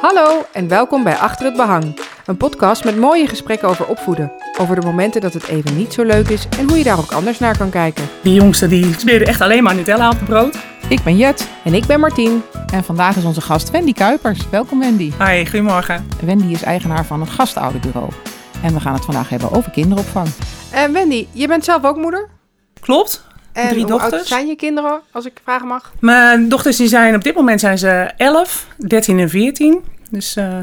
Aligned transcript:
Hallo 0.00 0.42
en 0.52 0.68
welkom 0.68 1.02
bij 1.02 1.16
Achter 1.16 1.46
het 1.46 1.56
Behang. 1.56 2.00
Een 2.26 2.36
podcast 2.36 2.84
met 2.84 2.96
mooie 2.96 3.26
gesprekken 3.26 3.68
over 3.68 3.86
opvoeden. 3.86 4.32
Over 4.58 4.80
de 4.80 4.86
momenten 4.86 5.20
dat 5.20 5.32
het 5.32 5.48
even 5.48 5.76
niet 5.76 5.92
zo 5.92 6.02
leuk 6.02 6.28
is 6.28 6.46
en 6.58 6.68
hoe 6.68 6.78
je 6.78 6.84
daar 6.84 6.98
ook 6.98 7.12
anders 7.12 7.38
naar 7.38 7.58
kan 7.58 7.70
kijken. 7.70 8.08
Die 8.22 8.34
jongste 8.34 8.68
die 8.68 8.94
smeerde 8.98 9.24
echt 9.24 9.40
alleen 9.40 9.62
maar 9.62 9.74
Nutella 9.74 10.08
op 10.08 10.18
het 10.18 10.28
brood. 10.28 10.58
Ik 10.88 11.02
ben 11.02 11.16
Jet 11.16 11.48
En 11.64 11.74
ik 11.74 11.86
ben 11.86 12.00
Martien. 12.00 12.42
en 12.72 12.84
vandaag 12.84 13.16
is 13.16 13.24
onze 13.24 13.40
gast 13.40 13.70
Wendy 13.70 13.92
Kuipers. 13.92 14.48
Welkom 14.50 14.78
Wendy. 14.78 15.12
Hi, 15.24 15.44
goedemorgen. 15.44 16.06
Wendy 16.24 16.52
is 16.52 16.62
eigenaar 16.62 17.04
van 17.04 17.20
een 17.20 17.26
gastouderbureau. 17.28 18.10
En 18.62 18.74
we 18.74 18.80
gaan 18.80 18.94
het 18.94 19.04
vandaag 19.04 19.28
hebben 19.28 19.52
over 19.52 19.70
kinderopvang. 19.70 20.28
En 20.70 20.92
Wendy, 20.92 21.26
je 21.32 21.46
bent 21.48 21.64
zelf 21.64 21.84
ook 21.84 21.96
moeder? 21.96 22.28
Klopt. 22.80 23.24
En 23.52 23.68
Drie 23.68 23.82
hoe 23.82 23.92
oud 23.92 24.00
dochters. 24.00 24.28
zijn 24.28 24.46
je 24.46 24.56
kinderen, 24.56 25.00
als 25.10 25.24
ik 25.26 25.40
vragen 25.44 25.66
mag? 25.66 25.92
Mijn 26.00 26.48
dochters 26.48 26.76
die 26.76 26.88
zijn 26.88 27.14
op 27.14 27.22
dit 27.22 27.34
moment 27.34 27.60
zijn 27.60 27.78
ze 27.78 28.10
11, 28.16 28.66
13 28.76 29.18
en 29.18 29.28
14. 29.28 29.84
Dus 30.10 30.36
eh, 30.36 30.58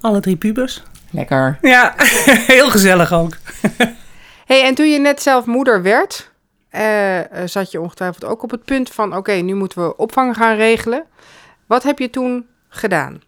alle 0.00 0.20
drie 0.20 0.36
pubers. 0.36 0.82
Lekker. 1.10 1.58
Ja, 1.60 1.94
heel 2.46 2.70
gezellig 2.70 3.12
ook. 3.12 3.36
hey, 4.46 4.64
en 4.64 4.74
toen 4.74 4.90
je 4.90 4.98
net 4.98 5.22
zelf 5.22 5.46
moeder 5.46 5.82
werd, 5.82 6.30
eh, 6.68 7.18
eh, 7.18 7.48
zat 7.48 7.70
je 7.70 7.80
ongetwijfeld 7.80 8.24
ook 8.24 8.42
op 8.42 8.50
het 8.50 8.64
punt 8.64 8.90
van... 8.90 9.16
oké, 9.16 9.32
nu 9.32 9.54
moeten 9.54 9.84
we 9.84 9.96
opvang 9.96 10.36
gaan 10.36 10.56
regelen. 10.56 11.04
Wat 11.66 11.82
heb 11.82 11.98
je 11.98 12.10
toen 12.10 12.46
gedaan? 12.68 13.22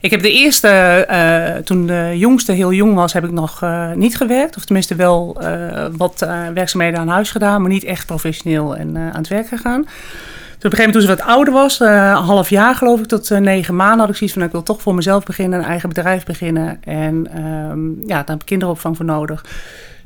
Ik 0.00 0.10
heb 0.10 0.22
de 0.22 0.32
eerste, 0.32 0.68
eh, 0.68 1.56
toen 1.56 1.86
de 1.86 2.12
jongste 2.14 2.52
heel 2.52 2.72
jong 2.72 2.94
was, 2.94 3.12
heb 3.12 3.24
ik 3.24 3.30
nog 3.30 3.62
eh, 3.62 3.92
niet 3.92 4.16
gewerkt. 4.16 4.56
Of 4.56 4.64
tenminste 4.64 4.94
wel 4.94 5.36
eh, 5.40 5.86
wat 5.96 6.26
werkzaamheden 6.54 7.00
aan 7.00 7.08
huis 7.08 7.30
gedaan, 7.30 7.60
maar 7.60 7.70
niet 7.70 7.84
echt 7.84 8.06
professioneel 8.06 8.76
en 8.76 8.96
aan 8.96 9.20
het 9.20 9.28
werk 9.28 9.48
gegaan. 9.48 9.82
Toen 9.82 10.72
op 10.72 10.78
een 10.78 10.78
gegeven 10.78 10.78
moment, 10.78 10.92
toen 10.92 11.02
ze 11.02 11.08
wat 11.08 11.34
ouder 11.36 11.54
was, 11.54 11.80
een 11.80 12.14
half 12.14 12.50
jaar 12.50 12.74
geloof 12.74 13.00
ik, 13.00 13.06
tot 13.06 13.30
negen 13.30 13.76
maanden, 13.76 13.98
had 13.98 14.08
ik 14.08 14.16
zoiets 14.16 14.36
van, 14.36 14.42
nou, 14.42 14.54
ik 14.56 14.64
wil 14.64 14.74
toch 14.74 14.82
voor 14.82 14.94
mezelf 14.94 15.24
beginnen, 15.24 15.58
een 15.58 15.64
eigen 15.64 15.88
bedrijf 15.88 16.24
beginnen. 16.24 16.78
En 16.84 17.28
ehm, 17.32 17.88
ja, 17.90 18.16
daar 18.16 18.24
heb 18.26 18.40
ik 18.40 18.46
kinderopvang 18.46 18.96
voor 18.96 19.04
nodig. 19.04 19.44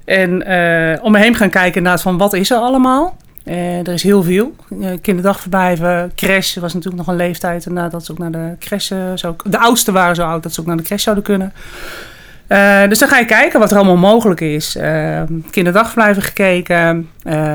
En 0.04 0.32
om 1.02 1.12
me 1.12 1.18
heen 1.18 1.34
gaan 1.34 1.50
kijken 1.50 1.76
inderdaad 1.76 2.02
van, 2.02 2.18
wat 2.18 2.32
is 2.32 2.50
er 2.50 2.58
allemaal? 2.58 3.16
Eh, 3.44 3.78
er 3.78 3.88
is 3.88 4.02
heel 4.02 4.22
veel. 4.22 4.54
Eh, 4.82 4.90
kinderdagverblijven, 5.02 6.12
crash 6.16 6.56
was 6.56 6.74
natuurlijk 6.74 7.06
nog 7.06 7.06
een 7.06 7.26
leeftijd. 7.26 7.66
Inderdaad, 7.66 7.92
dat 7.92 8.04
ze 8.04 8.12
ook 8.12 8.18
naar 8.18 8.30
de 8.30 8.56
crash. 8.58 8.88
De 9.44 9.58
oudste 9.58 9.92
waren 9.92 10.14
zo 10.14 10.22
oud 10.22 10.42
dat 10.42 10.52
ze 10.52 10.60
ook 10.60 10.66
naar 10.66 10.76
de 10.76 10.82
crash 10.82 11.02
zouden 11.02 11.24
kunnen. 11.24 11.52
Eh, 12.46 12.88
dus 12.88 12.98
dan 12.98 13.08
ga 13.08 13.18
je 13.18 13.24
kijken 13.24 13.60
wat 13.60 13.70
er 13.70 13.76
allemaal 13.76 13.96
mogelijk 13.96 14.40
is. 14.40 14.76
Kinderdagverblijven 15.50 16.22
gekeken, 16.22 17.10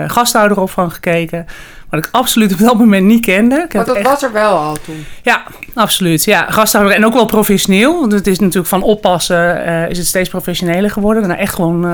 gastouderopvang 0.08 0.94
gekeken. 0.94 1.46
Wat 1.90 2.06
ik 2.06 2.10
absoluut 2.12 2.54
op 2.54 2.60
dat 2.60 2.78
moment 2.78 3.06
niet 3.06 3.26
kende. 3.26 3.56
Ik 3.56 3.74
Want 3.74 3.86
dat 3.88 3.96
echt- 3.96 4.08
was 4.08 4.24
er 4.24 4.32
wel 4.32 4.58
al 4.58 4.78
toen. 4.86 5.06
ja, 5.24 5.44
absoluut. 5.74 6.24
Ja, 6.26 6.46
gastouder 6.50 6.94
en 6.94 7.06
ook 7.06 7.14
wel 7.14 7.26
professioneel. 7.26 8.00
Want 8.00 8.12
het 8.12 8.28
is 8.28 8.40
natuurlijk 8.40 8.68
van 8.68 8.82
oppassen 8.82 9.66
eh, 9.66 9.90
is 9.90 9.98
het 9.98 10.08
steeds 10.08 10.30
professioneler 10.30 10.90
geworden. 10.92 11.28
Nou, 11.28 11.40
echt 11.40 11.54
gewoon 11.54 11.86
eh, 11.86 11.90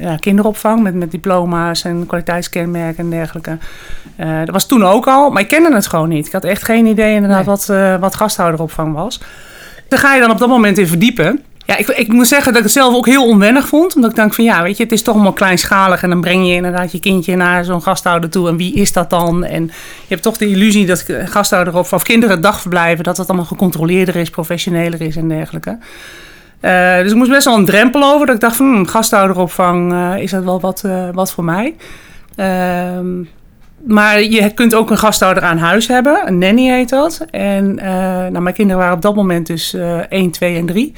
ja, 0.00 0.16
kinderopvang 0.20 0.82
met, 0.82 0.94
met 0.94 1.10
diploma's 1.10 1.84
en 1.84 2.06
kwaliteitskenmerken 2.06 3.04
en 3.04 3.10
dergelijke. 3.10 3.58
Eh, 4.16 4.38
dat 4.38 4.50
was 4.50 4.66
toen 4.66 4.84
ook 4.84 5.06
al, 5.06 5.30
maar 5.30 5.42
ik 5.42 5.48
kende 5.48 5.74
het 5.74 5.86
gewoon 5.86 6.08
niet. 6.08 6.26
Ik 6.26 6.32
had 6.32 6.44
echt 6.44 6.64
geen 6.64 6.86
idee 6.86 7.14
inderdaad 7.14 7.46
Nee. 7.46 7.78
wat, 7.78 8.00
wat 8.00 8.14
gasthouderopvang 8.14 8.94
was. 8.94 9.20
Daar 9.88 9.98
ga 9.98 10.14
je 10.14 10.20
dan 10.20 10.30
op 10.30 10.38
dat 10.38 10.48
moment 10.48 10.78
in 10.78 10.86
verdiepen. 10.86 11.42
Ja, 11.68 11.76
ik, 11.76 11.88
ik 11.88 12.12
moet 12.12 12.28
zeggen 12.28 12.52
dat 12.52 12.56
ik 12.56 12.62
het 12.62 12.72
zelf 12.72 12.94
ook 12.94 13.06
heel 13.06 13.26
onwennig 13.26 13.68
vond. 13.68 13.94
Omdat 13.94 14.10
ik 14.10 14.16
denk 14.16 14.34
van 14.34 14.44
ja, 14.44 14.62
weet 14.62 14.76
je, 14.76 14.82
het 14.82 14.92
is 14.92 15.02
toch 15.02 15.14
allemaal 15.14 15.32
kleinschalig. 15.32 16.02
En 16.02 16.10
dan 16.10 16.20
breng 16.20 16.46
je 16.46 16.54
inderdaad 16.54 16.92
je 16.92 17.00
kindje 17.00 17.36
naar 17.36 17.64
zo'n 17.64 17.82
gasthouder 17.82 18.30
toe. 18.30 18.48
En 18.48 18.56
wie 18.56 18.74
is 18.74 18.92
dat 18.92 19.10
dan? 19.10 19.44
En 19.44 19.64
je 19.64 20.08
hebt 20.08 20.22
toch 20.22 20.36
de 20.36 20.48
illusie 20.48 20.86
dat 20.86 21.04
gasthouder 21.24 21.76
of, 21.76 21.92
of 21.92 22.02
kinderen 22.02 22.40
dagverblijven... 22.40 23.04
dat 23.04 23.16
het 23.16 23.28
allemaal 23.28 23.46
gecontroleerder 23.46 24.16
is, 24.16 24.30
professioneler 24.30 25.00
is 25.00 25.16
en 25.16 25.28
dergelijke. 25.28 25.78
Eh, 26.60 26.98
dus 26.98 27.10
ik 27.10 27.16
moest 27.16 27.30
best 27.30 27.44
wel 27.44 27.56
een 27.56 27.64
drempel 27.64 28.04
over. 28.04 28.26
Dat 28.26 28.34
ik 28.34 28.40
dacht 28.40 28.56
van 28.56 28.66
hmm, 28.66 28.86
gastouderopvang, 28.86 29.92
eh, 29.92 30.22
is 30.22 30.30
dat 30.30 30.44
wel 30.44 30.60
wat, 30.60 30.82
eh, 30.84 31.08
wat 31.12 31.32
voor 31.32 31.44
mij? 31.44 31.74
Ehm, 32.36 33.22
maar 33.86 34.22
je 34.22 34.54
kunt 34.54 34.74
ook 34.74 34.90
een 34.90 34.98
gasthouder 34.98 35.42
aan 35.42 35.58
huis 35.58 35.88
hebben. 35.88 36.22
Een 36.26 36.38
nanny 36.38 36.68
heet 36.68 36.88
dat. 36.88 37.26
En 37.30 37.74
nou, 38.32 38.40
mijn 38.40 38.54
kinderen 38.54 38.80
waren 38.80 38.96
op 38.96 39.02
dat 39.02 39.14
moment 39.14 39.46
dus 39.46 39.74
eh 39.74 39.98
1, 40.08 40.30
2 40.30 40.56
en 40.56 40.66
3. 40.66 40.94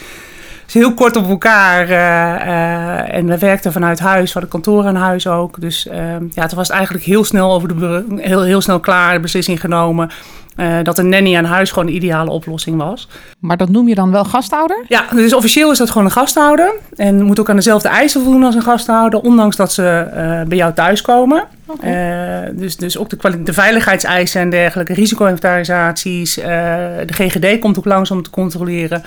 Dus 0.72 0.82
heel 0.82 0.94
kort 0.94 1.16
op 1.16 1.28
elkaar. 1.28 1.88
eh, 1.88 2.34
eh, 2.34 3.14
en 3.14 3.26
we 3.26 3.38
werkten 3.38 3.72
vanuit 3.72 3.98
huis. 3.98 4.26
We 4.26 4.32
hadden 4.32 4.50
kantoor 4.50 4.86
aan 4.86 4.94
huis 4.94 5.26
ook. 5.26 5.60
Dus 5.60 5.86
ehm, 5.88 6.24
ja, 6.32 6.46
toen 6.46 6.58
was 6.58 6.68
het 6.68 6.76
eigenlijk 6.76 7.04
heel 7.04 7.24
snel 7.24 7.52
over 7.52 7.78
de 7.78 8.04
heel, 8.16 8.42
heel 8.42 8.60
snel 8.60 8.80
klaar, 8.80 9.14
de 9.14 9.20
beslissing 9.20 9.60
genomen. 9.60 10.10
eh, 10.56 10.76
dat 10.82 10.98
een 10.98 11.08
nanny 11.08 11.36
aan 11.36 11.44
huis 11.44 11.70
gewoon 11.70 11.86
de 11.86 11.92
ideale 11.92 12.30
oplossing 12.30 12.76
was. 12.76 13.08
Maar 13.38 13.56
dat 13.56 13.68
noem 13.68 13.88
je 13.88 13.94
dan 13.94 14.10
wel 14.10 14.24
gastouder? 14.24 14.84
Ja, 14.88 15.04
dus 15.14 15.34
officieel 15.34 15.70
is 15.70 15.78
dat 15.78 15.90
gewoon 15.90 16.06
een 16.06 16.12
gasthouder. 16.12 16.72
En 16.96 17.22
moet 17.22 17.40
ook 17.40 17.50
aan 17.50 17.56
dezelfde 17.56 17.88
eisen 17.88 18.22
voldoen 18.22 18.44
als 18.44 18.54
een 18.54 18.62
gasthouder. 18.62 19.20
Ondanks 19.20 19.56
dat 19.56 19.72
ze 19.72 20.06
bij 20.48 20.56
jou 20.56 20.72
thuiskomen. 20.72 21.44
Oké. 21.66 21.86
Eh, 21.86 22.48
dus, 22.52 22.76
dus 22.76 22.98
ook 22.98 23.08
de, 23.08 23.42
de 23.42 23.52
veiligheidseisen 23.52 24.40
en 24.40 24.50
dergelijke, 24.50 24.94
risico-inventarisaties. 24.94 26.34
de 26.34 27.04
GGD 27.06 27.58
komt 27.58 27.78
ook 27.78 27.84
langs 27.84 28.10
om 28.10 28.22
te 28.22 28.30
controleren. 28.30 29.02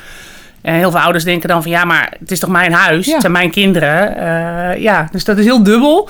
En 0.63 0.73
heel 0.75 0.91
veel 0.91 0.99
ouders 0.99 1.23
denken 1.23 1.49
dan 1.49 1.61
van 1.61 1.71
ja, 1.71 1.85
maar 1.85 2.13
het 2.19 2.31
is 2.31 2.39
toch 2.39 2.49
mijn 2.49 2.71
huis, 2.73 3.05
Ja. 3.05 3.11
het 3.11 3.21
zijn 3.21 3.33
mijn 3.33 3.51
kinderen. 3.51 4.15
Eh, 4.17 4.81
ja, 4.81 5.07
dus 5.11 5.23
dat 5.23 5.37
is 5.37 5.45
heel 5.45 5.63
dubbel. 5.63 6.09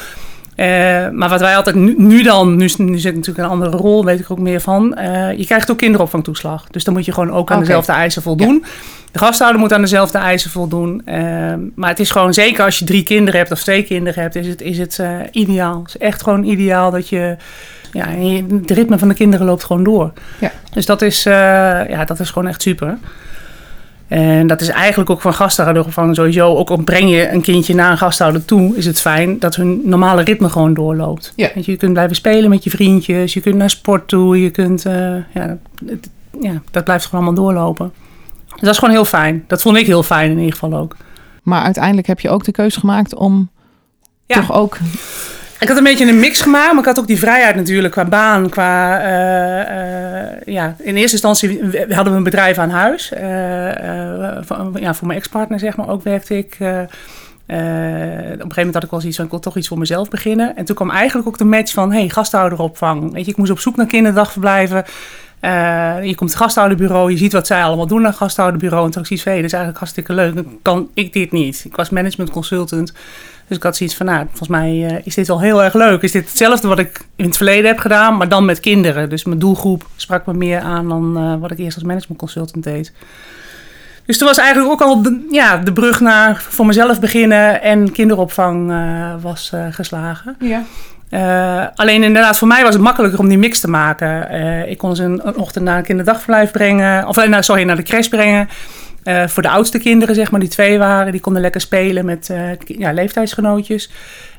Eh, 0.56 0.68
maar 1.10 1.30
wat 1.30 1.40
wij 1.40 1.56
altijd 1.56 1.76
nu, 1.76 1.94
nu 1.98 2.24
dan, 2.24 2.56
nu, 2.56 2.70
nu 2.78 2.98
zit 2.98 3.16
natuurlijk 3.16 3.46
een 3.46 3.52
andere 3.52 3.78
rol, 3.78 4.06
weet 4.06 4.20
ik 4.20 4.32
ook 4.32 4.40
meer 4.40 4.62
van. 4.62 4.94
eh, 4.96 5.38
je 5.38 5.46
krijgt 5.46 5.72
ook 5.72 5.78
kinderopvangtoeslag. 5.78 6.68
Dus 6.72 6.84
dan 6.84 6.94
moet 6.94 7.06
je 7.06 7.12
gewoon 7.12 7.32
ook 7.32 7.52
aan 7.52 7.60
dezelfde 7.60 7.92
eisen 7.92 8.22
voldoen. 8.22 8.66
De 9.12 9.20
gasthouder 9.20 9.60
moet 9.62 9.74
aan 9.74 9.82
dezelfde 9.82 10.18
eisen 10.18 10.52
voldoen. 10.52 11.02
Eh, 11.06 11.24
maar 11.76 11.90
het 11.90 12.00
is 12.00 12.12
gewoon 12.12 12.34
zeker 12.34 12.64
als 12.64 12.80
je 12.80 12.86
drie 12.86 13.04
kinderen 13.04 13.40
hebt 13.40 13.52
of 13.52 13.62
twee 13.64 13.84
kinderen 13.84 14.22
hebt, 14.22 14.36
is 14.36 14.48
het, 14.48 14.62
is 14.62 14.78
het 14.78 15.00
eh, 15.00 15.10
ideaal. 15.32 15.80
Het 15.80 15.88
is 15.88 15.98
echt 15.98 16.24
gewoon 16.24 16.44
ideaal 16.44 16.92
dat 16.92 17.10
je. 17.10 17.36
Ja, 17.92 18.06
het 18.56 18.72
ritme 18.72 18.98
van 19.00 19.08
de 19.08 19.14
kinderen 19.14 19.46
loopt 19.46 19.64
gewoon 19.64 19.84
door. 19.84 20.12
Ja. 20.40 20.52
Dus 20.74 20.86
dat 20.86 21.02
is, 21.02 21.26
eh, 21.26 21.34
ja, 21.90 22.06
dat 22.06 22.20
is 22.20 22.30
gewoon 22.30 22.48
echt 22.48 22.62
super. 22.62 22.98
En 24.14 24.48
dat 24.48 24.62
is 24.62 24.68
eigenlijk 24.70 25.10
ook 25.10 25.22
van 25.22 25.34
gasthouderopvang 25.34 26.16
sowieso. 26.16 26.56
Ook 26.56 26.70
al 26.70 26.78
breng 26.78 27.10
je 27.10 27.30
een 27.30 27.42
kindje 27.42 27.76
naar 27.76 27.92
een 27.92 27.98
gasthouder 27.98 28.46
toe, 28.46 28.76
is 28.78 28.86
het 28.86 29.00
fijn 29.00 29.40
dat 29.40 29.56
hun 29.56 29.82
normale 29.84 30.24
ritme 30.24 30.50
gewoon 30.50 30.74
doorloopt. 30.74 31.34
Ja. 31.36 31.50
Want 31.54 31.66
je 31.66 31.76
kunt 31.78 31.94
blijven 31.94 32.16
spelen 32.16 32.50
met 32.50 32.64
je 32.64 32.70
vriendjes, 32.70 33.34
je 33.34 33.40
kunt 33.42 33.56
naar 33.56 33.70
sport 33.70 34.08
toe, 34.08 34.42
je 34.42 34.50
kunt, 34.50 34.86
eh, 34.86 34.94
ja, 35.34 35.58
het- 35.86 36.10
ja, 36.42 36.62
dat 36.72 36.84
blijft 36.84 37.06
gewoon 37.06 37.26
allemaal 37.26 37.44
doorlopen. 37.44 37.92
Dus 38.50 38.60
dat 38.62 38.70
is 38.70 38.78
gewoon 38.78 38.94
heel 38.94 39.06
fijn. 39.06 39.44
Dat 39.48 39.62
vond 39.62 39.78
ik 39.78 39.86
heel 39.86 40.04
fijn 40.04 40.32
in 40.32 40.38
ieder 40.38 40.52
geval 40.54 40.74
ook. 40.80 40.96
Maar 41.44 41.62
uiteindelijk 41.62 42.08
heb 42.08 42.20
je 42.20 42.30
ook 42.30 42.44
de 42.44 42.52
keuze 42.52 42.80
gemaakt 42.80 43.16
om 43.16 43.50
Ja. 44.26 44.36
toch 44.36 44.54
ook... 44.54 44.78
Ik 45.64 45.70
had 45.70 45.78
een 45.78 45.84
beetje 45.84 46.08
een 46.08 46.20
mix 46.20 46.42
gemaakt, 46.42 46.72
maar 46.72 46.80
ik 46.80 46.86
had 46.86 47.00
ook 47.00 47.08
die 47.08 47.20
vrijheid 47.20 47.56
natuurlijk 47.56 47.94
qua 47.94 48.06
baan, 48.06 48.50
qua... 48.50 49.00
eh, 49.00 49.62
eh, 49.62 50.42
ja, 50.46 50.76
in 50.80 50.96
eerste 50.96 51.12
instantie 51.12 51.60
hadden 51.90 52.14
we 52.14 52.18
een 52.18 52.24
bedrijf 52.24 52.58
aan 52.58 52.70
huis. 52.70 53.12
Eh, 53.12 54.38
voor, 54.42 54.80
ja, 54.80 54.94
voor 54.94 55.08
mijn 55.08 55.20
ex-partner 55.20 55.60
zeg 55.60 55.76
maar 55.76 55.90
ook 55.90 56.04
werkte 56.04 56.38
ik. 56.38 56.58
op 56.60 56.60
een 56.60 56.88
gegeven 57.48 58.56
moment 58.56 58.74
had 58.74 58.84
ik 58.84 58.90
wel 58.90 59.00
zoiets 59.00 59.18
van, 59.18 59.26
ik 59.26 59.32
wil 59.32 59.40
toch 59.40 59.58
iets 59.58 59.68
voor 59.68 59.78
mezelf 59.78 60.10
beginnen. 60.10 60.56
En 60.56 60.66
toen 60.66 60.76
kwam 60.76 60.90
eigenlijk 60.90 61.28
ook 61.28 61.38
de 61.38 61.46
match 61.46 61.74
van, 61.74 61.92
hey, 61.92 62.10
gasthouderopvang. 62.10 63.14
Weet 63.14 63.26
je, 63.26 63.32
ik 63.32 63.38
moest 63.38 63.52
op 63.52 63.60
zoek 63.60 63.76
naar 63.76 63.86
kinderdagverblijven. 63.86 64.84
Eh, 65.44 65.96
je 66.04 66.16
komt 66.16 66.30
het 66.30 66.40
gasthouderbureau, 66.40 67.12
je 67.12 67.18
ziet 67.18 67.34
wat 67.34 67.48
zij 67.48 67.64
allemaal 67.64 67.88
doen 67.88 68.06
aan 68.06 68.14
het. 68.14 68.86
En 68.86 68.92
toen 68.92 69.06
ik 69.10 69.24
hey, 69.24 69.36
dat 69.36 69.44
is 69.44 69.54
eigenlijk 69.54 69.78
hartstikke 69.78 70.14
leuk. 70.14 70.36
Dan 70.36 70.60
kan 70.62 70.90
ik 70.94 71.14
dit 71.14 71.32
niet. 71.32 71.64
Ik 71.66 71.76
was 71.76 71.90
management 71.90 72.30
consultant. 72.30 72.94
Dus 73.48 73.58
ik 73.58 73.64
had 73.64 73.76
zoiets 73.76 73.96
van, 73.96 74.06
nou, 74.06 74.26
volgens 74.28 74.50
mij 74.50 74.86
eh, 74.86 75.06
is 75.06 75.16
dit 75.16 75.28
wel 75.28 75.42
heel 75.42 75.64
erg 75.64 75.74
leuk. 75.74 76.02
Is 76.02 76.12
dit 76.12 76.30
hetzelfde 76.30 76.68
wat 76.68 76.80
ik 76.80 77.06
in 77.16 77.26
het 77.26 77.36
verleden 77.36 77.66
heb 77.66 77.80
gedaan, 77.80 78.18
maar 78.18 78.30
dan 78.30 78.46
met 78.46 78.60
kinderen. 78.60 79.10
Dus 79.10 79.24
mijn 79.24 79.40
doelgroep 79.40 79.88
sprak 79.96 80.26
me 80.26 80.34
meer 80.34 80.60
aan 80.60 80.90
dan 80.90 81.18
eh, 81.18 81.36
wat 81.40 81.52
ik 81.52 81.58
eerst 81.58 81.76
als 81.76 81.86
management 81.86 82.20
consultant 82.20 82.64
deed. 82.64 82.92
Dus 84.06 84.18
toen 84.18 84.28
was 84.28 84.38
eigenlijk 84.38 84.72
ook 84.72 84.82
al 84.82 85.02
de, 85.02 85.28
ja, 85.32 85.58
de 85.58 85.74
brug 85.74 86.00
naar 86.00 86.42
voor 86.42 86.66
mezelf 86.66 87.00
beginnen 87.00 87.62
en 87.62 87.92
kinderopvang 87.92 88.74
was 89.22 89.52
geslagen. 89.72 90.36
Ja. 90.40 90.64
Eh, 91.14 91.66
alleen 91.76 92.04
inderdaad, 92.04 92.38
voor 92.38 92.48
mij 92.48 92.64
was 92.64 92.74
het 92.74 92.84
makkelijker 92.84 93.20
om 93.20 93.28
die 93.28 93.38
mix 93.38 93.60
te 93.60 93.70
maken. 93.70 94.30
Eh, 94.30 94.70
ik 94.70 94.78
kon 94.78 94.96
ze 94.96 95.04
een, 95.04 95.28
een 95.28 95.38
ochtend 95.38 95.66
naar 95.66 95.78
een 95.78 95.84
kinderdagverblijf 95.84 96.52
brengen. 96.52 97.08
Of 97.08 97.18
eh, 97.18 97.28
nou, 97.30 97.44
sorry, 97.44 97.64
naar 97.64 97.76
de 97.76 97.84
crash 97.84 98.08
brengen. 98.08 98.50
Voor 99.28 99.44
de 99.44 99.50
oudste 99.50 99.80
kinderen, 99.80 100.16
zeg 100.16 100.32
maar, 100.32 100.40
die 100.40 100.50
twee 100.50 100.78
waren. 100.78 101.12
Die 101.12 101.22
konden 101.22 101.42
lekker 101.42 101.62
spelen 101.62 102.06
met 102.06 102.32
ja, 102.66 102.92
leeftijdsgenootjes. 102.92 103.92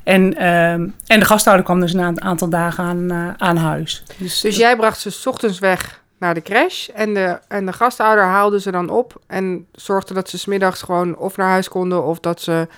En, 0.05 0.37
ehm, 0.37 0.89
en 1.07 1.19
de 1.21 1.25
gasthouder 1.25 1.65
kwam 1.65 1.81
dus 1.81 1.93
na 1.93 2.09
een 2.09 2.23
aantal 2.23 2.49
dagen 2.49 2.85
aan, 2.85 3.35
aan 3.39 3.57
huis. 3.57 4.03
Dus, 4.17 4.41
Dus 4.41 4.57
jij 4.57 4.77
bracht 4.77 5.01
ze 5.01 5.11
's 5.11 5.27
ochtends 5.27 5.59
weg 5.59 6.03
naar 6.19 6.35
de 6.35 6.43
crash. 6.43 6.89
En 6.89 7.15
de, 7.15 7.39
en 7.49 7.67
de 7.67 7.73
gastouder 7.73 8.25
haalde 8.25 8.61
ze 8.61 8.71
dan 8.71 8.91
op. 8.91 9.21
En 9.27 9.67
zorgde 9.73 10.15
dat 10.15 10.29
ze 10.29 10.39
smiddags 10.39 10.83
gewoon 10.83 11.17
of 11.17 11.37
naar 11.37 11.51
huis 11.51 11.69
konden. 11.69 12.05
Of 12.05 12.21
dat 12.21 12.41
ze 12.41 12.69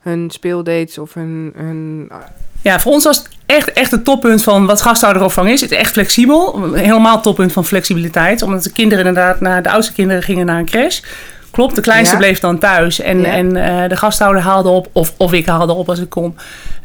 hun 0.00 0.30
speeldates 0.30 0.98
of 0.98 1.14
hun... 1.14 1.52
hun 1.56 2.10
Ja, 2.62 2.80
voor 2.80 2.92
ons 2.92 3.04
was 3.04 3.16
het 3.16 3.28
echt, 3.54 3.72
echt 3.72 3.90
het 3.90 4.04
toppunt 4.04 4.42
van 4.42 4.66
wat 4.66 4.82
gasthouderopvang 4.82 5.50
is. 5.50 5.60
Het 5.60 5.70
is 5.70 5.78
echt 5.78 5.92
flexibel. 5.92 6.72
Helemaal 6.72 7.22
toppunt 7.22 7.52
van 7.52 7.64
flexibiliteit. 7.64 8.42
Omdat 8.42 8.62
de 8.62 8.72
kinderen 8.72 9.06
inderdaad, 9.06 9.40
naar, 9.40 9.62
de 9.62 9.70
oudste 9.70 9.92
kinderen 9.92 10.22
gingen 10.22 10.46
naar 10.46 10.58
een 10.58 10.64
crash. 10.64 11.00
Klopt, 11.54 11.74
de 11.74 11.80
kleinste 11.80 12.14
Ja. 12.14 12.20
bleef 12.20 12.40
dan 12.40 12.58
thuis. 12.58 13.00
En, 13.00 13.20
Ja. 13.20 13.26
en 13.32 13.56
eh, 13.56 13.88
de 13.88 13.96
gasthouder 13.96 14.42
haalde 14.42 14.68
op, 14.68 14.88
of, 14.92 15.14
of 15.16 15.32
ik 15.32 15.46
haalde 15.46 15.72
op 15.72 15.88
als 15.88 15.98
ik 16.00 16.10
kon. 16.10 16.36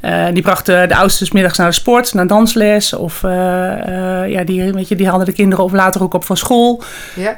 Eh, 0.01 0.25
die 0.33 0.41
bracht 0.43 0.65
de, 0.65 0.85
de 0.87 0.95
oudste 0.95 1.27
middags 1.33 1.57
naar 1.57 1.67
de 1.67 1.73
sport, 1.73 2.13
naar 2.13 2.27
dansles. 2.27 2.93
Of 2.93 3.23
eh, 3.23 3.31
ja, 4.27 4.43
die, 4.45 4.73
weet 4.73 4.87
je, 4.87 4.95
die 4.95 5.07
haalde 5.07 5.25
de 5.25 5.31
kinderen 5.31 5.63
of 5.65 5.71
later 5.71 6.03
ook 6.03 6.13
op 6.13 6.23
van 6.23 6.37
school. 6.37 6.83
Ja. 7.15 7.37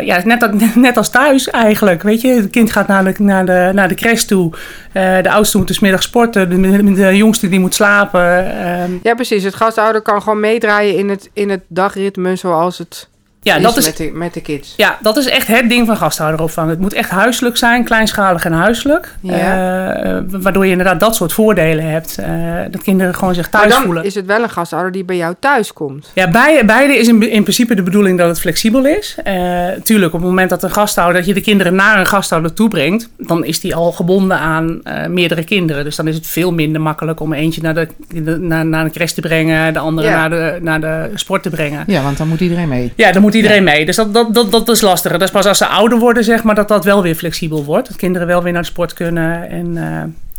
Ja, 0.00 0.20
net, 0.24 0.42
als- 0.42 0.74
net 0.74 0.96
als 0.96 1.08
thuis 1.10 1.50
eigenlijk. 1.50 2.02
Weet 2.02 2.20
je, 2.20 2.28
het 2.28 2.50
kind 2.50 2.72
gaat 2.72 2.86
naar 2.86 3.04
de, 3.04 3.14
naar 3.18 3.46
de, 3.46 3.70
naar 3.74 3.88
de 3.88 3.94
crash 3.94 4.22
toe. 4.22 4.52
De 4.92 5.30
oudste 5.30 5.58
moet 5.58 5.66
dus 5.68 5.80
middag 5.80 6.02
sporten. 6.02 6.50
De, 6.50 6.92
de 6.94 7.16
jongste 7.16 7.48
die 7.48 7.60
moet 7.60 7.74
slapen. 7.74 8.60
Ehm, 8.60 8.90
ja, 9.02 9.14
precies. 9.14 9.42
Het 9.44 9.54
gasthouder 9.54 10.00
kan 10.02 10.22
gewoon 10.22 10.40
meedraaien 10.40 10.96
in 10.96 11.08
het, 11.08 11.30
in 11.32 11.50
het 11.50 11.60
dagritme 11.68 12.36
zoals 12.36 12.78
het 12.78 13.08
ja, 13.46 13.56
is, 13.56 13.62
dat 13.62 13.76
is 13.76 13.86
met, 13.86 13.96
de, 13.96 14.10
met 14.14 14.34
de 14.34 14.40
kids. 14.40 14.74
Ja, 14.76 14.98
dat 15.02 15.16
is 15.16 15.26
echt 15.28 15.46
het 15.46 15.68
ding 15.68 15.86
van 15.86 15.96
gasthouderopvang. 15.96 16.70
Het 16.70 16.80
moet 16.80 16.92
echt 16.92 17.10
huiselijk 17.10 17.56
zijn, 17.56 17.84
kleinschalig 17.84 18.44
en 18.44 18.52
huiselijk. 18.52 19.14
Ja. 19.20 19.94
Eh, 20.02 20.18
waardoor 20.28 20.64
je 20.64 20.70
inderdaad 20.70 21.00
dat 21.00 21.16
soort 21.16 21.32
voordelen 21.32 21.90
hebt. 21.90 22.18
Eh, 22.18 22.28
dat 22.70 22.82
kinderen 22.82 23.14
gewoon 23.14 23.34
zich 23.34 23.50
Maar 23.50 23.60
thuis 23.60 23.74
dan 23.74 23.82
voelen. 23.82 24.04
is 24.04 24.14
het 24.14 24.26
wel 24.26 24.42
een 24.42 24.50
gasthouder 24.50 24.92
die 24.92 25.04
bij 25.04 25.16
jou 25.16 25.34
thuis 25.38 25.72
komt. 25.72 26.10
Ja, 26.14 26.30
beide, 26.30 26.64
beide 26.64 26.96
is 26.98 27.08
in, 27.08 27.30
in 27.30 27.42
principe 27.42 27.74
de 27.74 27.82
bedoeling 27.82 28.18
dat 28.18 28.28
het 28.28 28.40
flexibel 28.40 28.84
is. 28.86 29.16
Eh, 29.24 29.34
tuurlijk, 29.82 30.12
op 30.14 30.20
het 30.20 30.28
moment 30.28 30.50
dat 30.50 30.62
een 30.62 30.70
gasthouder, 30.70 31.16
dat 31.16 31.26
je 31.26 31.34
de 31.34 31.40
kinderen 31.40 31.74
naar 31.74 31.98
een 31.98 32.06
gasthouder 32.06 32.52
toe 32.52 32.68
brengt, 32.68 33.08
dan 33.18 33.44
is 33.44 33.60
die 33.60 33.74
al 33.74 33.92
gebonden 33.92 34.38
aan 34.38 34.80
eh, 34.82 35.06
meerdere 35.06 35.44
kinderen. 35.44 35.84
Dus 35.84 35.96
dan 35.96 36.08
is 36.08 36.14
het 36.14 36.26
veel 36.26 36.52
minder 36.52 36.80
makkelijk 36.80 37.20
om 37.20 37.32
eentje 37.32 37.62
naar 37.62 37.74
de, 37.74 37.88
de- 38.08 38.38
naar, 38.38 38.66
naar 38.66 38.84
de 38.84 38.90
crash 38.90 39.12
te 39.12 39.20
brengen, 39.20 39.72
de 39.72 39.78
andere 39.78 40.08
Ja. 40.08 40.14
naar, 40.16 40.30
de, 40.30 40.58
naar 40.62 40.80
de 40.80 41.10
sport 41.14 41.42
te 41.42 41.50
brengen. 41.50 41.84
Ja, 41.86 42.02
want 42.02 42.16
dan 42.18 42.28
moet 42.28 42.40
iedereen 42.40 42.68
mee. 42.68 42.92
Ja, 42.96 43.12
dan 43.12 43.22
moet 43.22 43.34
iedereen 43.36 43.64
mee. 43.64 43.86
Dus 43.86 43.96
dat, 43.96 44.14
dat, 44.14 44.34
dat, 44.34 44.50
dat 44.50 44.68
is 44.68 44.80
lastig. 44.80 45.12
Dat 45.12 45.22
is 45.22 45.30
pas 45.30 45.46
als 45.46 45.58
ze 45.58 45.66
ouder 45.66 45.98
worden, 45.98 46.24
zeg 46.24 46.42
maar, 46.42 46.54
dat 46.54 46.68
dat 46.68 46.84
wel 46.84 47.02
weer 47.02 47.14
flexibel 47.14 47.64
wordt. 47.64 47.88
Dat 47.88 47.96
kinderen 47.96 48.26
wel 48.26 48.42
weer 48.42 48.52
naar 48.52 48.62
de 48.62 48.68
sport 48.68 48.92
kunnen. 48.92 49.48
En, 49.48 49.76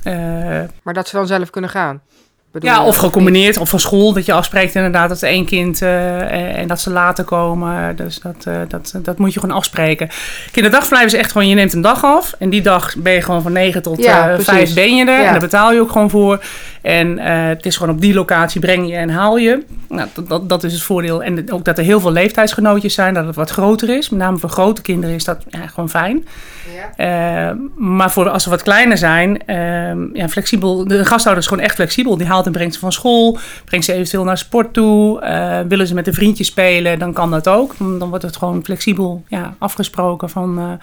eh, 0.03 0.59
eh, 0.59 0.69
Maar 0.83 0.93
dat 0.93 1.07
ze 1.07 1.15
dan 1.15 1.27
zelf 1.27 1.49
kunnen 1.49 1.69
gaan. 1.69 2.01
Bedoel 2.51 2.69
ja, 2.69 2.81
je 2.81 2.87
of 2.87 2.95
gecombineerd, 2.95 3.57
of 3.57 3.69
van 3.69 3.79
school. 3.79 4.13
Dat 4.13 4.25
je 4.25 4.33
afspreekt 4.33 4.75
inderdaad 4.75 5.09
dat 5.09 5.23
één 5.23 5.45
kind 5.45 5.81
eh, 5.81 6.59
en 6.59 6.67
dat 6.67 6.81
ze 6.81 6.89
later 6.89 7.23
komen. 7.23 7.95
Dus 7.95 8.19
dat, 8.19 8.45
eh, 8.45 8.55
dat, 8.67 8.93
dat 9.03 9.17
moet 9.17 9.33
je 9.33 9.39
gewoon 9.39 9.55
afspreken. 9.55 10.09
Kinderdagverblijf 10.51 11.05
is 11.05 11.13
echt 11.13 11.31
gewoon, 11.31 11.47
je 11.47 11.55
neemt 11.55 11.73
een 11.73 11.81
dag 11.81 12.03
af. 12.03 12.35
En 12.39 12.49
die 12.49 12.61
dag 12.61 12.95
ben 12.97 13.13
je 13.13 13.21
gewoon 13.21 13.41
van 13.41 13.51
9 13.51 13.81
tot 13.81 14.03
Ja, 14.03 14.19
eh, 14.21 14.33
precies. 14.33 14.53
5 14.53 14.73
ben 14.73 14.95
je 14.95 15.05
er. 15.05 15.19
Ja. 15.19 15.25
En 15.25 15.31
daar 15.31 15.39
betaal 15.39 15.73
je 15.73 15.79
ook 15.79 15.91
gewoon 15.91 16.09
voor. 16.09 16.43
En 16.87 17.19
eh, 17.19 17.47
het 17.47 17.65
is 17.65 17.77
gewoon 17.77 17.95
op 17.95 18.01
die 18.01 18.13
locatie 18.13 18.61
breng 18.61 18.89
je 18.89 18.95
en 18.95 19.09
haal 19.09 19.37
je. 19.37 19.63
Nou, 19.89 20.07
dat, 20.13 20.29
dat, 20.29 20.49
dat 20.49 20.63
is 20.63 20.73
het 20.73 20.81
voordeel. 20.81 21.23
En 21.23 21.51
ook 21.51 21.65
dat 21.65 21.77
er 21.77 21.83
heel 21.83 21.99
veel 21.99 22.11
leeftijdsgenootjes 22.11 22.93
zijn, 22.93 23.13
dat 23.13 23.25
het 23.25 23.35
wat 23.35 23.49
groter 23.49 23.89
is. 23.89 24.09
Met 24.09 24.19
name 24.19 24.37
voor 24.37 24.49
grote 24.49 24.81
kinderen 24.81 25.15
is 25.15 25.23
dat 25.23 25.43
ja, 25.49 25.67
gewoon 25.67 25.89
fijn. 25.89 26.27
Ja. 26.75 27.49
Eh, 27.49 27.55
maar 27.75 28.11
voor 28.11 28.29
als 28.29 28.43
ze 28.43 28.49
wat 28.49 28.63
kleiner 28.63 28.97
zijn, 28.97 29.45
ehm, 29.45 30.15
ja, 30.15 30.29
flexibel. 30.29 30.87
De 30.87 31.05
gasthouder 31.05 31.43
is 31.43 31.49
gewoon 31.49 31.63
echt 31.63 31.75
flexibel. 31.75 32.17
Die 32.17 32.27
haalt 32.27 32.45
en 32.45 32.51
brengt 32.51 32.73
ze 32.73 32.79
van 32.79 32.91
school, 32.91 33.37
brengt 33.65 33.85
ze 33.85 33.93
eventueel 33.93 34.23
naar 34.23 34.37
sport 34.37 34.73
toe. 34.73 35.21
Eh, 35.21 35.59
willen 35.67 35.87
ze 35.87 35.93
met 35.93 36.07
een 36.07 36.13
vriendje 36.13 36.43
spelen, 36.43 36.99
dan 36.99 37.13
kan 37.13 37.31
dat 37.31 37.47
ook. 37.47 37.75
Dan 37.77 37.99
dan 37.99 38.09
wordt 38.09 38.23
het 38.23 38.37
gewoon 38.37 38.63
flexibel 38.63 39.23
ja, 39.27 39.55
afgesproken 39.57 40.29
van. 40.29 40.79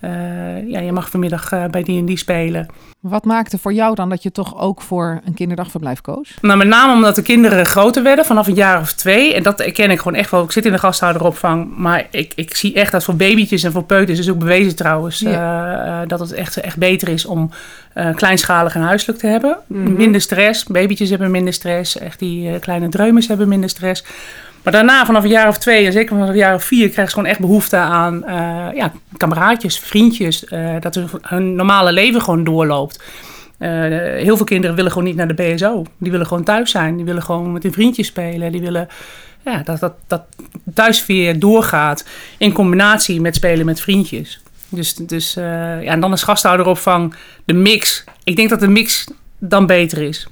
Eh, 0.00 0.68
ja, 0.68 0.80
je 0.80 0.92
mag 0.92 1.10
vanmiddag 1.10 1.52
eh, 1.52 1.64
bij 1.64 1.82
die 1.82 1.98
en 1.98 2.04
die 2.04 2.18
spelen. 2.18 2.66
Wat 3.00 3.24
maakte 3.24 3.58
voor 3.58 3.72
jou 3.72 3.94
dan 3.94 4.08
dat 4.08 4.22
je 4.22 4.32
toch 4.32 4.60
ook 4.60 4.82
voor 4.82 5.20
een 5.24 5.34
kinderdagverblijf 5.34 6.00
koos? 6.00 6.34
Nou, 6.40 6.58
met 6.58 6.66
name 6.68 6.92
omdat 6.92 7.14
de 7.14 7.22
kinderen 7.22 7.66
groter 7.66 8.02
werden 8.02 8.24
vanaf 8.24 8.46
een 8.46 8.54
jaar 8.54 8.80
of 8.80 8.92
twee. 8.92 9.34
En 9.34 9.42
dat 9.42 9.58
herken 9.58 9.90
ik 9.90 9.98
gewoon 9.98 10.18
echt 10.18 10.30
wel. 10.30 10.42
Ik 10.42 10.52
zit 10.52 10.66
in 10.66 10.72
de 10.72 10.78
gasthouderopvang. 10.78 11.76
Maar 11.76 12.06
ik, 12.10 12.32
ik 12.34 12.56
zie 12.56 12.74
echt 12.74 12.92
dat 12.92 13.04
voor 13.04 13.16
babytjes 13.16 13.62
en 13.62 13.72
voor 13.72 13.84
peuters 13.84 14.18
is 14.18 14.30
ook 14.30 14.38
bewezen 14.38 14.76
trouwens. 14.76 15.22
eh, 15.22 16.00
dat 16.06 16.20
het 16.20 16.32
echt, 16.32 16.56
echt 16.56 16.76
beter 16.76 17.08
is 17.08 17.26
om 17.26 17.50
kleinschalig 18.14 18.74
en 18.74 18.82
huiselijk 18.82 19.18
te 19.18 19.26
hebben. 19.26 19.56
Mhm. 19.66 19.92
Minder 19.94 20.20
stress. 20.20 20.64
Babytjes 20.64 21.10
hebben 21.10 21.30
minder 21.30 21.52
stress. 21.52 21.98
Echt 21.98 22.18
die 22.18 22.58
kleine 22.58 22.88
dreumers 22.88 23.28
hebben 23.28 23.48
minder 23.48 23.68
stress. 23.70 24.04
Maar 24.66 24.74
daarna, 24.74 25.06
vanaf 25.06 25.22
een 25.22 25.30
jaar 25.30 25.48
of 25.48 25.58
twee 25.58 25.86
en 25.86 25.92
zeker 25.92 26.14
vanaf 26.14 26.28
een 26.28 26.36
jaar 26.36 26.54
of 26.54 26.64
vier, 26.64 26.88
krijgen 26.88 27.08
ze 27.08 27.14
gewoon 27.14 27.30
echt 27.30 27.40
behoefte 27.40 27.76
aan 27.76 28.24
eh, 28.24 28.66
ja, 28.74 28.92
kameraadjes, 29.16 29.78
vriendjes. 29.78 30.44
eh, 30.44 30.74
dat 30.80 30.94
hun, 30.94 31.08
hun 31.22 31.54
normale 31.54 31.92
leven 31.92 32.22
gewoon 32.22 32.44
doorloopt. 32.44 33.02
Eh, 33.58 33.70
heel 33.70 34.36
veel 34.36 34.44
kinderen 34.44 34.76
willen 34.76 34.90
gewoon 34.90 35.06
niet 35.06 35.16
naar 35.16 35.28
de 35.28 35.34
BSO. 35.34 35.84
Die 35.98 36.10
willen 36.10 36.26
gewoon 36.26 36.44
thuis 36.44 36.70
zijn. 36.70 36.96
Die 36.96 37.04
willen 37.04 37.22
gewoon 37.22 37.52
met 37.52 37.62
hun 37.62 37.72
vriendjes 37.72 38.06
spelen. 38.06 38.52
Die 38.52 38.60
willen 38.60 38.88
ja, 39.44 39.62
dat, 39.62 39.80
dat, 39.80 39.94
dat 40.06 40.22
thuisfeer 40.74 41.38
doorgaat 41.38 42.06
in 42.38 42.52
combinatie 42.52 43.20
met 43.20 43.34
spelen 43.34 43.66
met 43.66 43.80
vriendjes. 43.80 44.40
Dus, 44.68 44.94
dus 44.94 45.34
ja, 45.34 45.80
en 45.80 46.00
dan 46.00 46.12
is 46.12 46.22
gasthouderopvang 46.22 47.14
de 47.44 47.54
mix. 47.54 48.04
Ik 48.24 48.36
denk 48.36 48.48
dat 48.48 48.60
de 48.60 48.68
mix 48.68 49.08
dan 49.38 49.66
beter 49.66 50.02
is. 50.02 50.28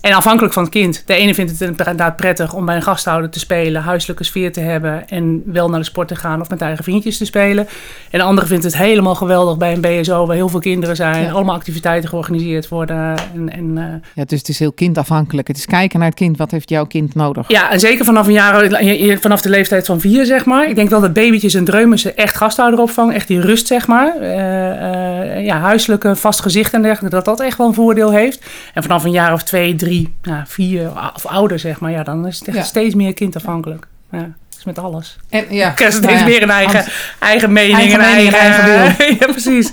En 0.00 0.12
afhankelijk 0.12 0.54
van 0.54 0.62
het 0.62 0.72
kind. 0.72 1.02
De 1.06 1.14
ene 1.14 1.34
vindt 1.34 1.50
het 1.50 1.60
inderdaad 1.60 2.16
prettig 2.16 2.52
om 2.54 2.64
bij 2.66 2.76
een 2.76 2.82
gasthouder 2.82 3.30
te 3.30 3.38
spelen, 3.38 3.82
huiselijke 3.82 4.24
sfeer 4.24 4.52
te 4.52 4.60
hebben 4.60 5.08
en 5.08 5.42
wel 5.44 5.68
naar 5.70 5.78
de 5.78 5.84
sport 5.84 6.08
te 6.08 6.16
gaan 6.16 6.40
of 6.40 6.48
met 6.48 6.60
eigen 6.60 6.84
vriendjes 6.84 7.18
te 7.18 7.24
spelen. 7.24 7.66
En 8.10 8.18
de 8.18 8.24
andere 8.24 8.46
vindt 8.46 8.64
het 8.64 8.76
helemaal 8.76 9.14
geweldig 9.14 9.56
bij 9.56 9.72
een 9.72 9.80
BSO 9.80 10.26
waar 10.26 10.36
heel 10.36 10.48
veel 10.48 10.60
kinderen 10.60 10.96
zijn, 10.96 11.22
Ja. 11.24 11.30
allemaal 11.30 11.54
activiteiten 11.54 12.08
georganiseerd 12.08 12.68
worden. 12.68 13.14
En, 13.34 13.52
en, 13.52 13.78
eh, 13.78 13.84
Ja, 14.14 14.24
dus 14.24 14.38
het 14.38 14.48
is 14.48 14.58
heel 14.58 14.72
kindafhankelijk. 14.72 15.48
Het 15.48 15.56
is 15.56 15.66
kijken 15.66 15.98
naar 15.98 16.08
het 16.08 16.16
kind. 16.18 16.36
Wat 16.36 16.50
heeft 16.50 16.68
jouw 16.70 16.84
kind 16.86 17.14
nodig? 17.14 17.48
ja, 17.48 17.70
en 17.70 17.80
zeker 17.80 18.04
vanaf 18.04 18.26
een 18.26 18.32
jaar, 18.32 18.84
je- 18.84 19.04
je- 19.06 19.18
vanaf 19.18 19.40
de 19.40 19.48
leeftijd 19.48 19.86
van 19.86 20.00
vier, 20.00 20.24
zeg 20.26 20.44
maar. 20.44 20.68
Ik 20.68 20.74
denk 20.74 20.90
wel 20.90 21.00
dat 21.00 21.12
babytjes 21.12 21.54
en 21.54 21.64
dreumen 21.64 21.98
echt 22.16 22.36
gastouderopvang, 22.36 23.12
echt 23.14 23.28
die 23.28 23.40
rust, 23.40 23.66
zeg 23.66 23.86
maar. 23.86 24.16
Eh, 24.20 25.36
eh, 25.36 25.44
ja, 25.44 25.58
huiselijke 25.58 26.16
vast 26.16 26.40
gezicht 26.40 26.72
en 26.74 26.82
dergelijke, 26.82 27.16
dat 27.16 27.24
dat 27.24 27.40
echt 27.40 27.58
wel 27.58 27.66
een 27.66 27.74
voordeel 27.74 28.10
heeft. 28.12 28.44
En 28.74 28.82
vanaf 28.82 29.04
een 29.04 29.10
jaar 29.10 29.32
of 29.32 29.42
twee, 29.42 29.74
drie, 29.74 29.88
nou, 30.22 30.42
vier 30.46 30.90
of 31.14 31.26
ouder, 31.26 31.58
zeg 31.58 31.80
maar, 31.80 31.90
ja, 31.90 32.02
dan 32.02 32.26
is 32.26 32.38
het 32.38 32.48
echt 32.48 32.66
steeds 32.66 32.94
meer 32.94 33.14
kindafhankelijk. 33.14 33.86
Ja, 34.10 34.32
met 34.64 34.78
alles. 34.78 35.16
En, 35.28 35.44
ja, 35.50 35.72
steeds 35.76 36.00
nou 36.00 36.16
ja, 36.16 36.24
meer 36.24 36.42
een 36.42 36.50
eigen, 36.50 36.84
eigen 37.18 37.52
mening 37.52 37.78
Eigen 37.78 38.00
en 38.00 38.14
mening, 38.14 38.34
eigen, 38.34 38.64
eigen 38.64 39.16
ja, 39.20 39.26
precies. 39.26 39.72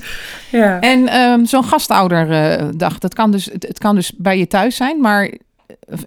Ja. 0.51 0.79
En 0.79 1.07
ehm, 1.07 1.45
zo'n 1.45 1.63
gastouderdag, 1.63 2.97
dat 2.97 3.13
kan 3.13 3.31
dus, 3.31 3.45
het, 3.45 3.67
het 3.67 3.79
kan 3.79 3.95
dus 3.95 4.11
bij 4.17 4.37
je 4.37 4.47
thuis 4.47 4.75
zijn, 4.75 5.01
maar 5.01 5.31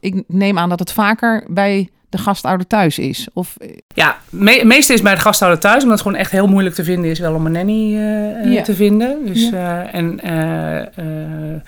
ik 0.01 0.23
neem 0.27 0.59
aan 0.59 0.69
dat 0.69 0.79
het 0.79 0.93
vaker 0.93 1.45
bij 1.49 1.89
de 2.09 2.19
gastouder 2.19 2.67
thuis 2.67 2.99
is. 2.99 3.29
Of, 3.33 3.57
Ja, 3.95 4.17
me 4.31 4.63
meeste 4.65 4.93
is 4.93 5.03
bij 5.03 5.15
de 5.15 5.21
gasthouder 5.21 5.61
thuis, 5.61 5.83
omdat 5.83 5.99
het 5.99 6.07
gewoon 6.07 6.21
echt 6.21 6.31
heel 6.31 6.47
moeilijk 6.47 6.75
te 6.75 6.85
vinden 6.85 7.11
is 7.11 7.19
wel 7.19 7.35
om 7.35 7.47
een 7.47 7.53
nanny 7.53 7.91
Ja. 8.53 8.63
te 8.63 8.75
vinden. 8.75 9.27
Dus, 9.27 9.51
eh, 9.51 9.95
en 9.95 10.21
eh, 10.21 11.61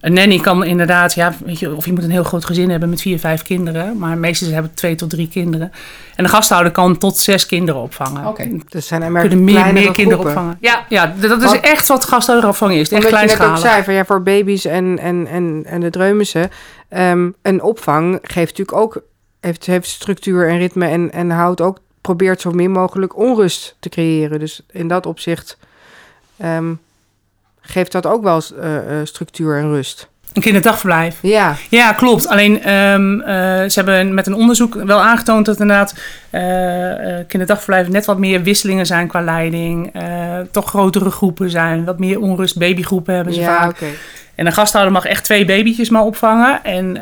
een 0.00 0.12
nanny 0.12 0.38
kan 0.38 0.64
inderdaad, 0.64 1.14
ja, 1.14 1.34
weet 1.44 1.58
je, 1.58 1.76
of 1.76 1.86
je 1.86 1.92
moet 1.92 2.02
een 2.04 2.10
heel 2.10 2.24
groot 2.24 2.44
gezin 2.44 2.70
hebben 2.70 2.88
met 2.88 3.00
vier, 3.00 3.18
vijf 3.18 3.42
kinderen, 3.42 3.98
maar 3.98 4.18
meestal 4.18 4.48
hebben 4.52 4.74
twee 4.74 4.94
tot 4.94 5.10
drie 5.10 5.28
kinderen. 5.28 5.72
En 6.14 6.24
de 6.24 6.30
gasthouder 6.30 6.72
kan 6.72 6.98
tot 6.98 7.18
zes 7.18 7.46
kinderen 7.46 7.80
opvangen. 7.80 8.26
Oké. 8.26 8.48
Dus 8.68 8.86
zijn 8.86 9.00
er 9.00 9.06
We 9.06 9.12
maar 9.12 9.20
kunnen 9.26 9.44
meer, 9.44 9.54
meer 9.72 9.92
kinderen 9.92 10.08
groepen. 10.08 10.26
opvangen. 10.26 10.56
Ja, 10.60 10.84
ja, 10.88 11.14
dat 11.20 11.38
is 11.42 11.44
Want- 11.44 11.60
echt 11.60 11.88
wat 11.88 12.04
gasthouderopvang 12.04 12.72
is. 12.72 12.78
Echt 12.78 12.88
je 12.90 12.94
net 12.96 13.04
ook 13.04 13.10
kleinschalig. 13.10 13.58
zei, 13.58 13.82
van, 13.84 13.94
ja, 13.94 14.04
voor 14.04 14.22
baby's 14.22 14.64
en, 14.64 14.98
en, 14.98 15.26
en, 15.26 15.62
en 15.66 15.80
de 15.80 15.90
dreumissen... 15.90 16.50
ehm, 16.88 17.30
een 17.42 17.62
opvang 17.62 18.18
geeft 18.22 18.58
natuurlijk 18.58 18.76
ook... 18.78 19.02
heeft, 19.40 19.66
heeft 19.66 19.88
structuur 19.88 20.48
en 20.48 20.58
ritme 20.58 20.86
en, 20.86 21.12
en 21.12 21.30
houdt 21.30 21.60
ook... 21.60 21.78
probeert 22.00 22.40
zo 22.40 22.50
min 22.50 22.70
mogelijk 22.70 23.16
onrust 23.16 23.76
te 23.80 23.88
creëren. 23.88 24.38
Dus 24.38 24.60
in 24.70 24.88
dat 24.88 25.06
opzicht... 25.06 25.58
ehm, 26.36 26.72
geeft 27.60 27.92
dat 27.92 28.06
ook 28.06 28.22
wel 28.22 28.40
eh, 28.58 29.00
eh, 29.00 29.06
structuur 29.06 29.56
en 29.56 29.68
rust. 29.68 30.09
Een 30.32 30.42
kinderdagverblijf. 30.42 31.16
Ja, 31.22 31.56
Ja, 31.68 31.92
klopt. 31.92 32.28
Alleen 32.28 32.62
ehm, 32.62 33.20
eh, 33.20 33.34
ze 33.68 33.72
hebben 33.74 34.14
met 34.14 34.26
een 34.26 34.34
onderzoek 34.34 34.74
wel 34.74 35.00
aangetoond 35.00 35.46
dat 35.46 35.60
inderdaad 35.60 35.94
eh, 36.30 36.42
kinderdagverblijven 37.28 37.92
net 37.92 38.04
wat 38.04 38.18
meer 38.18 38.42
wisselingen 38.42 38.86
zijn 38.86 39.06
qua 39.06 39.20
leiding. 39.20 39.92
toch 40.50 40.68
grotere 40.68 41.10
groepen 41.10 41.50
zijn, 41.50 41.84
wat 41.84 41.98
meer 41.98 42.20
onrust. 42.20 42.58
Babygroepen 42.58 43.14
hebben 43.14 43.34
ze 43.34 43.40
ja 43.40 43.60
vaak. 43.60 43.82
En 44.34 44.46
een 44.46 44.52
gasthouder 44.52 44.92
mag 44.92 45.04
echt 45.04 45.24
twee 45.24 45.44
babytjes 45.44 45.90
maar 45.90 46.02
opvangen. 46.02 46.64
En 46.64 46.92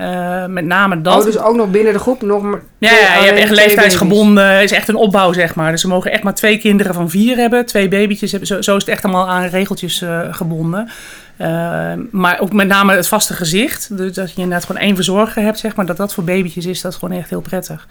met 0.52 0.64
name 0.64 1.00
dat. 1.00 1.18
Oh, 1.18 1.24
dus 1.24 1.38
ook 1.38 1.56
nog 1.56 1.70
binnen 1.70 1.92
de 1.92 1.98
groep 1.98 2.22
nog 2.22 2.42
maar... 2.42 2.60
ja, 2.78 2.90
ja, 2.90 3.14
je 3.14 3.26
hebt 3.26 3.38
echt 3.38 3.50
leeftijdsgebonden. 3.50 4.62
is 4.62 4.72
echt 4.72 4.88
een 4.88 4.94
opbouw, 4.94 5.32
zeg 5.32 5.54
maar. 5.54 5.70
Dus 5.70 5.80
ze 5.80 5.88
mogen 5.88 6.12
echt 6.12 6.22
maar 6.22 6.34
twee 6.34 6.58
kinderen 6.58 6.94
van 6.94 7.10
vier 7.10 7.36
hebben. 7.36 7.66
Twee 7.66 7.88
babytjes 7.88 8.30
hebben. 8.30 8.48
Zo, 8.48 8.60
zo 8.60 8.76
is 8.76 8.82
het 8.82 8.92
echt 8.92 9.04
allemaal 9.04 9.28
aan 9.28 9.46
regeltjes 9.46 10.04
gebonden. 10.30 10.90
Eh, 11.38 11.92
maar 12.10 12.40
ook 12.40 12.52
met 12.52 12.66
name 12.66 12.94
het 12.94 13.06
vaste 13.06 13.34
gezicht. 13.34 13.96
Dus 13.96 14.12
dat 14.12 14.32
je 14.34 14.40
inderdaad 14.42 14.66
gewoon 14.66 14.82
één 14.82 14.94
verzorger 14.94 15.42
hebt, 15.42 15.58
zeg 15.58 15.76
maar. 15.76 15.86
Dat 15.86 15.96
dat 15.96 16.14
voor 16.14 16.24
babytjes 16.24 16.66
is, 16.66 16.80
dat 16.80 16.92
is 16.92 16.98
gewoon 16.98 17.18
echt 17.18 17.30
heel 17.30 17.40
prettig. 17.40 17.86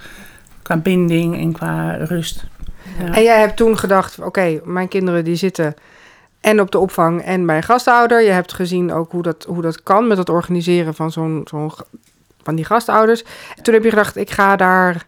Qua 0.61 0.77
binding 0.77 1.37
en 1.39 1.51
qua 1.51 1.91
rust. 1.95 2.43
Ja. 2.99 3.13
En 3.13 3.23
jij 3.23 3.39
hebt 3.39 3.55
toen 3.57 3.77
gedacht, 3.77 4.19
oké, 4.19 4.59
mijn 4.63 4.87
kinderen 4.87 5.23
die 5.23 5.35
zitten 5.35 5.73
en 6.41 6.61
op 6.61 6.71
de 6.71 6.79
opvang 6.79 7.21
en 7.21 7.45
bij 7.45 7.57
een 7.57 7.63
gasthouder. 7.63 8.21
Je 8.23 8.31
hebt 8.31 8.53
gezien 8.53 8.93
ook 8.93 9.11
hoe 9.11 9.21
dat, 9.23 9.45
hoe 9.47 9.61
dat 9.61 9.83
kan 9.83 10.07
met 10.07 10.17
het 10.17 10.29
organiseren 10.29 10.93
van 10.95 11.11
zo'n 11.11 11.41
zo'n 11.49 11.71
van 12.43 12.55
die 12.55 12.65
gastouders. 12.65 13.23
En 13.57 13.63
toen 13.63 13.73
heb 13.73 13.83
je 13.83 13.89
gedacht, 13.89 14.15
ik 14.15 14.29
ga 14.31 14.55
daar... 14.55 15.05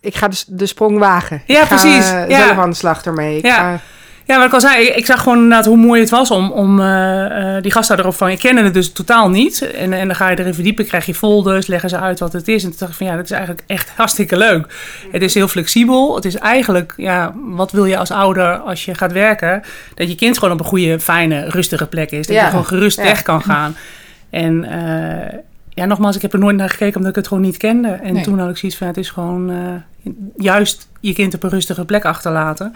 Ik 0.00 0.14
ga 0.14 0.28
de, 0.28 0.42
de 0.46 0.66
sprong 0.66 0.98
wagen. 0.98 1.42
Ja, 1.46 1.60
ik 1.62 1.66
ga, 1.68 1.74
precies. 1.80 2.10
eh, 2.10 2.28
Ja. 2.28 2.46
zelf 2.46 2.58
aan 2.58 2.70
de 2.70 2.76
slag 2.76 3.04
ermee. 3.04 3.36
Ik 3.38 3.44
Ja. 3.44 3.54
ga- 3.56 3.80
Ja, 4.26 4.36
wat 4.36 4.46
ik 4.46 4.52
al 4.52 4.60
zei, 4.60 4.86
ik, 4.86 4.96
ik 4.96 5.06
zag 5.06 5.22
gewoon 5.22 5.38
inderdaad 5.38 5.66
hoe 5.66 5.76
mooi 5.76 6.00
het 6.00 6.10
was 6.10 6.30
om, 6.30 6.50
om 6.50 6.80
eh, 6.80 7.56
die 7.62 7.72
gastouderopvang. 7.72 8.32
Ik 8.32 8.38
kende 8.38 8.62
het 8.62 8.74
dus 8.74 8.92
totaal 8.92 9.30
niet. 9.30 9.70
En, 9.72 9.92
en 9.92 10.06
dan 10.06 10.16
ga 10.16 10.28
je 10.30 10.38
erin 10.38 10.54
verdiepen, 10.54 10.86
krijg 10.86 11.06
je 11.06 11.14
folders, 11.14 11.66
leggen 11.66 11.88
ze 11.88 11.98
uit 11.98 12.18
wat 12.20 12.32
het 12.32 12.48
is. 12.48 12.62
En 12.64 12.68
toen 12.68 12.78
dacht 12.78 12.90
ik 12.90 12.96
van 12.98 13.06
ja, 13.06 13.16
dat 13.16 13.24
is 13.24 13.30
eigenlijk 13.30 13.62
echt 13.66 13.88
hartstikke 13.96 14.36
leuk. 14.36 14.66
Het 15.12 15.22
is 15.22 15.34
heel 15.34 15.48
flexibel. 15.48 16.14
Het 16.14 16.24
is 16.24 16.34
eigenlijk, 16.36 16.94
ja, 16.96 17.32
wat 17.36 17.72
wil 17.72 17.84
je 17.84 17.96
als 17.96 18.10
ouder 18.10 18.56
als 18.58 18.84
je 18.84 18.94
gaat 18.94 19.12
werken? 19.12 19.62
Dat 19.94 20.08
je 20.08 20.14
kind 20.16 20.38
gewoon 20.38 20.54
op 20.54 20.60
een 20.60 20.66
goede, 20.66 21.00
fijne, 21.00 21.48
rustige 21.48 21.86
plek 21.86 22.10
is. 22.10 22.26
Dat 22.26 22.36
Ja. 22.36 22.42
je 22.44 22.50
gewoon 22.50 22.66
gerust 22.66 22.96
Ja. 22.98 23.02
weg 23.04 23.22
kan 23.22 23.42
gaan. 23.42 23.76
En 24.30 24.64
eh, 24.64 25.38
ja, 25.68 25.84
nogmaals, 25.84 26.16
ik 26.16 26.22
heb 26.22 26.32
er 26.32 26.38
nooit 26.38 26.56
naar 26.56 26.70
gekeken 26.70 26.94
omdat 26.96 27.10
ik 27.10 27.16
het 27.16 27.26
gewoon 27.28 27.42
niet 27.42 27.56
kende. 27.56 27.88
En 27.88 28.12
Nee. 28.12 28.22
toen 28.22 28.38
had 28.38 28.50
ik 28.50 28.56
zoiets 28.56 28.78
van, 28.78 28.86
het 28.86 28.96
is 28.96 29.10
gewoon 29.10 29.52
juist 30.36 30.88
je 31.00 31.12
kind 31.12 31.34
op 31.34 31.42
een 31.42 31.50
rustige 31.50 31.84
plek 31.84 32.04
achterlaten. 32.04 32.74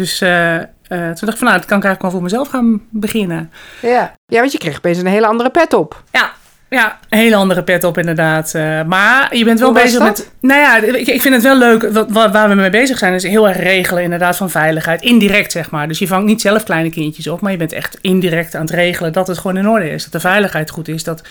Dus 0.00 0.20
eh, 0.20 0.54
eh, 0.56 0.64
toen 0.88 0.98
dacht 0.98 1.32
ik 1.32 1.36
van, 1.36 1.46
nou, 1.46 1.58
dat 1.58 1.66
kan 1.66 1.78
ik 1.78 1.84
eigenlijk 1.84 2.02
wel 2.02 2.10
voor 2.10 2.22
mezelf 2.22 2.48
gaan 2.48 2.80
beginnen. 2.90 3.50
ja. 3.82 4.12
ja, 4.26 4.38
want 4.40 4.52
je 4.52 4.58
kreeg 4.58 4.76
opeens 4.76 4.98
een 4.98 5.06
hele 5.06 5.26
andere 5.26 5.50
pet 5.50 5.72
op. 5.72 6.02
Ja, 6.12 6.30
ja 6.68 6.98
een 7.08 7.18
hele 7.18 7.36
andere 7.36 7.62
pet 7.62 7.84
op 7.84 7.98
inderdaad. 7.98 8.54
Eh, 8.54 8.82
maar 8.82 9.36
je 9.36 9.44
bent 9.44 9.60
wel 9.60 9.72
bezig 9.72 9.98
dat? 9.98 10.06
met... 10.08 10.30
Nou 10.40 10.60
ja, 10.60 10.76
ik, 10.76 11.06
ik 11.06 11.22
vind 11.22 11.34
het 11.34 11.42
wel 11.42 11.58
leuk. 11.58 11.82
Wat, 11.92 12.10
wat- 12.10 12.32
waar 12.32 12.48
we 12.48 12.54
mee 12.54 12.70
bezig 12.70 12.98
zijn 12.98 13.14
is 13.14 13.22
heel 13.22 13.48
erg 13.48 13.58
regelen 13.58 14.02
inderdaad 14.02 14.36
van 14.36 14.50
veiligheid. 14.50 15.02
Indirect 15.02 15.52
zeg 15.52 15.70
maar. 15.70 15.88
Dus 15.88 15.98
je 15.98 16.06
vangt 16.06 16.26
niet 16.26 16.40
zelf 16.40 16.62
kleine 16.64 16.90
kindjes 16.90 17.28
op. 17.28 17.40
Maar 17.40 17.52
je 17.52 17.58
bent 17.58 17.72
echt 17.72 17.98
indirect 18.00 18.54
aan 18.54 18.60
het 18.60 18.70
regelen 18.70 19.12
dat 19.12 19.26
het 19.26 19.38
gewoon 19.38 19.56
in 19.56 19.68
orde 19.68 19.90
is. 19.90 20.02
Dat 20.02 20.12
de 20.12 20.20
veiligheid 20.28 20.70
goed 20.70 20.88
is. 20.88 21.04
Dat 21.04 21.22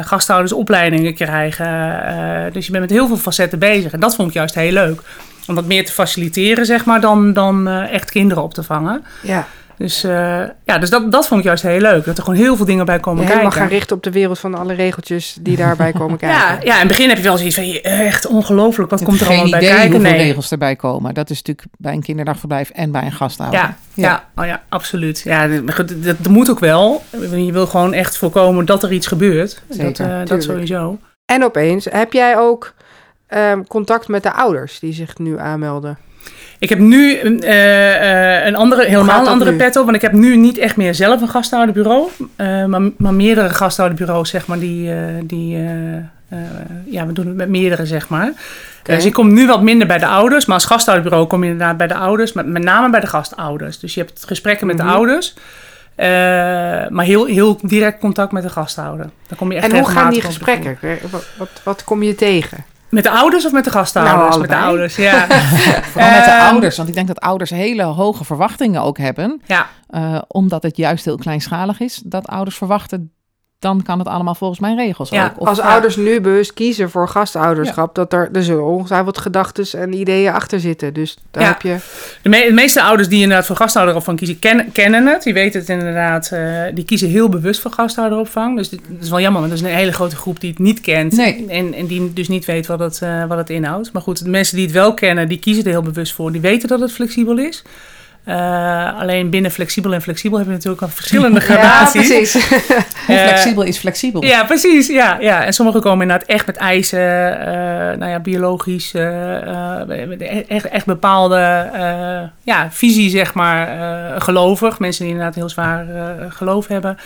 gasthouders 0.00 0.52
opleidingen 0.52 1.14
krijgen. 1.14 1.68
dus 2.52 2.66
je 2.66 2.72
bent 2.72 2.82
met 2.82 2.92
heel 2.92 3.06
veel 3.06 3.16
facetten 3.16 3.58
bezig. 3.58 3.92
En 3.92 4.00
dat 4.00 4.14
vond 4.14 4.28
ik 4.28 4.34
juist 4.34 4.54
heel 4.54 4.72
leuk. 4.72 5.00
Om 5.50 5.56
dat 5.56 5.66
meer 5.66 5.84
te 5.84 5.92
faciliteren 5.92 6.66
zeg 6.66 6.84
maar 6.84 7.00
dan, 7.00 7.32
dan 7.32 7.68
eh, 7.68 7.92
echt 7.92 8.10
kinderen 8.10 8.42
op 8.42 8.54
te 8.54 8.62
vangen. 8.62 9.04
Ja. 9.22 9.46
Dus, 9.76 10.04
eh, 10.04 10.10
ja, 10.64 10.78
dus 10.78 10.90
dat, 10.90 11.12
dat 11.12 11.28
vond 11.28 11.40
ik 11.40 11.46
juist 11.46 11.62
heel 11.62 11.80
leuk. 11.80 12.04
Dat 12.04 12.16
er 12.18 12.24
gewoon 12.24 12.38
heel 12.38 12.56
veel 12.56 12.66
dingen 12.66 12.84
bij 12.84 12.98
komen 13.00 13.20
Je 13.22 13.26
kijken. 13.28 13.44
helemaal 13.46 13.66
gaan 13.66 13.76
richten 13.76 13.96
op 13.96 14.02
de 14.02 14.10
wereld 14.10 14.38
van 14.38 14.54
alle 14.54 14.74
regeltjes 14.74 15.36
die 15.40 15.56
daarbij 15.56 15.92
komen 15.92 16.18
kijken. 16.26 16.38
Ja, 16.38 16.58
ja, 16.62 16.72
in 16.72 16.78
het 16.78 16.88
begin 16.88 17.08
heb 17.08 17.16
je 17.16 17.22
wel 17.22 17.36
zoiets 17.36 17.54
van, 17.54 17.68
je- 17.68 17.80
echt 17.80 18.26
ongelooflijk, 18.26 18.90
wat 18.90 19.02
komt 19.04 19.20
er 19.20 19.26
allemaal 19.26 19.50
bij 19.50 19.60
kijken? 19.60 19.90
hoeveel 19.92 20.10
Nee. 20.10 20.22
regels 20.22 20.50
erbij 20.50 20.76
komen. 20.76 21.14
Dat 21.14 21.30
is 21.30 21.36
natuurlijk 21.42 21.66
bij 21.78 21.92
een 21.92 22.02
kinderdagverblijf 22.02 22.70
en 22.70 22.90
bij 22.92 23.02
een 23.02 23.12
gasthouder. 23.12 23.60
Ja, 23.60 23.76
ja. 23.94 24.24
Oh 24.36 24.46
ja, 24.46 24.62
absoluut. 24.68 25.20
Ja, 25.24 25.46
dat, 25.48 25.94
dat 26.02 26.28
moet 26.28 26.50
ook 26.50 26.60
wel. 26.60 27.02
Je 27.34 27.52
wil 27.52 27.66
gewoon 27.66 27.92
echt 27.92 28.16
voorkomen 28.16 28.64
dat 28.64 28.82
er 28.82 28.92
iets 28.92 29.06
gebeurt. 29.06 29.62
Zeker, 29.68 29.84
dat, 29.86 29.98
eh, 29.98 30.06
dat 30.06 30.26
tuurlijk. 30.26 30.42
sowieso. 30.42 30.98
En 31.24 31.44
opeens 31.44 31.86
heb 31.90 32.12
jij 32.12 32.38
ook 32.38 32.74
ehm, 33.30 33.62
contact 33.68 34.08
met 34.08 34.22
de 34.22 34.32
ouders 34.32 34.78
die 34.78 34.92
zich 34.92 35.18
nu 35.18 35.38
aanmelden. 35.38 35.98
Ik 36.58 36.68
heb 36.68 36.78
nu 36.78 37.20
een, 37.20 37.42
eh, 37.42 38.38
eh, 38.40 38.46
een 38.46 38.56
andere, 38.56 38.84
helemaal 38.84 39.20
een 39.20 39.26
andere 39.32 39.50
nu? 39.50 39.56
pet 39.56 39.76
op. 39.76 39.84
Want 39.84 39.96
ik 39.96 40.02
heb 40.02 40.12
nu 40.12 40.36
niet 40.36 40.58
echt 40.58 40.76
meer 40.76 40.94
zelf 40.94 41.20
een 41.20 41.28
gasthouderbureau. 41.28 42.08
eh, 42.36 42.64
maar, 42.64 42.80
maar 42.96 43.14
meerdere 43.14 43.48
gasthouderbureaus, 43.48 44.30
zeg 44.30 44.46
maar, 44.46 44.58
die... 44.58 44.92
die 45.26 45.58
ja, 46.84 47.06
we 47.06 47.12
doen 47.12 47.26
het 47.26 47.36
met 47.36 47.48
meerdere, 47.48 47.86
zeg 47.86 48.08
maar. 48.08 48.32
Dus 48.82 49.04
ik 49.04 49.12
kom 49.12 49.32
nu 49.32 49.46
wat 49.46 49.62
minder 49.62 49.86
bij 49.86 49.98
de 49.98 50.06
ouders. 50.06 50.46
Maar 50.46 50.54
als 50.54 50.64
gasthouderbureau 50.64 51.26
kom 51.26 51.44
je 51.44 51.50
inderdaad 51.50 51.76
bij 51.76 51.86
de 51.86 51.94
ouders. 51.94 52.32
Met, 52.32 52.46
met 52.46 52.62
name 52.62 52.90
bij 52.90 53.00
de 53.00 53.06
gastouders. 53.06 53.78
Dus 53.78 53.94
je 53.94 54.00
hebt 54.00 54.24
gesprekken 54.26 54.66
met 54.66 54.76
Mhm. 54.76 54.86
de 54.86 54.92
ouders. 54.92 55.34
eh, 55.94 56.06
maar 56.88 57.04
heel, 57.04 57.24
heel 57.24 57.58
direct 57.62 58.00
contact 58.00 58.32
met 58.32 58.42
de 58.42 58.48
gasthouder. 58.48 59.06
Dan 59.28 59.38
kom 59.38 59.52
je 59.52 59.58
echt 59.58 59.72
En 59.72 59.78
hoe 59.78 59.88
gaan 59.88 60.10
die 60.10 60.20
gesprekken? 60.20 60.78
Wat, 61.36 61.50
wat 61.62 61.84
kom 61.84 62.02
je 62.02 62.14
tegen? 62.14 62.64
Met 62.90 63.02
de 63.02 63.10
ouders 63.10 63.44
of 63.46 63.52
met 63.52 63.64
de 63.64 63.70
gasthouders? 63.70 64.28
Nou, 64.28 64.40
met 64.40 64.50
de 64.50 64.56
ouders, 64.56 64.96
ja. 64.96 65.26
Vooral 65.92 66.10
met 66.10 66.24
de 66.24 66.30
Ehm, 66.30 66.50
ouders. 66.50 66.76
Want 66.76 66.88
ik 66.88 66.94
denk 66.94 67.06
dat 67.06 67.20
ouders 67.20 67.50
hele 67.50 67.82
hoge 67.82 68.24
verwachtingen 68.24 68.82
ook 68.82 68.98
hebben. 68.98 69.40
Ja, 69.46 69.66
eh, 69.88 70.18
omdat 70.28 70.62
het 70.62 70.76
juist 70.76 71.04
heel 71.04 71.16
kleinschalig 71.16 71.80
is. 71.80 72.02
Dat 72.04 72.26
ouders 72.26 72.56
verwachten, 72.56 73.12
dan 73.60 73.82
kan 73.82 73.98
het 73.98 74.08
allemaal 74.08 74.34
volgens 74.34 74.60
mijn 74.60 74.76
regels 74.76 75.10
Ja, 75.10 75.24
ook. 75.24 75.40
Of, 75.40 75.48
Als 75.48 75.58
ja. 75.58 75.64
ouders 75.64 75.96
nu 75.96 76.20
bewust 76.20 76.54
kiezen 76.54 76.90
voor 76.90 77.08
gastouderschap, 77.08 77.94
dat 77.94 78.12
er, 78.12 78.28
er 78.32 78.42
zullen 78.42 78.64
ongetwijfeld 78.64 79.18
gedachten 79.18 79.80
en 79.80 79.92
ideeën 79.92 80.32
achter 80.32 80.60
zitten. 80.60 80.94
Dus 80.94 81.16
daar 81.30 81.42
Ja. 81.42 81.48
heb 81.48 81.62
je. 81.62 81.76
De, 82.22 82.28
me- 82.28 82.44
de 82.46 82.52
meeste 82.52 82.82
ouders 82.82 83.08
die 83.08 83.20
inderdaad 83.22 83.46
voor 83.46 83.56
gasthouderopvang 83.56 84.18
kiezen, 84.18 84.38
ken- 84.38 84.72
kennen 84.72 85.06
het. 85.06 85.22
Die 85.22 85.34
weten 85.34 85.60
het 85.60 85.68
inderdaad. 85.68 86.30
eh, 86.32 86.62
die 86.74 86.84
kiezen 86.84 87.08
heel 87.08 87.28
bewust 87.28 87.60
voor 87.60 87.70
gasthouderopvang. 87.72 88.56
Dus 88.56 88.68
dit, 88.68 88.80
dat 88.88 89.02
is 89.02 89.10
wel 89.10 89.20
jammer, 89.20 89.40
want 89.40 89.52
dat 89.52 89.62
is 89.62 89.68
een 89.70 89.76
hele 89.78 89.92
grote 89.92 90.16
groep 90.16 90.40
die 90.40 90.50
het 90.50 90.58
niet 90.58 90.80
kent. 90.80 91.16
Nee. 91.16 91.46
En, 91.48 91.74
en 91.74 91.86
die 91.86 92.12
dus 92.12 92.28
niet 92.28 92.44
weet 92.44 92.66
wat 92.66 92.78
het, 92.78 93.02
eh, 93.02 93.24
wat 93.24 93.38
het 93.38 93.50
inhoudt. 93.50 93.92
Maar 93.92 94.02
goed, 94.02 94.24
de 94.24 94.30
mensen 94.30 94.56
die 94.56 94.64
het 94.64 94.74
wel 94.74 94.94
kennen, 94.94 95.28
die 95.28 95.38
kiezen 95.38 95.64
er 95.64 95.70
heel 95.70 95.82
bewust 95.82 96.12
voor. 96.14 96.32
Die 96.32 96.40
weten 96.40 96.68
dat 96.68 96.80
het 96.80 96.92
flexibel 96.92 97.38
is. 97.38 97.62
Eh, 98.24 98.98
alleen 99.00 99.30
binnen 99.30 99.50
flexibel 99.50 99.94
en 99.94 100.02
flexibel 100.02 100.36
hebben 100.38 100.56
we 100.56 100.62
natuurlijk 100.64 100.90
al 100.92 100.96
verschillende 100.98 101.40
Ja, 101.40 101.44
gradaties. 101.46 102.06
precies. 102.08 102.48
Hoe 102.48 102.78
Eh, 103.16 103.26
flexibel 103.26 103.62
is 103.62 103.78
flexibel? 103.78 104.24
Ja, 104.24 104.44
precies. 104.44 104.86
Ja, 104.86 105.16
ja. 105.20 105.44
En 105.44 105.52
sommigen 105.52 105.80
komen 105.80 106.02
inderdaad 106.02 106.28
echt 106.28 106.46
met 106.46 106.56
eisen, 106.56 107.40
eh, 107.40 107.98
nou 107.98 108.10
ja, 108.10 108.20
biologisch, 108.20 108.94
echt, 110.48 110.68
echt 110.68 110.86
bepaalde 110.86 111.70
eh, 111.72 112.22
ja, 112.42 112.68
visie, 112.70 113.10
zeg 113.10 113.34
maar, 113.34 113.68
eh, 113.68 114.20
gelovig. 114.20 114.78
Mensen 114.78 115.02
die 115.04 115.12
inderdaad 115.12 115.34
heel 115.34 115.48
zwaar 115.48 115.86
geloof 116.28 116.66
hebben. 116.66 116.98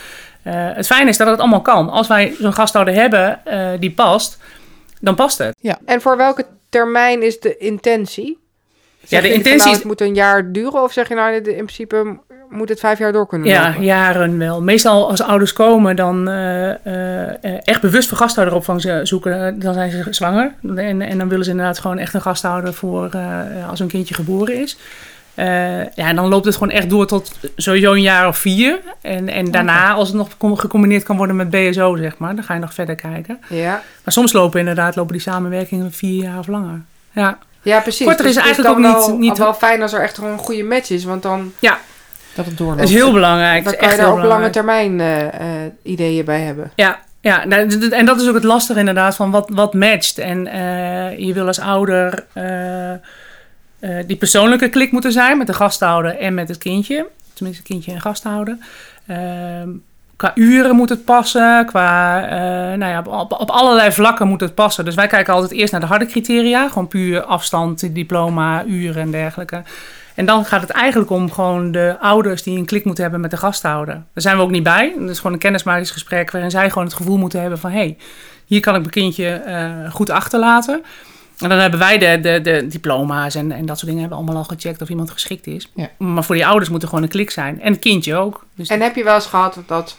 Eh, 0.42 0.52
het 0.56 0.86
fijne 0.86 1.08
is 1.10 1.16
dat 1.16 1.28
het 1.28 1.38
allemaal 1.38 1.60
kan. 1.62 1.90
Als 1.90 2.06
wij 2.08 2.34
zo'n 2.40 2.52
gasthouder 2.52 2.94
hebben 2.94 3.44
eh, 3.44 3.68
die 3.78 3.90
past, 3.90 4.38
dan 5.00 5.14
past 5.14 5.38
het. 5.38 5.54
En 5.84 6.00
voor 6.00 6.16
welke 6.16 6.46
termijn 6.68 7.22
is 7.22 7.40
de 7.40 7.56
intentie? 7.56 8.38
Zeg 9.06 9.22
de 9.22 9.32
intentie 9.32 9.58
nou, 9.66 9.74
het 9.76 9.84
moet 9.84 10.00
een 10.00 10.14
jaar 10.14 10.52
duren, 10.52 10.82
of 10.82 10.92
zeg 10.92 11.08
je 11.08 11.14
nou, 11.14 11.34
in 11.34 11.42
principe 11.42 12.18
moet 12.50 12.68
het 12.68 12.80
vijf 12.80 12.98
jaar 12.98 13.12
door 13.12 13.26
kunnen 13.26 13.48
Ja, 13.48 13.66
lopen? 13.68 13.84
jaren 13.84 14.38
wel. 14.38 14.62
Meestal 14.62 15.08
als 15.10 15.22
ouders 15.22 15.52
komen, 15.52 15.96
dan 15.96 16.28
eh, 16.28 16.70
eh, 16.70 17.60
echt 17.64 17.80
bewust 17.80 18.08
voor 18.08 18.18
gasthouderopvang 18.18 19.00
zoeken, 19.02 19.46
eh, 19.46 19.52
dan 19.56 19.74
zijn 19.74 19.90
ze 19.90 20.04
zwanger. 20.10 20.52
En, 20.76 21.00
en 21.02 21.18
dan 21.18 21.28
willen 21.28 21.44
ze 21.44 21.50
inderdaad 21.50 21.78
gewoon 21.78 21.98
echt 21.98 22.14
een 22.14 22.20
gasthouder 22.22 22.74
voor 22.74 23.10
als 23.68 23.78
hun 23.78 23.88
kindje 23.88 24.14
geboren 24.14 24.60
is. 24.60 24.78
Ja, 25.34 25.88
en 25.94 26.16
dan 26.16 26.28
loopt 26.28 26.44
het 26.44 26.54
gewoon 26.54 26.70
echt 26.70 26.90
door 26.90 27.06
tot 27.06 27.32
sowieso 27.56 27.92
een 27.92 28.02
jaar 28.02 28.28
of 28.28 28.38
vier. 28.38 28.78
En, 29.00 29.28
en 29.28 29.50
daarna, 29.50 29.92
als 29.92 30.08
het 30.08 30.16
nog 30.16 30.36
com- 30.36 30.56
gecombineerd 30.56 31.02
kan 31.02 31.16
worden 31.16 31.36
met 31.36 31.50
BSO, 31.50 31.96
zeg 31.96 32.18
maar, 32.18 32.34
dan 32.34 32.44
ga 32.44 32.54
je 32.54 32.60
nog 32.60 32.74
verder 32.74 32.94
kijken. 32.94 33.38
Ja, 33.48 33.82
Maar 34.04 34.12
soms 34.12 34.32
lopen 34.32 34.58
inderdaad 34.60 34.96
lopen 34.96 35.12
die 35.12 35.20
samenwerkingen 35.22 35.92
vier 35.92 36.22
jaar 36.22 36.38
of 36.38 36.46
langer. 36.46 36.80
Ja, 37.12 37.38
ja 37.64 37.80
precies. 37.80 38.06
Korter 38.06 38.26
is 38.26 38.34
Dus 38.34 38.42
het 38.44 38.44
eigenlijk 38.54 38.74
dan 38.82 38.92
ook 38.92 38.96
niet- 38.98 39.06
wel, 39.06 39.18
niet- 39.18 39.38
wel 39.38 39.54
fijn 39.54 39.82
als 39.82 39.92
er 39.92 40.00
echt 40.02 40.14
gewoon 40.14 40.32
een 40.32 40.38
goede 40.38 40.62
match 40.64 40.90
is, 40.90 41.04
want 41.04 41.22
dan, 41.22 41.52
Dat 42.34 42.46
het 42.46 42.58
doorloopt. 42.58 42.78
dat 42.80 42.88
is 42.88 42.94
heel 42.94 43.12
belangrijk. 43.12 43.64
dan 43.64 43.72
kan 43.72 43.82
is 43.82 43.88
je 43.88 43.94
echt 43.94 44.04
daar 44.06 44.12
ook 44.12 44.22
lange 44.24 44.50
termijn 44.50 45.00
eh, 45.00 45.26
eh, 45.64 45.70
ideeën 45.82 46.24
bij 46.24 46.40
hebben. 46.40 46.70
Ja, 46.76 46.98
ja 47.20 47.44
nou, 47.44 47.90
en 47.90 48.04
dat 48.04 48.20
is 48.20 48.28
ook 48.28 48.34
het 48.34 48.44
lastige 48.44 48.78
inderdaad 48.78 49.16
van 49.16 49.30
wat, 49.30 49.50
wat 49.52 49.74
matcht. 49.74 50.18
En 50.18 50.46
eh, 50.46 51.18
je 51.18 51.32
wil 51.32 51.46
als 51.46 51.58
ouder 51.60 52.24
eh, 52.32 52.92
eh, 52.92 52.98
die 54.06 54.16
persoonlijke 54.16 54.68
klik 54.68 54.92
moeten 54.92 55.12
zijn 55.12 55.38
met 55.38 55.46
de 55.46 55.52
gasthouder 55.54 56.16
en 56.18 56.34
met 56.34 56.48
het 56.48 56.58
kindje. 56.58 57.06
Tenminste, 57.32 57.62
kindje 57.62 57.92
en 57.92 58.00
gasthouder. 58.00 58.56
Qua 60.16 60.32
uren 60.34 60.76
moet 60.76 60.88
het 60.88 61.04
passen, 61.04 61.66
qua, 61.66 62.22
eh, 62.22 62.78
nou 62.78 62.92
ja, 62.92 63.02
op, 63.22 63.50
allerlei 63.50 63.92
vlakken 63.92 64.28
moet 64.28 64.40
het 64.40 64.54
passen. 64.54 64.84
Dus 64.84 64.94
wij 64.94 65.06
kijken 65.06 65.34
altijd 65.34 65.52
eerst 65.52 65.72
naar 65.72 65.80
de 65.80 65.86
harde 65.86 66.06
criteria, 66.06 66.68
gewoon 66.68 66.88
puur 66.88 67.22
afstand, 67.22 67.94
diploma, 67.94 68.64
uren 68.64 69.02
en 69.02 69.10
dergelijke. 69.10 69.62
En 70.14 70.26
dan 70.26 70.44
gaat 70.44 70.60
het 70.60 70.70
eigenlijk 70.70 71.10
om 71.10 71.32
gewoon 71.32 71.72
de 71.72 71.96
ouders 72.00 72.42
die 72.42 72.58
een 72.58 72.64
klik 72.64 72.84
moeten 72.84 73.02
hebben 73.02 73.20
met 73.20 73.30
de 73.30 73.36
gasthouder. 73.36 73.94
Daar 73.94 74.04
zijn 74.14 74.36
we 74.36 74.42
ook 74.42 74.50
niet 74.50 74.62
bij. 74.62 74.94
Het 75.00 75.10
is 75.10 75.16
gewoon 75.16 75.32
een 75.32 75.38
kennismakingsgesprek 75.38 76.30
waarin 76.30 76.50
zij 76.50 76.68
gewoon 76.68 76.84
het 76.84 76.94
gevoel 76.94 77.16
moeten 77.16 77.40
hebben 77.40 77.58
van... 77.58 77.70
hé, 77.70 77.76
hey, 77.76 77.96
hier 78.44 78.60
kan 78.60 78.74
ik 78.74 78.80
mijn 78.80 78.92
kindje 78.92 79.28
eh, 79.28 79.92
goed 79.92 80.10
achterlaten. 80.10 80.82
En 81.38 81.48
dan 81.48 81.58
hebben 81.58 81.78
wij 81.78 81.98
de, 81.98 82.18
de, 82.20 82.40
de 82.40 82.66
diploma's 82.66 83.34
en, 83.34 83.52
en 83.52 83.66
dat 83.66 83.76
soort 83.78 83.90
dingen 83.90 84.00
hebben 84.00 84.18
we 84.18 84.24
allemaal 84.24 84.42
al 84.42 84.56
gecheckt 84.56 84.82
of 84.82 84.88
iemand 84.88 85.10
geschikt 85.10 85.46
is. 85.46 85.70
Ja. 85.74 85.90
Maar 85.98 86.24
voor 86.24 86.34
die 86.34 86.46
ouders 86.46 86.70
moet 86.70 86.82
er 86.82 86.88
gewoon 86.88 87.04
een 87.04 87.10
klik 87.10 87.30
zijn. 87.30 87.60
En 87.60 87.72
het 87.72 87.80
kindje 87.80 88.16
ook. 88.16 88.46
Dus 88.54 88.68
En 88.68 88.80
heb 88.80 88.96
je 88.96 89.04
wel 89.04 89.14
eens 89.14 89.26
gehad 89.26 89.58
dat 89.66 89.96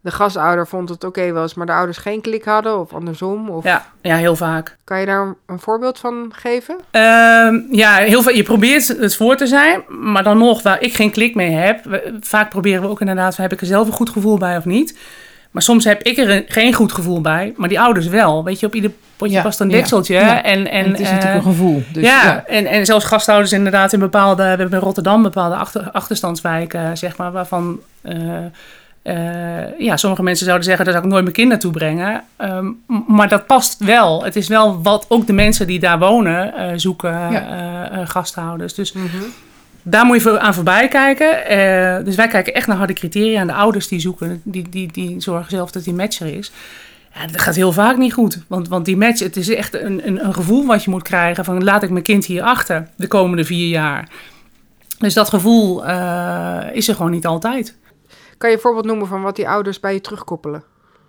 de 0.00 0.10
gastouder 0.10 0.66
vond 0.66 0.88
het 0.88 1.04
oké 1.04 1.32
was, 1.32 1.54
maar 1.54 1.66
de 1.66 1.72
ouders 1.72 1.98
geen 1.98 2.20
klik 2.20 2.44
hadden 2.44 2.78
of 2.80 2.92
andersom? 2.94 3.48
Of 3.48 3.64
ja, 3.64 3.86
ja, 4.02 4.16
heel 4.16 4.36
vaak. 4.36 4.76
kan 4.84 5.00
je 5.00 5.06
daar 5.06 5.34
een, 5.46 5.58
voorbeeld 5.58 5.98
van 5.98 6.32
geven? 6.34 6.76
Ehm, 6.90 7.56
ja, 7.70 7.94
heel 7.94 8.22
veel, 8.22 8.32
je 8.34 8.42
probeert 8.42 8.88
het 8.88 9.16
voor 9.16 9.36
te 9.36 9.46
zijn, 9.46 9.82
maar 9.88 10.22
dan 10.22 10.38
nog, 10.38 10.62
waar 10.62 10.80
ik 10.80 10.94
geen 10.94 11.10
klik 11.10 11.34
mee 11.34 11.50
heb, 11.50 11.84
we- 11.84 12.16
vaak 12.20 12.50
proberen 12.50 12.82
we 12.82 12.88
ook 12.88 13.00
inderdaad, 13.00 13.36
heb 13.36 13.52
ik 13.52 13.60
er 13.60 13.66
zelf 13.66 13.86
een 13.86 13.92
goed 13.92 14.10
gevoel 14.10 14.38
bij 14.38 14.56
of 14.56 14.64
niet. 14.64 14.98
Maar 15.50 15.62
soms 15.62 15.84
heb 15.84 16.02
ik 16.02 16.18
er 16.18 16.30
een- 16.30 16.44
geen 16.48 16.72
goed 16.74 16.92
gevoel 16.92 17.20
bij, 17.20 17.52
maar 17.56 17.68
die 17.68 17.80
ouders 17.80 18.06
wel. 18.06 18.44
Weet 18.44 18.60
je, 18.60 18.66
op 18.66 18.74
ieder 18.74 18.90
potje 19.16 19.34
Ja, 19.34 19.42
past 19.42 19.60
een 19.60 19.68
dekseltje. 19.68 20.14
ja. 20.14 20.42
En, 20.42 20.70
en, 20.70 20.84
En 20.84 20.90
het 20.90 21.00
is 21.00 21.06
eh, 21.06 21.12
natuurlijk 21.14 21.44
een 21.44 21.50
gevoel. 21.50 21.82
Dus, 21.92 22.02
ja, 22.04 22.22
ja. 22.24 22.44
En, 22.46 22.66
en 22.66 22.86
zelfs 22.86 23.04
gasthouders 23.04 23.52
inderdaad 23.52 23.92
in 23.92 23.98
bepaalde... 23.98 24.42
We 24.42 24.48
hebben 24.48 24.70
in 24.70 24.78
Rotterdam 24.78 25.22
bepaalde 25.22 25.56
achter, 25.56 25.90
achterstandswijken, 25.90 26.96
zeg 26.96 27.16
maar, 27.16 27.32
waarvan... 27.32 27.80
eh, 28.02 28.16
eh, 29.02 29.78
ja, 29.78 29.96
sommige 29.96 30.22
mensen 30.22 30.44
zouden 30.44 30.66
zeggen, 30.66 30.84
daar 30.84 30.94
zou 30.94 31.06
ik 31.06 31.10
nooit 31.12 31.22
mijn 31.24 31.36
kind 31.36 31.48
naartoe 31.48 31.72
brengen. 31.72 32.22
Ehm, 32.36 32.66
maar 33.06 33.28
dat 33.28 33.46
past 33.46 33.78
wel. 33.84 34.24
Het 34.24 34.36
is 34.36 34.48
wel 34.48 34.82
wat 34.82 35.06
ook 35.08 35.26
de 35.26 35.32
mensen 35.32 35.66
die 35.66 35.78
daar 35.80 35.98
wonen 35.98 36.54
eh, 36.54 36.72
zoeken, 36.76 37.10
Ja. 37.32 37.90
eh, 37.90 38.08
gasthouders. 38.08 38.74
Dus 38.74 38.94
daar 39.82 40.04
moet 40.06 40.16
je 40.16 40.22
voor- 40.22 40.38
aan 40.38 40.54
voorbij 40.54 40.88
kijken. 40.88 42.04
Dus 42.04 42.14
wij 42.16 42.28
kijken 42.28 42.54
echt 42.54 42.66
naar 42.66 42.76
harde 42.76 42.92
criteria. 42.92 43.40
En 43.40 43.46
de 43.46 43.52
ouders 43.52 43.88
die 43.88 44.00
zoeken, 44.00 44.40
die, 44.44 44.68
die, 44.68 44.92
die 44.92 45.20
zorgen 45.20 45.50
zelf 45.50 45.70
dat 45.70 45.84
die 45.84 45.94
match 45.94 46.20
er 46.20 46.34
is. 46.36 46.52
Ja, 47.14 47.26
dat 47.26 47.40
gaat 47.40 47.54
heel 47.54 47.72
vaak 47.72 47.96
niet 47.96 48.12
goed. 48.12 48.42
Want, 48.46 48.68
want 48.68 48.84
die 48.84 48.96
match, 48.96 49.20
het 49.20 49.36
is 49.36 49.48
echt 49.48 49.74
een, 49.74 50.06
een, 50.06 50.24
een 50.24 50.34
gevoel 50.34 50.66
wat 50.66 50.84
je 50.84 50.90
moet 50.90 51.02
krijgen 51.02 51.44
van 51.44 51.64
laat 51.64 51.82
ik 51.82 51.90
mijn 51.90 52.02
kind 52.04 52.24
hier 52.24 52.42
achter 52.42 52.88
de 52.96 53.06
komende 53.06 53.44
vier 53.44 53.68
jaar. 53.68 54.08
Dus 54.98 55.14
dat 55.14 55.28
gevoel 55.28 55.84
is 56.72 56.88
er 56.88 56.94
gewoon 56.94 57.10
niet 57.10 57.26
altijd. 57.26 57.74
Kan 58.38 58.48
je 58.50 58.54
een 58.56 58.62
voorbeeld 58.62 58.84
noemen 58.84 59.06
van 59.06 59.22
wat 59.22 59.36
die 59.36 59.48
ouders 59.48 59.80
bij 59.80 59.92
je 59.92 60.00
terugkoppelen? 60.00 60.62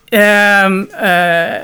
Ehm, 0.06 0.84
eh, 0.84 1.62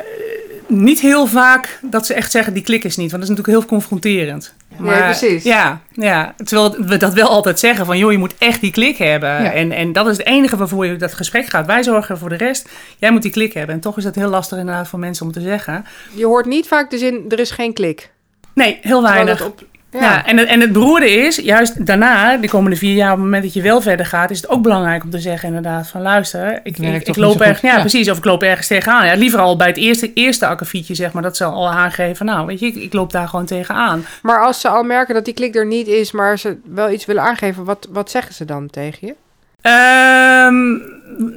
niet 0.68 1.00
heel 1.00 1.28
vaak 1.28 1.80
dat 1.82 2.06
ze 2.06 2.14
echt 2.14 2.32
zeggen 2.32 2.54
die 2.54 2.64
klik 2.64 2.84
is 2.84 2.98
niet, 2.98 3.12
want 3.12 3.24
dat 3.24 3.32
is 3.32 3.38
natuurlijk 3.38 3.58
heel 3.60 3.78
confronterend. 3.78 4.54
Ja, 4.84 5.02
precies. 5.04 5.44
Ja, 5.44 5.82
ja, 5.92 6.34
terwijl 6.44 6.76
we 6.86 6.98
dat 6.98 7.14
wel 7.14 7.28
altijd 7.28 7.60
zeggen 7.60 7.86
van 7.86 7.98
joh, 7.98 8.12
je 8.12 8.18
moet 8.18 8.36
echt 8.38 8.62
die 8.62 8.72
klik 8.72 8.98
hebben. 8.98 9.30
Ja. 9.44 9.52
En, 9.52 9.72
en 9.72 9.92
dat 9.94 10.08
is 10.08 10.18
het 10.18 10.26
enige 10.28 10.58
waarvoor 10.58 10.86
je 10.86 10.96
dat 10.96 11.14
gesprek 11.14 11.46
gaat. 11.46 11.66
Wij 11.66 11.84
zorgen 11.84 12.18
voor 12.18 12.30
de 12.30 12.36
rest, 12.36 12.70
jij 12.98 13.12
moet 13.12 13.22
die 13.22 13.32
klik 13.32 13.54
hebben. 13.54 13.76
En 13.76 13.82
toch 13.82 13.98
is 13.98 14.04
dat 14.04 14.16
heel 14.16 14.30
lastig 14.30 14.58
inderdaad 14.58 14.88
voor 14.88 15.00
mensen 15.00 15.26
om 15.26 15.32
te 15.32 15.42
zeggen. 15.42 15.86
Je 16.14 16.26
hoort 16.26 16.46
niet 16.46 16.68
vaak 16.68 16.90
de 16.90 16.98
zin, 16.98 17.26
er 17.30 17.40
is 17.40 17.52
geen 17.52 17.74
klik. 17.74 18.12
Nee, 18.54 18.80
heel 18.82 19.02
weinig. 19.02 19.46
op- 19.46 19.64
Ja. 19.96 20.02
ja. 20.02 20.26
en, 20.26 20.38
het, 20.38 20.48
en 20.48 20.62
het 20.62 20.72
beroerde 20.74 21.10
is, 21.12 21.36
juist 21.36 21.86
daarna, 21.86 22.38
de 22.38 22.50
komende 22.50 22.78
vier 22.78 22.94
jaar, 22.94 23.12
op 23.12 23.16
het 23.16 23.24
moment 23.24 23.44
dat 23.44 23.54
je 23.54 23.62
wel 23.62 23.82
verder 23.82 24.06
gaat, 24.06 24.32
is 24.32 24.42
het 24.42 24.50
ook 24.50 24.62
belangrijk 24.62 25.04
om 25.04 25.10
te 25.10 25.20
zeggen 25.20 25.48
inderdaad 25.48 25.88
van 25.88 26.02
luister, 26.02 26.60
ik, 26.64 26.78
ik, 26.78 27.16
loop 27.16 27.42
ergens, 27.42 27.62
ja, 27.62 27.76
Ja. 27.76 27.80
precies, 27.80 28.10
of 28.10 28.18
ik 28.18 28.26
loop 28.26 28.44
ergens 28.44 28.68
tegenaan. 28.68 29.06
Ja, 29.06 29.14
liever 29.14 29.40
al 29.40 29.58
bij 29.58 29.68
het 29.68 29.78
eerste, 29.78 30.14
eerste 30.14 30.48
akkefietje, 30.48 30.96
zeg 30.96 31.14
maar, 31.14 31.24
dat 31.24 31.38
zal 31.38 31.52
al 31.52 31.70
aangeven, 31.70 32.26
nou, 32.26 32.46
weet 32.46 32.60
je, 32.60 32.66
ik, 32.66 32.76
ik 32.76 32.94
loop 32.94 33.12
daar 33.12 33.28
gewoon 33.28 33.46
tegenaan. 33.46 34.06
Maar 34.22 34.44
als 34.46 34.62
ze 34.62 34.68
al 34.68 34.84
merken 34.84 35.14
dat 35.14 35.26
die 35.26 35.34
klik 35.34 35.56
er 35.56 35.66
niet 35.66 35.88
is, 35.88 36.12
maar 36.12 36.40
ze 36.40 36.58
wel 36.66 36.92
iets 36.92 37.06
willen 37.06 37.24
aangeven, 37.24 37.64
wat, 37.64 37.88
wat 37.92 38.12
zeggen 38.12 38.34
ze 38.34 38.46
dan 38.46 38.70
tegen 38.70 39.08
je? 39.08 39.16
Ehm, 39.66 40.78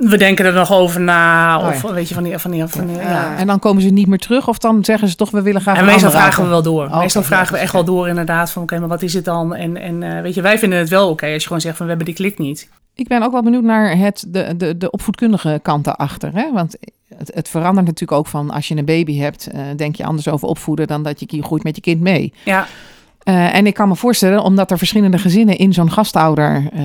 we 0.09 0.17
denken 0.17 0.45
er 0.45 0.53
nog 0.53 0.73
over 0.73 1.01
na, 1.01 1.59
Oh 1.59 1.67
of 1.67 1.83
ja. 1.83 1.93
weet 1.93 2.09
je, 2.09 2.15
van 2.15 2.23
die, 2.23 2.39
van 2.39 2.51
die, 2.51 2.67
van 2.67 2.87
die, 2.87 2.97
ja. 2.97 3.03
Ja. 3.03 3.37
En 3.37 3.47
dan 3.47 3.59
komen 3.59 3.83
ze 3.83 3.89
niet 3.89 4.07
meer 4.07 4.19
terug 4.19 4.49
of 4.49 4.59
dan 4.59 4.85
zeggen 4.85 5.09
ze 5.09 5.17
toch, 5.17 5.31
we 5.31 5.43
willen 5.43 5.61
graag 5.61 5.79
En 5.79 5.85
meestal 5.85 6.11
vragen 6.11 6.43
we 6.43 6.49
wel 6.49 6.63
door. 6.63 6.85
Oh, 6.85 6.99
meestal 6.99 7.23
vragen 7.23 7.53
we 7.53 7.59
echt 7.59 7.73
wel 7.73 7.85
door 7.85 8.09
inderdaad 8.09 8.51
van 8.51 8.63
oké, 8.63 8.79
maar 8.79 8.89
wat 8.89 9.03
is 9.03 9.15
het 9.15 9.25
dan? 9.25 9.55
En, 9.55 9.77
en 9.77 10.03
eh, 10.03 10.23
weet 10.23 10.35
je, 10.35 10.43
wij 10.43 10.59
vinden 10.59 10.79
het 10.79 10.89
wel 10.89 11.09
oké 11.09 11.27
als 11.27 11.35
je 11.35 11.47
gewoon 11.47 11.61
zegt 11.61 11.77
van 11.77 11.87
we 11.87 11.93
hebben 11.93 12.15
die 12.15 12.25
klik 12.25 12.39
niet. 12.39 12.69
Ik 12.95 13.09
ben 13.09 13.23
ook 13.23 13.33
wel 13.33 13.43
benieuwd 13.43 13.63
naar 13.63 13.97
het, 13.97 14.25
de, 14.29 14.57
de, 14.57 14.77
de 14.77 14.91
opvoedkundige 14.91 15.61
kant 15.63 15.85
daarachter. 15.85 16.31
Hè? 16.35 16.53
Want 16.53 16.77
het, 17.17 17.31
het 17.35 17.49
verandert 17.49 17.87
natuurlijk 17.87 18.19
ook 18.19 18.27
van 18.27 18.51
als 18.51 18.69
je 18.69 18.77
een 18.77 18.85
baby 18.85 19.19
hebt, 19.19 19.47
eh, 19.47 19.61
denk 19.77 19.97
je 19.97 20.05
anders 20.05 20.29
over 20.29 20.49
opvoeden 20.49 20.87
dan 20.87 21.03
dat 21.03 21.21
je 21.21 21.43
groeit 21.43 21.65
met 21.65 21.77
je 21.77 21.83
kind 21.83 22.01
mee. 22.01 22.33
Ja, 22.45 22.67
Eh, 23.29 23.55
en 23.55 23.67
ik 23.67 23.75
kan 23.75 23.89
me 23.89 23.97
voorstellen, 23.97 24.43
omdat 24.43 24.71
er 24.71 24.79
verschillende 24.79 25.19
gezinnen 25.19 25.57
in 25.57 25.73
zo'n 25.73 25.91
gastouder 25.93 26.69
eh, 26.73 26.83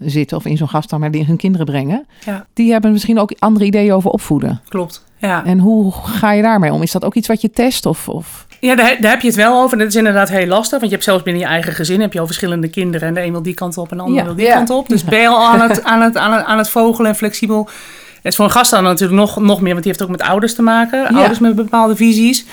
zitten, 0.00 0.36
of 0.36 0.44
in 0.44 0.56
zo'n 0.56 0.68
gastouder 0.68 1.10
die 1.10 1.24
hun 1.24 1.36
kinderen 1.36 1.66
brengen, 1.66 2.06
Ja. 2.24 2.46
die 2.54 2.72
hebben 2.72 2.92
misschien 2.92 3.18
ook 3.18 3.32
andere 3.38 3.64
ideeën 3.64 3.92
over 3.92 4.10
opvoeden. 4.10 4.60
klopt. 4.68 5.04
Ja. 5.18 5.44
En 5.44 5.58
hoe 5.58 5.92
ga 5.92 6.32
je 6.32 6.42
daarmee 6.42 6.72
om? 6.72 6.82
Is 6.82 6.92
dat 6.92 7.04
ook 7.04 7.14
iets 7.14 7.28
wat 7.28 7.40
je 7.40 7.50
test? 7.50 7.86
Of, 7.86 8.08
of... 8.08 8.46
Ja, 8.60 8.74
daar, 8.74 8.96
daar 9.00 9.10
heb 9.10 9.20
je 9.20 9.26
het 9.26 9.36
wel 9.36 9.60
over. 9.62 9.72
En 9.72 9.78
dat 9.78 9.88
is 9.88 9.94
inderdaad 9.96 10.28
heel 10.28 10.46
lastig. 10.46 10.70
Want 10.70 10.82
je 10.82 10.90
hebt 10.90 11.04
zelfs 11.04 11.22
binnen 11.22 11.42
je 11.42 11.48
eigen 11.48 11.72
gezin 11.72 12.00
heb 12.00 12.12
je 12.12 12.20
al 12.20 12.26
verschillende 12.26 12.68
kinderen. 12.68 13.08
En 13.08 13.14
de 13.14 13.22
een 13.22 13.32
wil 13.32 13.42
die 13.42 13.54
kant 13.54 13.78
op 13.78 13.90
en 13.90 13.96
de 13.96 14.02
ander 14.02 14.18
Ja. 14.18 14.24
wil 14.24 14.34
die 14.34 14.44
Ja. 14.46 14.54
kant 14.54 14.70
op. 14.70 14.88
Dus 14.88 15.04
ben 15.04 15.20
je 15.20 15.28
al 15.28 15.44
aan 15.46 15.60
het, 15.60 15.84
aan 15.92 16.00
het, 16.02 16.16
aan 16.16 16.32
het, 16.32 16.44
aan 16.44 16.58
het 16.58 16.68
vogelen 16.68 17.10
en 17.10 17.16
flexibel. 17.16 17.68
Het 18.14 18.30
is 18.32 18.36
voor 18.36 18.44
een 18.44 18.50
gast 18.50 18.70
dan 18.70 18.82
natuurlijk 18.82 19.20
nog, 19.20 19.40
nog 19.40 19.60
meer, 19.60 19.72
want 19.72 19.82
die 19.84 19.92
heeft 19.92 20.02
ook 20.04 20.10
met 20.16 20.22
ouders 20.22 20.54
te 20.54 20.62
maken. 20.62 21.06
Ouders 21.14 21.38
met 21.38 21.54
bepaalde 21.54 21.96
visies. 21.96 22.44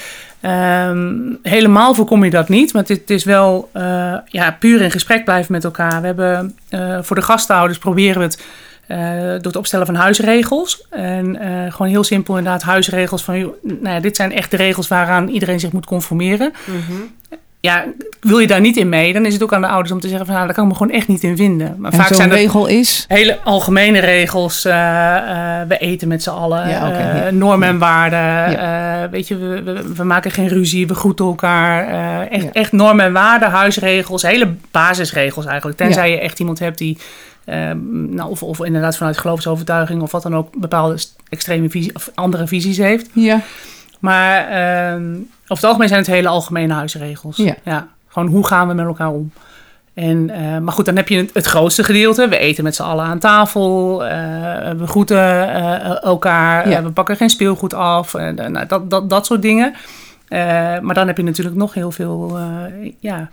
Ehm, 0.42 1.34
helemaal 1.42 1.94
voorkom 1.94 2.24
je 2.24 2.30
dat 2.30 2.50
niet. 2.50 2.74
Maar 2.74 2.84
het, 2.88 3.10
is 3.10 3.24
wel 3.24 3.70
eh, 3.74 4.16
ja, 4.26 4.52
puur 4.60 4.82
in 4.82 4.92
gesprek 4.92 5.24
blijven 5.24 5.52
met 5.52 5.64
elkaar. 5.64 6.02
We 6.02 6.06
hebben 6.06 6.58
eh, 6.70 6.98
voor 7.02 7.16
de 7.16 7.22
gastouders 7.22 7.78
proberen 7.78 8.18
we 8.18 8.24
het 8.24 8.44
eh, 8.88 8.98
door 9.28 9.40
het 9.44 9.56
opstellen 9.56 9.86
van 9.86 9.96
huisregels. 9.96 10.86
En 10.90 11.38
gewoon 11.72 11.92
heel 11.92 12.04
simpel 12.04 12.38
inderdaad 12.38 12.62
huisregels 12.62 13.24
van... 13.24 13.54
Nou 13.62 13.90
ja, 13.96 14.00
dit 14.00 14.16
zijn 14.16 14.32
echt 14.32 14.52
de 14.52 14.58
regels 14.58 14.88
waaraan 14.88 15.28
iedereen 15.28 15.60
zich 15.60 15.72
moet 15.72 15.86
conformeren. 15.86 16.52
Ja, 17.62 17.86
wil 18.20 18.40
je 18.40 18.48
daar 18.48 18.62
niet 18.62 18.78
in 18.78 18.90
mee, 18.90 19.14
dan 19.14 19.26
is 19.26 19.34
het 19.34 19.44
ook 19.44 19.54
aan 19.54 19.62
de 19.62 19.68
ouders 19.68 19.92
om 19.92 20.00
te 20.00 20.08
zeggen 20.08 20.26
van... 20.26 20.36
nou, 20.36 20.46
daar 20.48 20.56
kan 20.56 20.66
ik 20.66 20.72
me 20.72 20.78
gewoon 20.78 20.94
echt 20.94 21.08
niet 21.08 21.24
in 21.24 21.38
vinden. 21.38 21.76
Maar 21.78 21.92
En 21.92 21.98
vaak 21.98 22.14
zijn 22.14 22.30
regel 22.30 22.68
is... 22.68 23.06
hele 23.08 23.40
algemene 23.44 24.00
regels. 24.00 24.66
eh, 24.66 25.62
eh, 25.62 25.68
we 25.68 25.78
eten 25.78 26.08
met 26.08 26.24
z'n 26.24 26.30
allen. 26.30 26.70
Ja, 26.70 26.92
eh, 26.92 27.24
ja. 27.24 27.30
normen 27.32 27.68
en 27.68 27.78
waarden. 27.80 29.12
weet 29.12 29.28
je, 29.28 29.38
we, 29.38 29.64
we, 29.64 29.94
we 29.96 30.04
maken 30.04 30.32
geen 30.32 30.48
ruzie. 30.48 30.88
We 30.88 30.96
groeten 30.96 31.26
elkaar. 31.26 31.88
echt, 32.28 32.52
echt 32.52 32.72
normen 32.72 33.06
en 33.06 33.14
waarden, 33.14 33.50
huisregels. 33.50 34.22
Hele 34.22 34.54
basisregels 34.72 35.46
eigenlijk. 35.46 35.78
Tenzij 35.78 36.12
je 36.12 36.20
echt 36.20 36.40
iemand 36.40 36.60
hebt 36.60 36.78
die... 36.78 36.98
eh, 37.46 37.72
nou, 38.10 38.30
of, 38.30 38.44
of 38.44 38.64
inderdaad 38.66 38.98
vanuit 38.98 39.18
geloofsovertuiging 39.18 40.02
of 40.02 40.12
wat 40.12 40.24
dan 40.24 40.36
ook 40.36 40.50
bepaalde 40.58 40.98
extreme 41.30 41.70
visie 41.70 41.96
of 41.96 42.10
andere 42.14 42.48
visies 42.48 42.78
heeft. 42.78 43.10
Ja, 43.14 43.42
Maar 44.00 44.48
ehm, 44.48 45.14
over 45.14 45.24
het 45.48 45.64
algemeen 45.64 45.88
zijn 45.88 46.00
het 46.00 46.10
hele 46.10 46.28
algemene 46.28 46.74
huisregels. 46.74 47.38
Ja. 47.64 47.88
Gewoon 48.08 48.28
hoe 48.28 48.48
gaan 48.48 48.68
we 48.68 48.74
met 48.74 48.86
elkaar 48.86 49.10
om? 49.10 49.32
En, 49.94 50.30
eh, 50.30 50.58
maar 50.58 50.74
goed, 50.74 50.86
dan 50.86 50.96
heb 50.96 51.08
je 51.08 51.18
het, 51.18 51.30
het 51.34 51.46
grootste 51.46 51.84
gedeelte. 51.84 52.28
We 52.28 52.38
eten 52.38 52.64
met 52.64 52.76
z'n 52.76 52.82
allen 52.84 53.06
aan 53.06 53.20
tafel. 53.20 54.06
eh, 54.06 54.72
we 54.78 54.88
groeten 54.88 55.54
eh, 55.54 56.04
elkaar. 56.04 56.70
Ja. 56.70 56.84
we 56.84 56.92
pakken 56.92 57.16
geen 57.16 57.30
speelgoed 57.30 57.74
af. 57.74 58.14
nou, 58.14 58.66
dat, 58.66 58.90
dat, 58.90 59.10
dat 59.10 59.26
soort 59.26 59.42
dingen. 59.42 59.74
Eh, 60.30 60.40
maar 60.80 60.94
dan 60.94 61.08
heb 61.08 61.18
je 61.18 61.24
natuurlijk 61.24 61.56
nog 61.56 61.74
heel 61.74 61.92
veel 61.92 62.38
eh, 62.38 62.92
ja, 63.00 63.30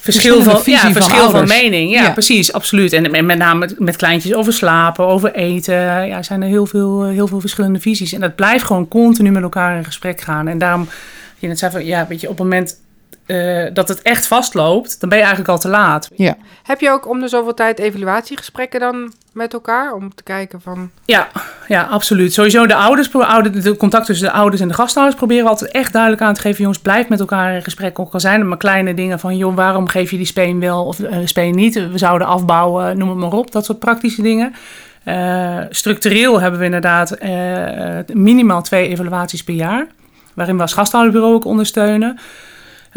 verschil, 0.00 0.42
van, 0.42 0.60
ja, 0.64 0.78
van 0.80 0.92
verschil 0.92 1.30
van, 1.30 1.48
mening. 1.48 1.90
Ja, 1.90 2.02
Ja. 2.02 2.10
precies, 2.10 2.52
absoluut. 2.52 2.92
En 2.92 3.10
met, 3.10 3.24
met 3.24 3.38
name 3.38 3.58
met, 3.58 3.78
met 3.78 3.96
kleintjes 3.96 4.34
over 4.34 4.52
slapen, 4.52 5.06
over 5.06 5.34
eten. 5.34 6.06
Ja, 6.06 6.22
zijn 6.22 6.42
er 6.42 6.48
heel 6.48 6.66
veel, 6.66 7.04
heel 7.04 7.26
veel 7.26 7.40
verschillende 7.40 7.80
visies. 7.80 8.12
En 8.12 8.20
dat 8.20 8.34
blijft 8.34 8.64
gewoon 8.64 8.88
continu 8.88 9.30
met 9.30 9.42
elkaar 9.42 9.76
in 9.76 9.84
gesprek 9.84 10.20
gaan. 10.20 10.48
En 10.48 10.58
daarom, 10.58 10.88
je 11.38 11.48
net 11.48 11.58
zei 11.58 11.72
van, 11.72 11.84
ja, 11.84 12.06
weet 12.08 12.20
je, 12.20 12.28
op 12.28 12.38
het 12.38 12.42
moment 12.42 12.76
eh, 13.26 13.64
dat 13.72 13.88
het 13.88 14.02
echt 14.02 14.26
vastloopt, 14.26 15.00
dan 15.00 15.08
ben 15.08 15.18
je 15.18 15.24
eigenlijk 15.24 15.54
al 15.54 15.60
te 15.60 15.68
laat. 15.68 16.08
ja. 16.16 16.36
Heb 16.62 16.80
je 16.80 16.90
ook 16.90 17.08
om 17.08 17.20
de 17.20 17.28
zoveel 17.28 17.54
tijd 17.54 17.78
evaluatiegesprekken 17.78 18.80
dan 18.80 19.12
met 19.32 19.52
elkaar? 19.52 19.92
Om 19.92 20.14
te 20.14 20.22
kijken 20.22 20.60
van... 20.60 20.90
Ja, 21.04 21.28
ja, 21.68 21.82
absoluut. 21.82 22.32
Sowieso 22.32 22.66
de 22.66 22.74
ouders, 22.74 23.10
de 23.10 23.76
contact 23.78 24.06
tussen 24.06 24.26
de 24.26 24.32
ouders 24.32 24.62
en 24.62 24.68
de 24.68 24.74
gastouders 24.74 25.16
proberen 25.16 25.44
we 25.44 25.50
altijd 25.50 25.70
echt 25.70 25.92
duidelijk 25.92 26.22
aan 26.22 26.34
te 26.34 26.40
geven. 26.40 26.60
Jongens, 26.60 26.78
blijf 26.78 27.08
met 27.08 27.20
elkaar 27.20 27.54
in 27.54 27.62
gesprek. 27.62 27.98
Ook 27.98 28.12
al 28.12 28.20
zijn 28.20 28.40
er 28.40 28.46
maar 28.46 28.58
kleine 28.58 28.94
dingen 28.94 29.18
van, 29.18 29.36
joh, 29.36 29.54
waarom 29.54 29.88
geef 29.88 30.10
je 30.10 30.16
die 30.16 30.26
speen 30.26 30.60
wel 30.60 30.84
of 30.84 30.98
uh, 30.98 31.16
speen 31.24 31.54
niet? 31.54 31.74
We 31.74 31.98
zouden 31.98 32.26
afbouwen, 32.26 32.98
noem 32.98 33.08
het 33.08 33.18
maar 33.18 33.32
op. 33.32 33.52
Dat 33.52 33.64
soort 33.64 33.78
praktische 33.78 34.22
dingen. 34.22 34.54
Uh, 35.04 35.58
structureel 35.70 36.40
hebben 36.40 36.60
we 36.60 36.64
inderdaad 36.64 37.22
uh, 37.22 37.98
minimaal 38.12 38.62
twee 38.62 38.88
evaluaties 38.88 39.44
per 39.44 39.54
jaar. 39.54 39.86
Waarin 40.34 40.56
we 40.56 40.62
als 40.62 40.72
gasthouderbureau 40.72 41.34
ook 41.34 41.44
ondersteunen. 41.44 42.18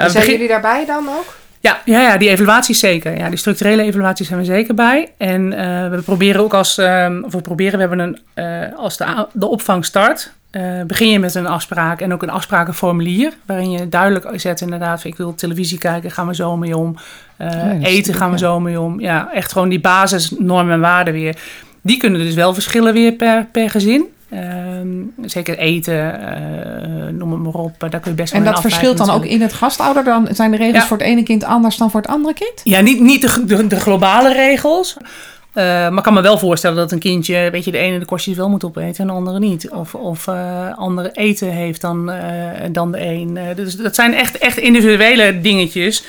En 0.06 0.12
zijn 0.12 0.30
jullie 0.30 0.48
daarbij 0.48 0.86
dan 0.86 1.08
ook? 1.08 1.36
Ja, 1.60 1.82
ja, 1.86 2.02
ja, 2.02 2.18
die 2.18 2.30
evaluaties 2.30 2.80
zeker. 2.80 3.18
Ja, 3.18 3.30
die 3.30 3.38
structurele 3.38 3.84
evaluaties 3.84 4.28
zijn 4.28 4.40
we 4.40 4.46
zeker 4.46 4.74
bij. 4.74 5.12
En 5.18 5.52
uh, 5.52 5.90
we 5.90 6.02
proberen 6.06 6.42
ook 6.42 6.54
als, 6.54 6.78
um, 6.78 7.24
of 7.24 7.32
we 7.32 7.42
proberen, 7.42 7.74
we 7.74 7.80
hebben 7.80 8.00
een, 8.00 8.20
uh, 8.36 8.78
als 8.78 8.98
de, 8.98 9.28
de 9.32 9.48
opvang 9.48 9.86
start, 9.86 10.32
uh, 10.52 10.82
begin 10.88 11.10
je 11.10 11.20
met 11.20 11.36
een 11.36 11.48
afspraak 11.48 12.02
en 12.02 12.14
ook 12.14 12.24
een 12.24 12.30
afsprakenformulier. 12.30 13.34
Waarin 13.46 13.72
je 13.72 13.90
duidelijk 13.90 14.30
zet 14.36 14.62
inderdaad, 14.62 15.04
ik 15.04 15.16
wil 15.16 15.36
televisie 15.36 15.78
kijken, 15.78 16.12
gaan 16.12 16.28
we 16.28 16.36
zo 16.36 16.58
mee 16.58 16.78
om. 16.78 16.96
Uh, 17.42 17.48
ja, 17.50 17.88
eten 17.88 18.14
gaan 18.14 18.32
we 18.32 18.38
zo 18.38 18.60
mee 18.60 18.80
om. 18.80 19.00
Ja, 19.00 19.30
echt 19.34 19.52
gewoon 19.52 19.70
die 19.70 19.82
basisnormen 19.82 20.74
en 20.74 20.80
waarden 20.80 21.14
weer. 21.14 21.36
Die 21.82 21.98
kunnen 21.98 22.22
dus 22.22 22.34
wel 22.34 22.54
verschillen 22.54 22.94
weer 22.94 23.12
per, 23.12 23.46
per 23.52 23.70
gezin. 23.70 24.06
Um, 24.34 25.14
zeker 25.22 25.58
eten, 25.58 25.94
uh, 25.96 27.14
noem 27.14 27.32
het 27.32 27.42
maar 27.42 27.54
op. 27.54 27.76
Daar 27.80 28.00
kun 28.00 28.12
je 28.12 28.18
best 28.18 28.34
wel 28.34 28.42
En 28.42 28.52
dat 28.52 28.62
verschilt 28.62 28.98
dan 28.98 29.10
ook 29.10 29.26
in 29.26 29.42
het 29.42 29.54
gastouder? 29.54 30.04
Dan 30.04 30.28
zijn 30.32 30.52
de 30.52 30.58
regels 30.58 30.82
Ja. 30.82 30.88
voor 30.88 30.98
het 30.98 31.06
ene 31.06 31.24
kind 31.24 31.44
anders 31.44 31.78
dan 31.78 31.92
voor 31.92 32.02
het 32.02 32.10
andere 32.10 32.34
kind? 32.34 32.62
Ja, 32.64 32.80
niet, 32.80 33.00
niet 33.00 33.22
de, 33.22 33.46
de, 33.46 33.68
de 33.68 33.80
globale 33.80 34.34
regels. 34.34 34.98
Uh, 35.00 35.64
maar 35.64 35.98
ik 35.98 36.04
kan 36.04 36.14
me 36.14 36.22
wel 36.22 36.38
voorstellen 36.38 36.78
dat 36.78 36.92
een 36.92 37.00
kindje, 37.00 37.50
weet 37.52 37.66
je, 37.66 37.72
de 37.72 37.78
ene 37.78 38.00
de 38.00 38.06
kostjes 38.06 38.38
wel 38.38 38.50
moet 38.50 38.64
opeten 38.64 39.02
en 39.02 39.08
de 39.08 39.14
andere 39.14 39.40
niet. 39.40 39.70
Of, 39.70 39.96
of 39.96 40.28
uh, 40.28 40.78
andere 40.78 41.12
eten 41.12 41.52
heeft 41.52 41.82
dan, 41.82 42.10
uh, 42.10 42.50
dan 42.72 42.92
de 42.92 43.06
een. 43.06 43.40
dus 43.56 43.76
dat 43.76 43.96
zijn 43.96 44.14
echt, 44.14 44.38
echt 44.38 44.58
individuele 44.58 45.42
dingetjes. 45.42 46.04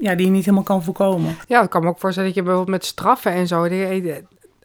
ja, 0.00 0.14
die 0.14 0.24
je 0.26 0.30
niet 0.32 0.44
helemaal 0.44 0.62
kan 0.62 0.82
voorkomen. 0.82 1.36
Ja, 1.48 1.62
ik 1.62 1.70
kan 1.70 1.82
me 1.82 1.88
ook 1.88 1.98
voorstellen 1.98 2.28
dat 2.28 2.38
je 2.38 2.44
bijvoorbeeld 2.44 2.76
met 2.76 2.86
straffen 2.86 3.32
en 3.32 3.46
zo. 3.46 3.68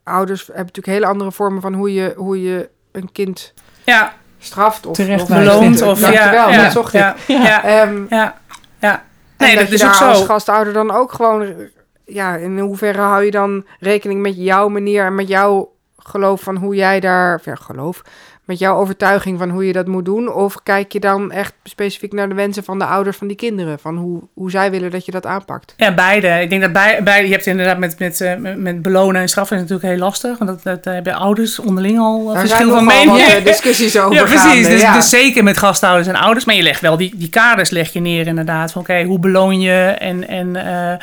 Ouders 0.03 0.39
hebben 0.39 0.65
natuurlijk 0.65 0.97
hele 0.97 1.05
andere 1.05 1.31
vormen 1.31 1.61
van 1.61 1.73
hoe 1.73 1.93
je, 1.93 2.13
hoe 2.15 2.41
je 2.41 2.69
een 2.91 3.11
kind 3.11 3.53
ja. 3.83 4.13
straft 4.39 4.85
of, 4.85 4.95
Terecht 4.95 5.21
of 5.21 5.27
beloont. 5.27 5.81
Of, 5.81 5.99
Dankjewel, 5.99 6.49
ja, 6.49 6.63
dat 6.63 6.71
zocht 6.71 6.91
ja, 6.91 7.15
ik. 7.15 7.27
Ja, 7.27 7.81
um, 7.81 8.05
ja, 8.09 8.37
ja. 8.79 9.03
Nee, 9.37 9.55
dat, 9.55 9.63
dat, 9.63 9.73
is 9.73 9.81
je 9.81 9.87
ook 9.87 9.93
daar 9.93 10.09
als 10.09 10.19
zo. 10.19 10.25
gastouder 10.25 10.73
dan 10.73 10.91
ook 10.91 11.11
gewoon... 11.11 11.71
Ja, 12.05 12.35
in 12.35 12.59
hoeverre 12.59 13.01
hou 13.01 13.23
je 13.23 13.31
dan 13.31 13.65
rekening 13.79 14.21
met 14.21 14.35
jouw 14.35 14.67
manier 14.67 15.05
en 15.05 15.15
met 15.15 15.27
jouw 15.27 15.73
geloof 15.97 16.41
van 16.41 16.55
hoe 16.55 16.75
jij 16.75 16.99
daar, 16.99 17.35
of 17.35 17.45
ja, 17.45 17.55
geloof, 17.55 18.01
met 18.45 18.59
jouw 18.59 18.75
overtuiging 18.77 19.37
van 19.39 19.49
hoe 19.49 19.67
je 19.67 19.73
dat 19.73 19.87
moet 19.87 20.05
doen? 20.05 20.33
Of 20.33 20.55
kijk 20.63 20.91
je 20.91 20.99
dan 20.99 21.31
echt 21.31 21.53
specifiek 21.63 22.13
naar 22.13 22.29
de 22.29 22.35
wensen 22.35 22.63
van 22.63 22.79
de 22.79 22.85
ouders 22.85 23.17
van 23.17 23.27
die 23.27 23.35
kinderen? 23.35 23.79
Van 23.79 23.97
hoe, 23.97 24.21
hoe 24.33 24.51
zij 24.51 24.71
willen 24.71 24.91
dat 24.91 25.05
je 25.05 25.11
dat 25.11 25.25
aanpakt? 25.25 25.73
Ja, 25.77 25.93
beide. 25.93 26.27
Ik 26.27 26.49
denk 26.49 26.61
dat 26.61 26.73
bij, 26.73 26.99
beide, 27.03 27.27
je 27.27 27.33
hebt 27.33 27.45
inderdaad 27.45 27.77
met, 27.77 27.99
met, 27.99 28.21
eh, 28.21 28.35
met, 28.35 28.57
met 28.57 28.81
belonen 28.81 29.21
en 29.21 29.29
straffen 29.29 29.55
is 29.55 29.61
natuurlijk 29.61 29.89
heel 29.89 29.97
lastig. 29.99 30.37
Want 30.37 30.49
dat, 30.49 30.63
dat 30.83 30.93
hebben 30.93 31.13
ouders 31.13 31.59
onderling 31.59 31.99
al 31.99 32.19
uh, 32.19 32.25
Daar 32.33 32.39
verschil 32.47 32.57
zijn 32.71 32.85
van 32.85 32.85
mening. 32.85 33.17
eh, 33.27 33.45
discussies 33.53 33.99
over 33.99 34.15
Ja, 34.15 34.23
precies. 34.23 34.67
Dus, 34.67 34.81
ja. 34.81 34.93
dus 34.93 35.09
zeker 35.09 35.43
met 35.43 35.57
gasthouders 35.57 36.07
en 36.07 36.15
ouders. 36.15 36.45
Maar 36.45 36.55
je 36.55 36.61
legt 36.63 36.81
wel 36.81 36.97
die, 36.97 37.13
die 37.15 37.29
kaders 37.29 37.69
leg 37.69 37.93
je 37.93 37.99
neer 37.99 38.27
inderdaad. 38.27 38.71
Van 38.71 38.81
oké, 38.81 39.03
hoe 39.03 39.19
beloon 39.19 39.61
je 39.61 39.95
en, 39.99 40.27
en 40.27 40.55
eh, 40.55 40.93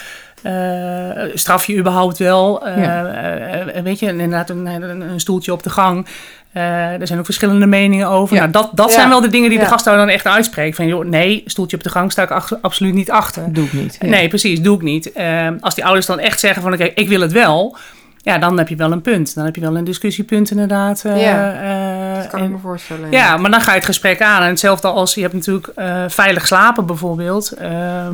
eh, 0.42 1.30
straf 1.34 1.66
je 1.66 1.76
überhaupt 1.76 2.18
wel? 2.18 2.66
Eh, 2.66 2.82
Ja. 2.82 3.06
eh, 3.06 3.76
eh, 3.76 3.84
weet 3.84 3.98
je, 3.98 4.06
inderdaad 4.06 4.50
een, 4.50 4.66
een 5.10 5.20
stoeltje 5.20 5.52
op 5.52 5.62
de 5.62 5.70
gang. 5.70 6.06
Eh, 6.52 7.00
er 7.00 7.06
zijn 7.06 7.18
ook 7.18 7.24
verschillende 7.24 7.66
meningen 7.66 8.08
over. 8.08 8.34
Ja. 8.36 8.40
Nou, 8.40 8.52
dat 8.52 8.70
dat 8.74 8.88
Ja. 8.88 8.94
zijn 8.94 9.08
wel 9.08 9.20
de 9.20 9.28
dingen 9.28 9.50
die 9.50 9.58
de 9.58 9.64
gasthouder 9.66 10.06
dan 10.06 10.14
echt 10.14 10.26
uitspreekt. 10.26 10.76
Van 10.76 10.86
joh, 10.86 11.04
nee, 11.04 11.42
stoeltje 11.46 11.76
op 11.76 11.82
de 11.82 11.88
gang 11.90 12.12
sta 12.12 12.22
ik 12.22 12.30
ach- 12.30 12.58
absoluut 12.62 12.94
niet 12.94 13.10
achter. 13.10 13.52
Doe 13.52 13.64
ik 13.64 13.72
niet. 13.72 13.98
Nee, 14.02 14.28
precies, 14.28 14.60
doe 14.62 14.76
ik 14.76 14.82
niet. 14.82 15.12
Ehm, 15.12 15.56
als 15.60 15.74
die 15.74 15.84
ouders 15.84 16.06
dan 16.06 16.18
echt 16.18 16.40
zeggen 16.40 16.62
van 16.62 16.72
oké, 16.72 16.84
ik 16.94 17.08
wil 17.08 17.20
het 17.20 17.32
wel. 17.32 17.76
Ja, 18.22 18.38
dan 18.38 18.58
heb 18.58 18.68
je 18.68 18.76
wel 18.76 18.92
een 18.92 19.00
punt. 19.00 19.34
Dan 19.34 19.44
heb 19.44 19.54
je 19.54 19.60
wel 19.60 19.76
een 19.76 19.84
discussiepunt 19.84 20.50
inderdaad. 20.50 21.04
eh, 21.04 21.22
Ja, 21.22 21.52
eh, 21.52 21.99
kan 22.30 22.38
en- 22.40 22.44
ik 22.46 22.50
me 22.52 22.58
voorstellen. 22.58 23.10
ja, 23.10 23.36
maar 23.36 23.50
dan 23.50 23.60
ga 23.60 23.70
je 23.70 23.76
het 23.76 23.84
gesprek 23.86 24.22
aan. 24.22 24.42
En 24.42 24.48
hetzelfde 24.48 24.88
als 24.88 25.14
je 25.14 25.20
hebt 25.20 25.32
natuurlijk 25.34 25.66
eh, 25.66 26.04
veilig 26.08 26.46
slapen 26.46 26.86
bijvoorbeeld. 26.86 27.52
Ehm 27.52 27.68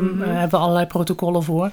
Mhm. 0.05 0.19
Daar 0.19 0.29
hebben 0.29 0.51
we 0.59 0.65
allerlei 0.65 0.87
protocollen 0.87 1.43
voor. 1.43 1.69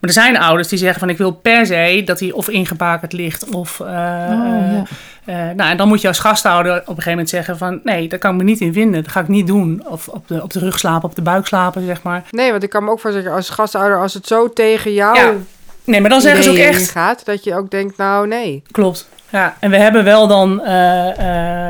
Maar 0.00 0.10
er 0.10 0.22
zijn 0.22 0.38
ouders 0.38 0.68
die 0.68 0.78
zeggen 0.78 1.00
van 1.00 1.08
ik 1.08 1.18
wil 1.18 1.32
per 1.32 1.66
se 1.66 2.02
dat 2.04 2.20
hij 2.20 2.32
of 2.32 2.48
ingebakerd 2.48 3.12
ligt 3.12 3.48
of... 3.54 3.80
eh, 3.80 3.86
Oh, 3.86 3.92
ja. 3.94 4.82
eh, 5.24 5.34
nou, 5.56 5.70
en 5.70 5.76
dan 5.76 5.88
moet 5.88 6.00
je 6.00 6.08
als 6.08 6.18
gasthouder 6.18 6.72
op 6.72 6.78
een 6.80 6.86
gegeven 6.86 7.10
moment 7.10 7.28
zeggen 7.28 7.58
van... 7.58 7.80
nee, 7.84 8.08
daar 8.08 8.18
kan 8.18 8.30
ik 8.30 8.36
me 8.36 8.42
niet 8.42 8.60
in 8.60 8.72
vinden. 8.72 9.02
Dat 9.02 9.12
ga 9.12 9.20
ik 9.20 9.28
niet 9.28 9.46
doen. 9.46 9.82
Of 9.86 10.08
op 10.08 10.28
de, 10.28 10.42
op 10.42 10.52
de 10.52 10.58
rug 10.58 10.78
slapen, 10.78 11.08
op 11.08 11.14
de 11.14 11.22
buik 11.22 11.46
slapen, 11.46 11.86
zeg 11.86 12.02
maar. 12.02 12.22
Nee, 12.30 12.50
want 12.50 12.62
ik 12.62 12.70
kan 12.70 12.84
me 12.84 12.90
ook 12.90 13.00
voorstellen, 13.00 13.32
als 13.32 13.48
gastouder, 13.50 13.98
als 14.00 14.14
het 14.14 14.26
zo 14.26 14.52
tegen 14.52 14.92
jou 14.92 15.16
Ja, 15.18 15.32
Nee, 15.84 16.00
maar 16.00 16.10
dan 16.10 16.20
zeggen 16.20 16.42
ze 16.44 16.50
ook 16.50 16.56
echt... 16.56 16.90
gaat, 16.90 17.24
dat 17.24 17.44
je 17.44 17.54
ook 17.56 17.70
denkt, 17.70 17.96
nou 17.96 18.26
nee. 18.26 18.62
Klopt. 18.70 19.08
Ja, 19.30 19.54
en 19.60 19.70
we 19.70 19.76
hebben 19.76 20.04
wel 20.04 20.26
dan 20.26 20.62
eh, 20.64 21.18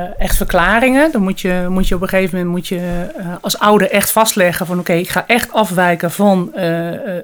eh, 0.02 0.08
echt 0.20 0.36
verklaringen. 0.36 1.12
Dan 1.12 1.22
moet 1.22 1.40
je, 1.40 1.66
moet 1.68 1.88
je 1.88 1.94
op 1.94 2.02
een 2.02 2.08
gegeven 2.08 2.36
moment 2.36 2.54
moet 2.54 2.68
je, 2.68 3.06
eh, 3.18 3.26
als 3.40 3.58
ouder 3.58 3.90
echt 3.90 4.10
vastleggen 4.10 4.66
van 4.66 4.78
oké, 4.78 4.92
ik 4.92 5.08
ga 5.08 5.24
echt 5.26 5.52
afwijken 5.52 6.10
van 6.10 6.50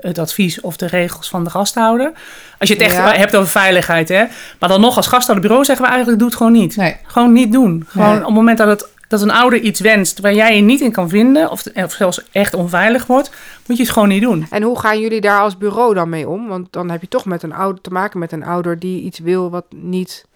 het 0.01 0.19
advies 0.19 0.61
of 0.61 0.77
de 0.77 0.87
regels 0.87 1.29
van 1.29 1.45
de 1.45 1.51
gasthouder. 1.51 2.13
Als 2.59 2.69
je 2.69 2.75
het 2.75 2.85
echt 2.85 2.95
Ja. 2.97 3.13
hebt 3.13 3.37
over 3.37 3.51
veiligheid, 3.51 4.09
hè. 4.09 4.25
Maar 4.59 4.69
dan 4.69 4.81
nog 4.81 4.97
als 4.97 5.07
gasthouderbureau 5.07 5.65
zeggen 5.65 5.85
we 5.85 5.91
eigenlijk, 5.91 6.21
doe 6.21 6.29
het 6.29 6.37
gewoon 6.39 6.53
niet. 6.53 6.77
Nee. 6.77 6.97
Gewoon 7.07 7.33
niet 7.33 7.53
doen. 7.53 7.85
Gewoon 7.89 8.09
Nee. 8.09 8.19
op 8.19 8.25
het 8.25 8.35
moment 8.35 8.59
dat, 8.59 8.69
het, 8.69 8.89
dat 9.15 9.29
een 9.29 9.35
ouder 9.35 9.61
iets 9.61 9.81
wenst 9.81 10.21
waar 10.21 10.35
jij 10.35 10.57
je 10.57 10.63
niet 10.63 10.81
in 10.81 10.93
kan 10.93 11.09
vinden, 11.09 11.51
of, 11.51 11.63
of 11.75 11.93
zelfs 11.93 12.23
echt 12.33 12.55
onveilig 12.55 13.07
wordt, 13.07 13.31
moet 13.67 13.77
je 13.77 13.83
het 13.83 13.93
gewoon 13.93 14.09
niet 14.09 14.23
doen. 14.23 14.47
En 14.51 14.63
hoe 14.63 14.79
gaan 14.79 15.01
jullie 15.01 15.21
daar 15.21 15.41
als 15.41 15.59
bureau 15.59 15.95
dan 15.95 16.09
mee 16.09 16.29
om? 16.29 16.49
Want 16.49 16.67
dan 16.71 16.91
heb 16.91 17.01
je 17.01 17.09
toch 17.09 17.25
met 17.25 17.43
een 17.43 17.55
ouder 17.55 17.81
te 17.81 17.91
maken 17.91 18.19
met 18.19 18.33
een 18.33 18.45
ouder 18.45 18.79
die 18.79 19.03
iets 19.03 19.19
wil 19.19 19.51
wat 19.51 19.65
niet, 19.75 20.27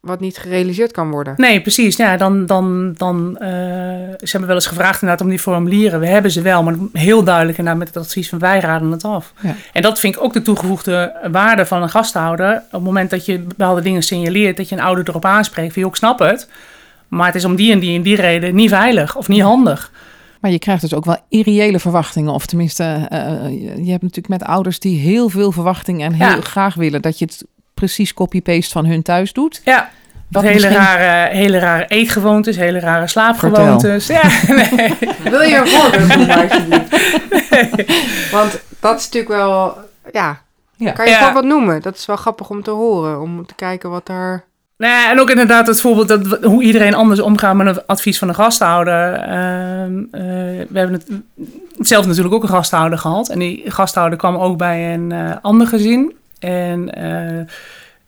wat 0.00 0.20
niet 0.20 0.38
gerealiseerd 0.38 0.92
kan 0.92 1.10
worden. 1.10 1.34
Nee, 1.36 1.60
precies. 1.60 1.96
Ja, 1.96 2.16
dan, 2.16 2.46
dan, 2.46 2.94
dan, 2.96 3.36
eh, 3.38 3.48
ze 4.18 4.30
hebben 4.30 4.46
wel 4.46 4.56
eens 4.56 4.66
gevraagd 4.66 5.02
inderdaad 5.02 5.24
om 5.24 5.30
die 5.30 5.38
formulieren. 5.38 6.00
We 6.00 6.06
hebben 6.06 6.30
ze 6.30 6.42
wel, 6.42 6.62
maar 6.62 6.74
heel 6.92 7.24
duidelijk 7.24 7.58
inderdaad 7.58 7.84
met 7.84 7.94
het 7.94 8.04
advies 8.04 8.28
van 8.28 8.38
wij 8.38 8.60
raden 8.60 8.90
het 8.90 9.04
af. 9.04 9.32
Ja. 9.40 9.54
En 9.72 9.82
dat 9.82 10.00
vind 10.00 10.16
ik 10.16 10.22
ook 10.22 10.32
de 10.32 10.42
toegevoegde 10.42 11.28
waarde 11.30 11.66
van 11.66 11.82
een 11.82 11.90
gasthouder. 11.90 12.56
Op 12.56 12.72
het 12.72 12.82
moment 12.82 13.10
dat 13.10 13.26
je 13.26 13.38
bepaalde 13.38 13.80
dingen 13.80 14.02
signaleert, 14.02 14.56
dat 14.56 14.68
je 14.68 14.76
een 14.76 14.82
ouder 14.82 15.08
erop 15.08 15.24
aanspreekt. 15.24 15.74
Van, 15.74 15.84
ik 15.84 15.96
snap 15.96 16.18
het, 16.18 16.48
maar 17.08 17.26
het 17.26 17.34
is 17.34 17.44
om 17.44 17.56
die 17.56 17.72
en 17.72 17.78
die 17.78 17.96
en 17.96 18.02
die 18.02 18.16
reden 18.16 18.54
niet 18.54 18.70
veilig 18.70 19.16
of 19.16 19.28
niet 19.28 19.42
handig. 19.42 19.90
Maar 20.40 20.50
je 20.50 20.58
krijgt 20.58 20.80
dus 20.82 20.94
ook 20.94 21.04
wel 21.04 21.16
irreële 21.28 21.78
verwachtingen. 21.78 22.32
Of 22.32 22.46
tenminste, 22.46 23.06
eh, 23.08 23.26
eh, 23.44 23.50
je 23.84 23.90
hebt 23.90 24.02
natuurlijk 24.02 24.28
met 24.28 24.44
ouders 24.44 24.80
die 24.80 24.98
heel 24.98 25.28
veel 25.28 25.52
verwachtingen 25.52 26.06
en 26.06 26.12
heel 26.12 26.36
Ja. 26.36 26.40
graag 26.40 26.74
willen 26.74 27.02
dat 27.02 27.18
je 27.18 27.24
het 27.24 27.44
precies 27.74 28.14
copy-paste 28.14 28.72
van 28.72 28.86
hun 28.86 29.02
thuis 29.02 29.32
doet. 29.32 29.60
Ja, 29.64 29.90
Wat 30.30 30.42
hele, 30.42 30.54
misschien- 30.54 30.74
rare, 30.76 31.34
hele 31.34 31.58
rare 31.58 31.86
eetgewoontes, 31.88 32.56
hele 32.56 32.80
rare 32.80 33.06
slaapgewoontes. 33.06 34.06
Ja, 34.06 34.22
nee. 34.76 34.94
Wil 35.22 35.40
je 35.42 35.56
een 35.56 35.66
voorbeeld 35.66 36.08
noemen 36.16 36.36
alsjeblieft? 36.42 38.30
Want 38.32 38.60
dat 38.80 38.98
is 38.98 39.04
natuurlijk 39.04 39.34
wel, 39.34 39.76
ja, 40.12 40.40
Ja. 40.76 40.90
kan 40.92 41.04
je 41.04 41.10
Ja. 41.10 41.18
gewoon 41.18 41.34
wat 41.34 41.44
noemen? 41.44 41.82
Dat 41.82 41.96
is 41.96 42.06
wel 42.06 42.16
grappig 42.16 42.50
om 42.50 42.62
te 42.62 42.70
horen, 42.70 43.20
om 43.20 43.46
te 43.46 43.54
kijken 43.54 43.90
wat 43.90 44.06
daar... 44.06 44.44
Ja, 44.78 45.10
en 45.10 45.20
ook 45.20 45.30
inderdaad 45.30 45.66
het 45.66 45.80
voorbeeld 45.80 46.08
dat 46.08 46.44
hoe 46.44 46.62
iedereen 46.62 46.94
anders 46.94 47.20
omgaat 47.20 47.54
met 47.54 47.66
een 47.66 47.86
advies 47.86 48.18
van 48.18 48.28
een 48.28 48.34
gasthouder. 48.34 49.12
Ehm, 49.12 49.98
eh, 50.10 50.22
we 50.68 50.78
hebben 50.78 50.92
het 50.92 51.06
zelf 51.78 52.06
natuurlijk 52.06 52.34
ook 52.34 52.42
een 52.42 52.48
gasthouder 52.48 52.98
gehad. 52.98 53.28
En 53.28 53.38
die 53.38 53.62
gasthouder 53.66 54.18
kwam 54.18 54.36
ook 54.36 54.58
bij 54.58 54.94
een 54.94 55.12
eh, 55.12 55.36
ander 55.42 55.66
gezin. 55.66 56.14
En 56.38 56.94
eh, 56.94 57.44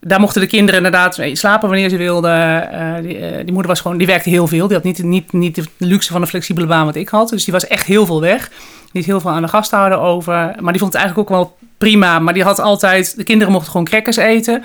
daar 0.00 0.20
mochten 0.20 0.40
de 0.40 0.46
kinderen 0.46 0.76
inderdaad 0.76 1.18
slapen 1.33 1.68
wanneer 1.68 1.88
ze 1.88 1.96
wilden. 1.96 2.68
Die, 3.02 3.44
die 3.44 3.52
moeder 3.52 3.66
was 3.66 3.81
gewoon, 3.81 3.98
die 3.98 4.07
werkte 4.07 4.31
heel 4.31 4.46
veel. 4.46 4.66
Die 4.66 4.76
had 4.76 4.85
niet, 4.85 5.02
niet, 5.02 5.33
niet 5.33 5.54
de 5.54 5.64
luxe 5.76 6.12
van 6.12 6.20
een 6.20 6.28
flexibele 6.28 6.66
baan 6.66 6.85
wat 6.85 6.94
ik 6.94 7.09
had. 7.09 7.28
Dus 7.28 7.44
die 7.44 7.52
was 7.52 7.66
echt 7.66 7.87
heel 7.87 8.07
veel 8.07 8.20
weg. 8.20 8.50
Niet 8.92 9.04
heel 9.04 9.20
veel 9.20 9.31
aan 9.31 9.42
de 9.42 9.48
gasthouder 9.48 9.98
over. 9.98 10.33
Maar 10.33 10.72
die 10.72 10.81
vond 10.81 10.92
het 10.92 11.02
eigenlijk 11.02 11.31
ook 11.31 11.37
wel 11.37 11.57
prima. 11.78 12.18
Maar 12.18 12.35
die 12.35 12.42
had 12.42 12.61
altijd, 12.61 13.16
de 13.16 13.24
kinderen 13.24 13.52
mochten 13.52 13.70
gewoon 13.70 13.87
crackers 13.87 14.16
eten. 14.16 14.64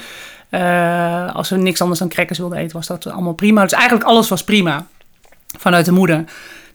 Eh, 0.54 1.36
als 1.36 1.48
ze 1.48 1.58
niks 1.58 1.82
anders 1.82 2.00
dan 2.00 2.10
crackers 2.10 2.39
wilden 2.39 2.58
eten, 2.58 2.76
was 2.76 2.88
dat 2.88 3.08
allemaal 3.08 3.34
prima. 3.34 3.62
Dus 3.62 3.72
eigenlijk 3.72 4.06
alles 4.06 4.30
was 4.30 4.44
prima 4.44 4.86
vanuit 5.58 5.86
de 5.86 5.92
moeder. 5.92 6.24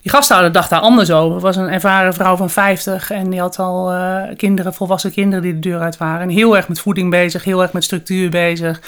Die 0.03 0.13
gasthouder 0.13 0.53
dacht 0.53 0.71
daar 0.71 0.81
anders 0.81 1.11
over. 1.11 1.41
Was 1.41 1.57
een 1.57 1.69
ervaren 1.69 2.15
vrouw 2.15 2.37
van 2.37 2.51
50 2.51 3.11
en 3.11 3.31
die 3.31 3.41
had 3.41 3.59
al 3.59 3.93
eh, 3.93 4.37
kinderen, 4.37 4.75
volwassen 4.75 5.13
kinderen 5.13 5.43
die 5.43 5.55
de 5.55 5.59
deur 5.59 5.81
uit 5.81 5.97
waren. 5.97 6.21
En 6.21 6.29
heel 6.29 6.57
erg 6.57 6.69
met 6.69 6.81
voeding 6.81 7.11
bezig, 7.11 7.45
heel 7.45 7.63
erg 7.63 7.73
met 7.73 7.85
structuur 7.85 8.31
bezig. 8.31 8.81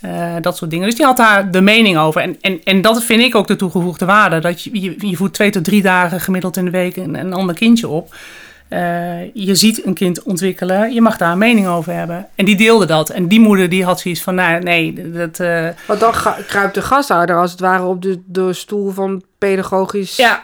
eh, 0.00 0.34
dat 0.40 0.56
soort 0.56 0.70
dingen. 0.70 0.86
Dus 0.86 0.96
die 0.96 1.06
had 1.06 1.16
daar 1.16 1.50
de 1.50 1.60
mening 1.60 1.98
over. 1.98 2.20
En, 2.20 2.36
en, 2.40 2.60
en 2.64 2.82
dat 2.82 3.04
vind 3.04 3.22
ik 3.22 3.34
ook 3.34 3.46
de 3.46 3.56
toegevoegde 3.56 4.04
waarde. 4.04 4.38
Dat 4.38 4.62
je, 4.62 5.08
je, 5.08 5.16
voedt 5.16 5.34
twee 5.34 5.50
tot 5.50 5.64
drie 5.64 5.82
dagen 5.82 6.20
gemiddeld 6.20 6.56
in 6.56 6.64
de 6.64 6.70
week 6.70 6.96
een 6.96 7.32
ander 7.32 7.54
kindje 7.54 7.88
op. 7.88 8.14
Eh, 8.68 9.34
je 9.34 9.54
ziet 9.54 9.86
een 9.86 9.94
kind 9.94 10.22
ontwikkelen, 10.22 10.92
je 10.92 11.00
mag 11.00 11.16
daar 11.16 11.32
een 11.32 11.38
mening 11.38 11.66
over 11.66 11.92
hebben. 11.94 12.26
En 12.34 12.44
die 12.44 12.56
deelde 12.56 12.86
dat. 12.86 13.10
En 13.10 13.28
die 13.28 13.40
moeder 13.40 13.68
die 13.68 13.84
had 13.84 14.00
zoiets 14.00 14.20
van, 14.22 14.34
nou 14.34 14.62
nee, 14.62 15.10
dat... 15.12 15.40
eh, 15.40 15.68
Want 15.86 16.00
dan 16.00 16.12
kruipt 16.46 16.74
de 16.74 16.82
gastouder 16.82 17.36
als 17.36 17.50
het 17.50 17.60
ware 17.60 17.82
op 17.84 18.02
de, 18.02 18.20
de 18.26 18.52
stoel 18.52 18.90
van 18.90 19.22
pedagogisch 19.38 20.16
ja, 20.16 20.42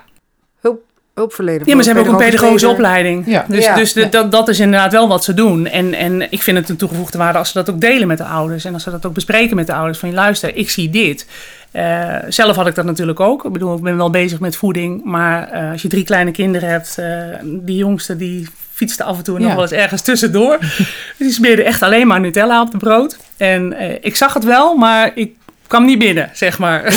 hulpverlener. 1.14 1.68
Ja, 1.68 1.74
maar 1.74 1.84
ze 1.84 1.92
hebben 1.92 2.12
ook 2.12 2.20
een 2.20 2.26
pedagogische 2.26 2.66
leder. 2.66 2.84
opleiding. 2.84 3.26
Ja. 3.26 3.44
Dus, 3.48 3.64
Ja. 3.64 3.74
dus 3.74 3.92
de- 3.92 4.00
Ja. 4.00 4.06
dat, 4.08 4.30
dat 4.32 4.48
is 4.48 4.60
inderdaad 4.60 4.92
wel 4.92 5.08
wat 5.08 5.24
ze 5.24 5.34
doen. 5.34 5.66
En, 5.66 5.94
en 5.94 6.32
ik 6.32 6.42
vind 6.42 6.56
het 6.56 6.68
een 6.68 6.76
toegevoegde 6.76 7.18
waarde 7.18 7.38
als 7.38 7.50
ze 7.52 7.58
dat 7.58 7.70
ook 7.70 7.80
delen 7.80 8.08
met 8.08 8.18
de 8.18 8.24
ouders. 8.24 8.64
En 8.64 8.74
als 8.74 8.82
ze 8.82 8.90
dat 8.90 9.06
ook 9.06 9.14
bespreken 9.14 9.56
met 9.56 9.66
de 9.66 9.74
ouders. 9.74 9.98
Van 9.98 10.14
luister, 10.14 10.56
ik 10.56 10.70
zie 10.70 10.90
dit. 10.90 11.26
Eh, 11.72 12.16
zelf 12.28 12.56
had 12.56 12.66
ik 12.66 12.74
dat 12.74 12.84
natuurlijk 12.84 13.20
ook. 13.20 13.44
Ik 13.44 13.52
bedoel, 13.52 13.76
ik 13.76 13.82
ben 13.82 13.96
wel 13.96 14.10
bezig 14.10 14.40
met 14.40 14.56
voeding. 14.56 15.04
Maar 15.04 15.48
eh, 15.50 15.70
als 15.70 15.82
je 15.82 15.88
drie 15.88 16.04
kleine 16.04 16.30
kinderen 16.30 16.68
hebt. 16.68 16.98
eh, 16.98 17.06
die 17.44 17.76
jongste 17.76 18.16
die 18.16 18.48
fietste 18.72 19.04
af 19.04 19.16
en 19.16 19.24
toe 19.24 19.38
nog 19.38 19.52
wel 19.52 19.62
eens 19.62 19.72
ergens 19.72 20.02
tussendoor. 20.02 20.58
die 21.18 21.30
smeerde 21.30 21.62
echt 21.62 21.82
alleen 21.82 22.06
maar 22.06 22.20
Nutella 22.20 22.60
op 22.60 22.70
de 22.70 22.76
brood. 22.76 23.18
En 23.36 23.74
ik 24.04 24.16
zag 24.16 24.34
het 24.34 24.44
wel, 24.44 24.74
maar 24.76 25.10
ik 25.14 25.32
kwam 25.66 25.84
niet 25.84 25.98
binnen, 25.98 26.30
zeg 26.32 26.58
maar. 26.58 26.82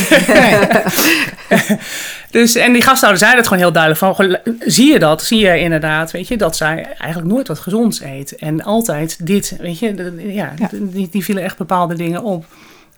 Dus, 2.31 2.55
en 2.55 2.73
die 2.73 2.81
gasthouder 2.81 3.19
zei 3.21 3.35
dat 3.35 3.47
gewoon 3.47 3.63
heel 3.63 3.71
duidelijk. 3.71 4.15
Van, 4.15 4.37
zie 4.59 4.91
je 4.91 4.99
dat? 4.99 5.23
Zie 5.23 5.39
je 5.39 5.59
inderdaad, 5.59 6.11
weet 6.11 6.27
je, 6.27 6.37
dat 6.37 6.55
zij 6.55 6.87
eigenlijk 6.97 7.31
nooit 7.33 7.47
wat 7.47 7.59
gezonds 7.59 8.01
eet. 8.01 8.35
En 8.35 8.63
altijd 8.63 9.25
dit, 9.27 9.55
weet 9.59 9.79
je, 9.79 10.13
ja, 10.17 10.53
Ja. 10.57 10.69
Die, 10.71 11.07
die 11.11 11.23
vielen 11.23 11.43
echt 11.43 11.57
bepaalde 11.57 11.95
dingen 11.95 12.23
op. 12.23 12.45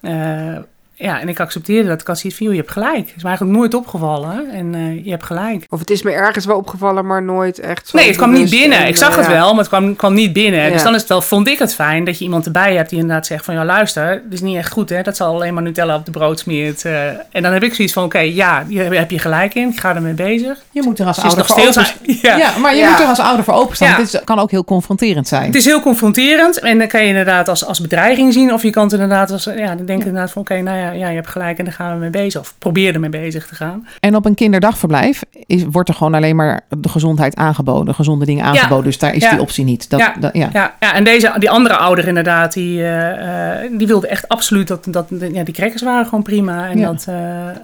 Eh, 0.01 0.57
ja, 0.95 1.19
en 1.19 1.29
ik 1.29 1.39
accepteerde 1.39 1.87
dat. 1.89 2.03
Van, 2.05 2.31
joh, 2.37 2.51
je 2.53 2.59
hebt 2.59 2.71
gelijk. 2.71 2.97
Het 3.07 3.13
is 3.15 3.23
me 3.23 3.27
eigenlijk 3.27 3.57
nooit 3.57 3.73
opgevallen. 3.73 4.49
En 4.51 4.75
eh, 4.75 5.05
je 5.05 5.09
hebt 5.11 5.23
gelijk. 5.23 5.65
Of 5.69 5.79
het 5.79 5.89
is 5.89 6.01
me 6.01 6.11
ergens 6.11 6.45
wel 6.45 6.57
opgevallen, 6.57 7.05
maar 7.05 7.23
nooit 7.23 7.59
echt 7.59 7.87
zo 7.87 7.97
Nee, 7.97 8.07
het 8.07 8.15
kwam 8.17 8.31
niet 8.31 8.49
binnen. 8.49 8.77
en, 8.77 8.87
Ik 8.87 8.95
zag 8.95 9.09
eh, 9.11 9.15
het 9.17 9.25
ja. 9.25 9.31
wel, 9.31 9.49
maar 9.49 9.57
het 9.59 9.67
kwam, 9.67 9.95
kwam 9.95 10.13
niet 10.13 10.33
binnen. 10.33 10.71
Dus 10.71 10.83
dan 10.83 10.93
is 10.93 10.99
het 10.99 11.09
wel, 11.09 11.21
vond 11.21 11.47
ik 11.47 11.59
het 11.59 11.73
fijn 11.75 12.03
dat 12.03 12.17
je 12.17 12.23
iemand 12.23 12.45
erbij 12.45 12.75
hebt 12.75 12.89
die 12.89 12.99
inderdaad 12.99 13.25
zegt 13.25 13.45
van... 13.45 13.53
ja, 13.53 13.65
luister, 13.65 14.21
dit 14.23 14.33
is 14.33 14.41
niet 14.41 14.57
echt 14.57 14.71
goed, 14.71 14.89
hè. 14.89 15.01
Dat 15.01 15.15
zal 15.15 15.33
alleen 15.33 15.53
maar 15.53 15.63
Nutella 15.63 15.95
op 15.95 16.05
de 16.05 16.11
brood 16.11 16.39
smeert. 16.39 16.85
eh. 16.85 17.07
en 17.07 17.41
dan 17.41 17.53
heb 17.53 17.63
ik 17.63 17.73
zoiets 17.73 17.93
van, 17.93 18.03
oké, 18.03 18.19
ja, 18.19 18.65
hier 18.67 18.93
heb 18.97 19.11
je 19.11 19.19
gelijk 19.19 19.53
in. 19.55 19.69
Ik 19.69 19.79
ga 19.79 19.95
ermee 19.95 20.13
bezig. 20.13 20.63
Je 20.71 20.81
moet 20.83 20.99
er 20.99 21.05
als 21.05 21.19
ouder 21.19 21.37
nog 21.37 21.47
voor 21.47 21.59
steeds... 21.59 21.77
open 21.77 22.15
Ja. 22.21 22.37
Ja. 22.37 22.57
maar 22.57 22.73
je 22.75 22.79
Ja. 22.81 22.89
moet 22.89 22.99
er 22.99 23.05
als 23.05 23.19
ouder 23.19 23.45
voor 23.45 23.53
openstaan. 23.53 23.89
Ja. 23.89 23.97
Dit 23.97 24.13
is- 24.13 24.19
kan 24.23 24.39
ook 24.39 24.51
heel 24.51 24.65
confronterend 24.65 25.27
zijn. 25.27 25.45
Het 25.45 25.55
is 25.55 25.65
heel 25.65 25.81
confronterend 25.81 26.59
en 26.59 26.77
dan 26.77 26.87
kan 26.87 27.01
je 27.01 27.07
inderdaad 27.07 27.47
als, 27.47 27.65
als 27.65 27.81
bedreiging 27.81 28.33
zien. 28.33 28.53
Of 28.53 28.63
je 28.63 28.69
kan 28.69 28.83
het 28.83 28.93
inderdaad 28.93 29.31
als, 29.31 29.43
ja, 29.43 29.75
dan 29.75 29.85
denk 29.85 30.01
je 30.01 30.07
inderdaad 30.07 30.31
van, 30.31 30.41
oké, 30.41 30.61
nou 30.61 30.77
ja, 30.77 30.84
ja, 30.91 31.07
je 31.09 31.15
hebt 31.15 31.27
gelijk 31.27 31.57
en 31.57 31.65
daar 31.65 31.73
gaan 31.73 31.93
we 31.93 31.99
mee 31.99 32.09
bezig. 32.09 32.41
Of 32.41 32.53
probeer 32.57 32.93
er 32.93 32.99
mee 32.99 33.09
bezig 33.09 33.47
te 33.47 33.55
gaan. 33.55 33.87
En 33.99 34.15
op 34.15 34.25
een 34.25 34.35
kinderdagverblijf 34.35 35.21
is, 35.45 35.63
wordt 35.71 35.89
er 35.89 35.95
gewoon 35.95 36.13
alleen 36.13 36.35
maar 36.35 36.61
de 36.77 36.89
gezondheid 36.89 37.35
aangeboden, 37.35 37.95
gezonde 37.95 38.25
dingen 38.25 38.45
aangeboden. 38.45 38.83
Dus 38.83 38.97
daar 38.97 39.13
is 39.13 39.21
Ja. 39.23 39.29
die 39.29 39.39
optie 39.41 39.63
niet. 39.65 39.89
Dat, 39.89 39.99
Ja. 39.99 40.13
dat- 40.19 40.33
ja. 40.33 40.49
Ja, 40.53 40.73
ja 40.79 40.93
en 40.93 41.03
deze, 41.03 41.33
die 41.37 41.49
andere 41.49 41.75
ouder 41.75 42.07
inderdaad, 42.07 42.53
die, 42.53 42.81
eh, 42.83 43.63
eh, 43.63 43.71
die 43.77 43.87
wilde 43.87 44.07
echt 44.07 44.27
absoluut 44.27 44.67
dat, 44.67 44.87
dat 44.89 45.07
ja, 45.31 45.43
die 45.43 45.53
crackers 45.53 45.81
waren 45.81 46.05
gewoon 46.05 46.23
prima. 46.23 46.67
En 46.69 46.77
Ja. 46.77 46.85
dat, 46.91 47.05
eh, 47.07 47.49
eh, 47.49 47.55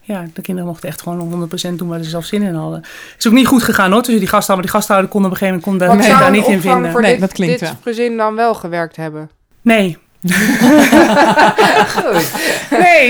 ja, 0.00 0.24
de 0.34 0.42
kinderen 0.42 0.70
mochten 0.70 0.88
echt 0.88 1.02
gewoon 1.02 1.18
100% 1.18 1.78
doen 1.78 1.88
waar 1.88 2.02
ze 2.02 2.10
zelf 2.10 2.24
zin 2.24 2.42
in 2.42 2.54
hadden. 2.54 2.82
is 3.18 3.26
ook 3.26 3.32
niet 3.32 3.46
goed 3.46 3.62
gegaan 3.62 3.90
hoor, 3.92 4.02
tussen 4.02 4.20
die 4.20 4.28
gasthouder. 4.28 4.66
Die 4.66 4.74
gasthouder 4.76 5.10
kon 5.10 5.24
op 5.24 5.30
een 5.30 5.36
gegeven 5.36 5.60
moment 5.64 5.80
kon 5.80 5.98
daar, 5.98 6.18
daar 6.18 6.30
niet 6.30 6.46
in 6.46 6.60
vinden. 6.60 6.90
voor 6.90 7.00
Nee, 7.00 7.10
dit, 7.10 7.20
dat 7.20 7.32
klinkt 7.32 7.58
dit 7.60 7.68
wel. 7.68 7.78
gezin 7.82 8.16
dan 8.16 8.34
wel 8.34 8.54
gewerkt 8.54 8.96
hebben? 8.96 9.30
Nee. 9.62 9.98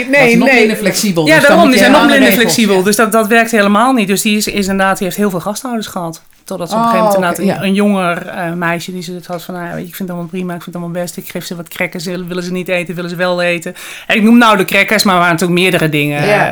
nee, 0.09 0.13
Dat 0.13 0.21
is 0.21 0.27
nee, 0.27 0.37
nog 0.37 0.49
nee. 0.49 0.59
minder 0.59 0.77
flexibel. 0.77 1.27
Ja, 1.27 1.39
dus 1.39 1.49
daarom, 1.49 1.69
die 1.71 1.79
zijn 1.79 1.91
nog 1.93 2.01
minder 2.01 2.19
regels, 2.19 2.37
flexibel. 2.41 2.77
ja. 2.77 2.83
Dus 2.83 2.97
dat, 2.97 3.13
dat 3.13 3.27
werkt 3.27 3.51
helemaal 3.51 3.93
niet. 3.93 4.09
Dus 4.09 4.23
die 4.23 4.37
is, 4.37 4.47
is 4.47 4.67
inderdaad, 4.69 4.97
die 4.99 5.07
heeft 5.07 5.19
heel 5.19 5.31
veel 5.31 5.41
gasthouders 5.41 5.87
gehad. 5.87 6.23
Totdat 6.45 6.71
ze 6.71 6.75
op 6.77 6.81
een 6.81 6.87
Oh, 6.87 6.93
gegeven 6.93 7.21
moment 7.21 7.39
inderdaad 7.39 7.59
een, 7.59 7.65
ja. 7.65 7.69
een 7.69 7.75
jonger 7.75 8.27
eh, 8.27 8.53
meisje 8.53 8.93
die 8.93 9.03
ze 9.03 9.13
het 9.15 9.27
had 9.27 9.43
van, 9.43 9.55
nou, 9.55 9.67
ja, 9.67 9.73
ik 9.73 9.79
vind 9.85 9.99
het 9.99 10.09
allemaal 10.11 10.27
prima, 10.27 10.55
ik 10.55 10.63
vind 10.63 10.75
het 10.75 10.85
allemaal 10.85 11.03
best. 11.03 11.17
Ik 11.17 11.29
geef 11.29 11.45
ze 11.45 11.57
wat 11.57 11.69
crackers, 11.69 12.05
willen, 12.05 12.29
willen 12.29 12.43
ze 12.43 12.53
niet 12.53 12.69
eten, 12.69 12.95
willen 12.95 13.11
ze 13.11 13.17
wel 13.17 13.43
eten. 13.43 13.75
En 14.07 14.17
ik 14.17 14.23
noem 14.23 14.39
nou 14.39 14.57
de 14.57 14.65
crackers, 14.65 15.03
maar 15.03 15.15
er 15.15 15.21
waren 15.21 15.35
natuurlijk 15.35 15.61
meerdere 15.61 15.89
dingen. 15.89 16.27
Ja. 16.27 16.51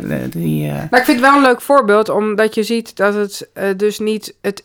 eh, 0.00 0.16
die, 0.30 0.66
eh, 0.68 0.72
Nou, 0.74 0.84
ik 0.96 1.04
vind 1.04 1.06
het 1.06 1.20
wel 1.20 1.36
een 1.36 1.42
leuk 1.42 1.60
voorbeeld, 1.60 2.08
omdat 2.08 2.54
je 2.54 2.62
ziet 2.62 2.96
dat 2.96 3.14
het 3.14 3.48
dus 3.76 3.98
niet 3.98 4.34
het, 4.40 4.64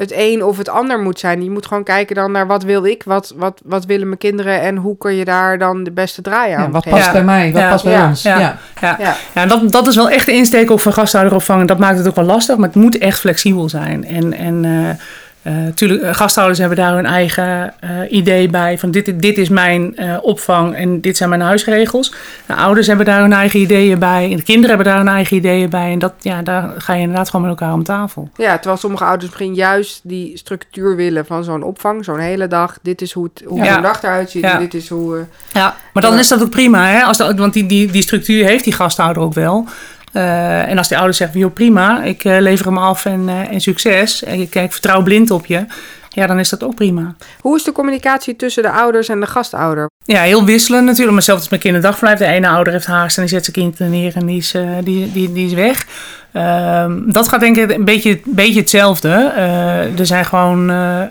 het 0.00 0.12
een 0.14 0.44
of 0.44 0.56
het 0.58 0.68
ander 0.68 0.98
moet 1.00 1.18
zijn. 1.18 1.42
Je 1.44 1.50
moet 1.50 1.66
gewoon 1.66 1.84
kijken 1.84 2.16
dan 2.16 2.32
naar 2.32 2.46
wat 2.46 2.62
wil 2.62 2.84
ik, 2.84 3.02
wat, 3.02 3.34
wat, 3.36 3.60
wat 3.64 3.84
willen 3.84 4.06
mijn 4.06 4.18
kinderen 4.18 4.60
en 4.60 4.76
hoe 4.76 4.96
kun 4.98 5.14
je 5.14 5.24
daar 5.24 5.58
dan 5.58 5.84
de 5.84 5.90
beste 5.90 6.22
draai 6.22 6.52
aan 6.52 6.62
Ja, 6.62 6.70
wat 6.70 6.82
geven. 6.82 6.98
past 6.98 7.06
Ja. 7.10 7.12
bij 7.12 7.24
mij? 7.24 7.52
Wat 7.52 7.60
Ja. 7.62 7.70
past 7.70 7.84
bij 7.84 7.92
Ja. 7.92 8.06
ons? 8.08 8.22
Ja. 8.22 8.38
Ja. 8.38 8.58
ja. 8.80 8.96
Ja. 9.00 9.14
Ja, 9.34 9.46
dat, 9.46 9.72
dat 9.72 9.86
is 9.86 9.96
wel 9.96 10.10
echt 10.10 10.26
de 10.26 10.32
insteek 10.32 10.70
ook 10.70 10.80
van 10.80 10.92
gasthouderopvang. 10.92 11.68
Dat 11.68 11.78
maakt 11.78 11.98
het 11.98 12.08
ook 12.08 12.14
wel 12.14 12.24
lastig, 12.24 12.56
maar 12.56 12.66
het 12.68 12.76
moet 12.76 12.98
echt 12.98 13.18
flexibel 13.18 13.68
zijn. 13.68 14.04
En, 14.04 14.32
en 14.32 14.64
eh, 14.64 15.04
eh, 15.42 15.54
tuurlijk, 15.74 16.02
eh, 16.02 16.14
gasthouders 16.14 16.58
hebben 16.58 16.76
daar 16.76 16.94
hun 16.94 17.06
eigen 17.06 17.74
eh, 17.80 17.90
idee 18.08 18.48
bij. 18.48 18.78
Van 18.78 18.90
dit, 18.90 19.20
dit 19.20 19.38
is 19.38 19.48
mijn 19.48 19.94
opvang 20.22 20.74
en 20.74 21.00
dit 21.00 21.16
zijn 21.16 21.28
mijn 21.28 21.40
huisregels. 21.40 22.14
De 22.46 22.54
ouders 22.54 22.86
hebben 22.86 23.06
daar 23.06 23.20
hun 23.20 23.32
eigen 23.32 23.60
ideeën 23.60 23.98
bij. 23.98 24.30
En 24.30 24.36
de 24.36 24.42
kinderen 24.42 24.68
hebben 24.68 24.86
daar 24.86 24.96
hun 24.96 25.08
eigen 25.14 25.36
ideeën 25.36 25.70
bij. 25.70 25.92
En 25.92 25.98
dat, 25.98 26.12
ja, 26.20 26.42
daar 26.42 26.70
ga 26.78 26.94
je 26.94 27.00
inderdaad 27.00 27.30
gewoon 27.30 27.46
met 27.48 27.60
elkaar 27.60 27.74
om 27.74 27.84
tafel. 27.84 28.28
Ja, 28.36 28.54
terwijl 28.54 28.76
sommige 28.76 29.04
ouders 29.04 29.30
misschien 29.30 29.54
juist 29.54 30.00
die 30.02 30.36
structuur 30.36 30.96
willen 30.96 31.26
van 31.26 31.44
zo'n 31.44 31.62
opvang, 31.62 32.04
zo'n 32.04 32.18
hele 32.18 32.46
dag. 32.46 32.78
Dit 32.82 33.02
is 33.02 33.12
hoe, 33.12 33.30
het, 33.34 33.42
hoe 33.46 33.58
Ja. 33.64 33.72
zo'n 33.72 33.82
dag 33.82 34.02
eruit 34.02 34.30
ziet 34.30 34.42
Ja. 34.42 34.58
dit 34.58 34.74
is 34.74 34.88
hoe... 34.88 35.24
Ja, 35.52 35.74
maar 35.92 36.02
dan 36.02 36.18
is 36.18 36.28
dat 36.28 36.42
ook 36.42 36.50
prima, 36.50 36.86
hè? 36.86 37.02
Als 37.02 37.16
de, 37.16 37.34
want 37.34 37.52
die, 37.52 37.66
die, 37.66 37.90
die 37.90 38.02
structuur 38.02 38.44
heeft 38.44 38.64
die 38.64 38.72
gasthouder 38.72 39.22
ook 39.22 39.34
wel. 39.34 39.66
Eh, 40.12 40.68
en 40.68 40.78
als 40.78 40.88
die 40.88 40.96
ouders 40.96 41.18
zeggen, 41.18 41.40
joh 41.40 41.52
prima, 41.52 42.02
ik 42.02 42.24
eh, 42.24 42.40
lever 42.40 42.66
hem 42.66 42.78
af 42.78 43.04
en, 43.04 43.28
eh, 43.28 43.52
en 43.52 43.60
succes. 43.60 44.22
En 44.22 44.40
ik, 44.40 44.54
ik 44.54 44.72
vertrouw 44.72 45.02
blind 45.02 45.30
op 45.30 45.46
je. 45.46 45.64
Ja, 46.12 46.26
dan 46.26 46.38
is 46.38 46.48
dat 46.48 46.64
ook 46.64 46.74
prima. 46.74 47.14
Hoe 47.40 47.56
is 47.56 47.64
de 47.64 47.72
communicatie 47.72 48.36
tussen 48.36 48.62
de 48.62 48.70
ouders 48.70 49.08
en 49.08 49.20
de 49.20 49.26
gastouder? 49.26 49.88
Ja, 50.04 50.22
heel 50.22 50.44
wisselend 50.44 50.84
natuurlijk. 50.84 51.12
Maar 51.12 51.22
zelfs 51.22 51.48
met 51.48 51.60
kinderdagverblijf. 51.60 52.18
De 52.18 52.36
ene 52.36 52.48
ouder 52.48 52.72
heeft 52.72 52.86
haast 52.86 53.16
en 53.16 53.22
die 53.22 53.32
zet 53.32 53.44
zijn 53.44 53.56
kind 53.56 53.78
er 53.78 53.88
neer 53.88 54.16
en 54.16 54.26
die 54.26 54.36
is, 54.36 54.54
eh, 54.54 54.62
die, 54.84 55.12
die, 55.12 55.32
die 55.32 55.46
is 55.46 55.52
weg. 55.52 55.86
Ehm, 56.32 56.98
dat 57.06 57.28
gaat 57.28 57.40
denk 57.40 57.56
ik 57.56 57.70
een 57.70 57.84
beetje, 57.84 58.20
beetje 58.24 58.60
hetzelfde. 58.60 59.32
Eh, 59.36 59.98
er 59.98 60.06
zijn 60.06 60.24
gewoon, 60.24 60.70
eh, 60.70 61.02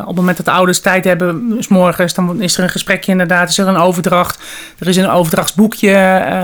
op 0.00 0.06
het 0.06 0.16
moment 0.16 0.36
dat 0.36 0.46
de 0.46 0.52
ouders 0.52 0.80
tijd 0.80 1.04
hebben, 1.04 1.56
s 1.58 1.68
morgens, 1.68 2.14
dan 2.14 2.42
is 2.42 2.56
er 2.56 2.62
een 2.62 2.68
gesprekje 2.68 3.12
inderdaad. 3.12 3.48
Is 3.48 3.58
er 3.58 3.68
een 3.68 3.76
overdracht. 3.76 4.42
Er 4.78 4.88
is 4.88 4.96
een 4.96 5.08
overdrachtsboekje. 5.08 5.88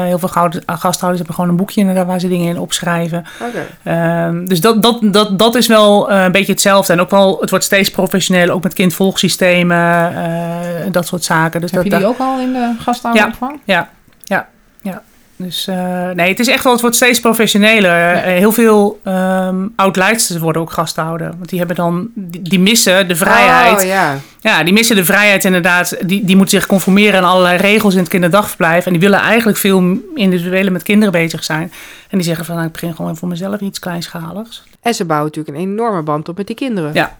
Heel 0.07 0.19
veel 0.19 0.29
gasthouders 0.67 1.17
hebben 1.17 1.35
gewoon 1.35 1.51
een 1.51 1.57
boekje 1.57 1.81
inderdaad 1.81 2.07
waar 2.07 2.21
ze 2.21 2.29
dingen 2.29 2.49
in 2.49 2.59
opschrijven. 2.59 3.25
Oké. 3.41 3.91
Ehm, 3.91 4.45
dus 4.45 4.61
dat, 4.61 4.83
dat, 4.83 4.99
dat, 5.03 5.39
dat 5.39 5.55
is 5.55 5.67
wel 5.67 6.11
een 6.11 6.33
beetje 6.33 6.53
hetzelfde. 6.53 6.93
En 6.93 7.01
ook 7.01 7.11
wel, 7.11 7.41
het 7.41 7.51
wordt 7.51 7.65
steeds 7.65 7.91
professioneler, 8.09 8.55
ook 8.55 8.63
met 8.63 8.75
kindvolgsystemen, 8.75 10.17
eh 10.17 10.93
dat 10.93 11.07
soort 11.07 11.25
zaken. 11.25 11.61
Dus 11.61 11.71
Heb 11.71 11.83
dat, 11.83 11.93
je 11.93 11.99
die 11.99 12.07
ook 12.07 12.19
al 12.19 12.41
in 12.41 12.53
de 12.53 12.75
gasthouderopvang? 12.79 13.61
ja, 13.65 13.89
ja, 14.25 14.49
ja. 14.83 15.03
Dus 15.37 15.67
eh, 15.67 16.11
nee, 16.11 16.29
het 16.29 16.41
is 16.41 16.49
echt 16.49 16.65
wel, 16.65 16.73
het 16.73 16.81
wordt 16.81 16.97
steeds 16.97 17.21
professioneler. 17.21 18.15
Eh, 18.15 18.23
heel 18.23 18.53
veel 18.53 19.01
ehm 19.05 19.67
oud-leidsters 19.77 20.39
worden 20.39 20.63
ook 20.63 20.71
gasthouder. 20.71 21.31
Want 21.37 21.49
die 21.49 21.59
hebben 21.59 21.77
dan, 21.77 22.09
die, 22.15 22.43
die 22.43 22.61
missen 22.61 23.09
de 23.09 23.17
vrijheid. 23.17 23.81
Oh, 23.81 23.87
ja. 23.87 24.19
Ja, 24.41 24.63
die 24.63 24.73
missen 24.73 24.97
de 24.97 25.05
vrijheid 25.05 25.45
inderdaad. 25.45 25.97
Die, 26.07 26.25
die 26.25 26.37
moeten 26.37 26.59
zich 26.59 26.69
conformeren 26.69 27.19
aan 27.19 27.31
allerlei 27.31 27.57
regels 27.57 27.95
in 27.95 28.01
het 28.01 28.09
kinderdagverblijf. 28.09 28.87
En 28.87 28.93
die 28.93 29.01
willen 29.01 29.19
eigenlijk 29.21 29.59
veel 29.59 29.97
individueler 30.15 30.73
met 30.73 30.83
kinderen 30.83 31.13
bezig 31.13 31.45
zijn. 31.45 31.73
En 32.09 32.19
die 32.19 32.27
zeggen 32.27 32.45
van, 32.45 32.55
nou, 32.55 32.67
ik 32.67 32.73
begin 32.73 32.95
gewoon 32.95 33.17
voor 33.17 33.29
mezelf 33.29 33.61
iets 33.61 33.79
kleinschaligs. 33.79 34.63
En 34.83 34.95
ze 34.95 35.05
bouwen 35.05 35.29
natuurlijk 35.29 35.57
een 35.57 35.71
enorme 35.71 36.03
band 36.03 36.29
op 36.29 36.37
met 36.37 36.47
die 36.47 36.57
kinderen. 36.57 36.91
Ja. 36.95 37.17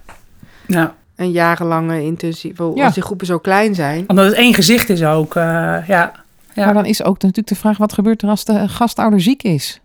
Ja, 0.67 0.95
Een 1.17 1.31
jarenlange 1.31 2.03
intensief. 2.03 2.59
Ja. 2.75 2.85
Als 2.85 2.95
die 2.95 3.03
groepen 3.03 3.27
zo 3.27 3.39
klein 3.39 3.75
zijn. 3.75 4.05
omdat 4.07 4.25
het 4.25 4.35
één 4.35 4.55
gezicht 4.55 4.89
is 4.89 5.05
ook. 5.05 5.37
eh, 5.37 5.43
ja. 5.87 6.13
Ja. 6.55 6.65
Maar 6.65 6.75
dan 6.75 6.85
is 6.87 7.03
ook 7.03 7.15
natuurlijk 7.15 7.49
de 7.49 7.55
vraag, 7.55 7.77
wat 7.79 7.93
gebeurt 7.93 8.23
er 8.23 8.29
als 8.29 8.45
de 8.45 8.69
gastouder 8.69 9.21
ziek 9.21 9.43
is? 9.43 9.81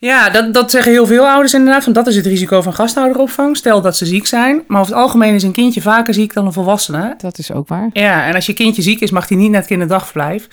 Ja, 0.00 0.30
dat, 0.30 0.54
dat 0.54 0.70
zeggen 0.70 0.92
heel 0.92 1.06
veel 1.06 1.26
ouders 1.28 1.54
inderdaad. 1.54 1.84
Want 1.84 1.96
dat 1.96 2.06
is 2.06 2.16
het 2.16 2.26
risico 2.26 2.62
van 2.62 2.74
gasthouderopvang. 2.74 3.56
Stel 3.56 3.80
dat 3.80 3.96
ze 3.96 4.06
ziek 4.06 4.26
zijn. 4.26 4.62
Maar 4.66 4.80
over 4.80 4.92
het 4.92 5.02
algemeen 5.02 5.34
is 5.34 5.42
een 5.42 5.52
kindje 5.52 5.80
vaker 5.82 6.14
ziek 6.14 6.32
dan 6.34 6.46
een 6.46 6.52
volwassene. 6.52 7.14
Dat 7.18 7.38
is 7.38 7.52
ook 7.52 7.68
waar. 7.68 7.90
Ja, 7.92 8.26
en 8.26 8.34
als 8.34 8.46
je 8.46 8.52
kindje 8.52 8.82
ziek 8.82 9.00
is, 9.00 9.10
mag 9.10 9.28
hij 9.28 9.38
niet 9.38 9.50
naar 9.50 9.58
het 9.58 9.68
kinderdagverblijf. 9.68 10.48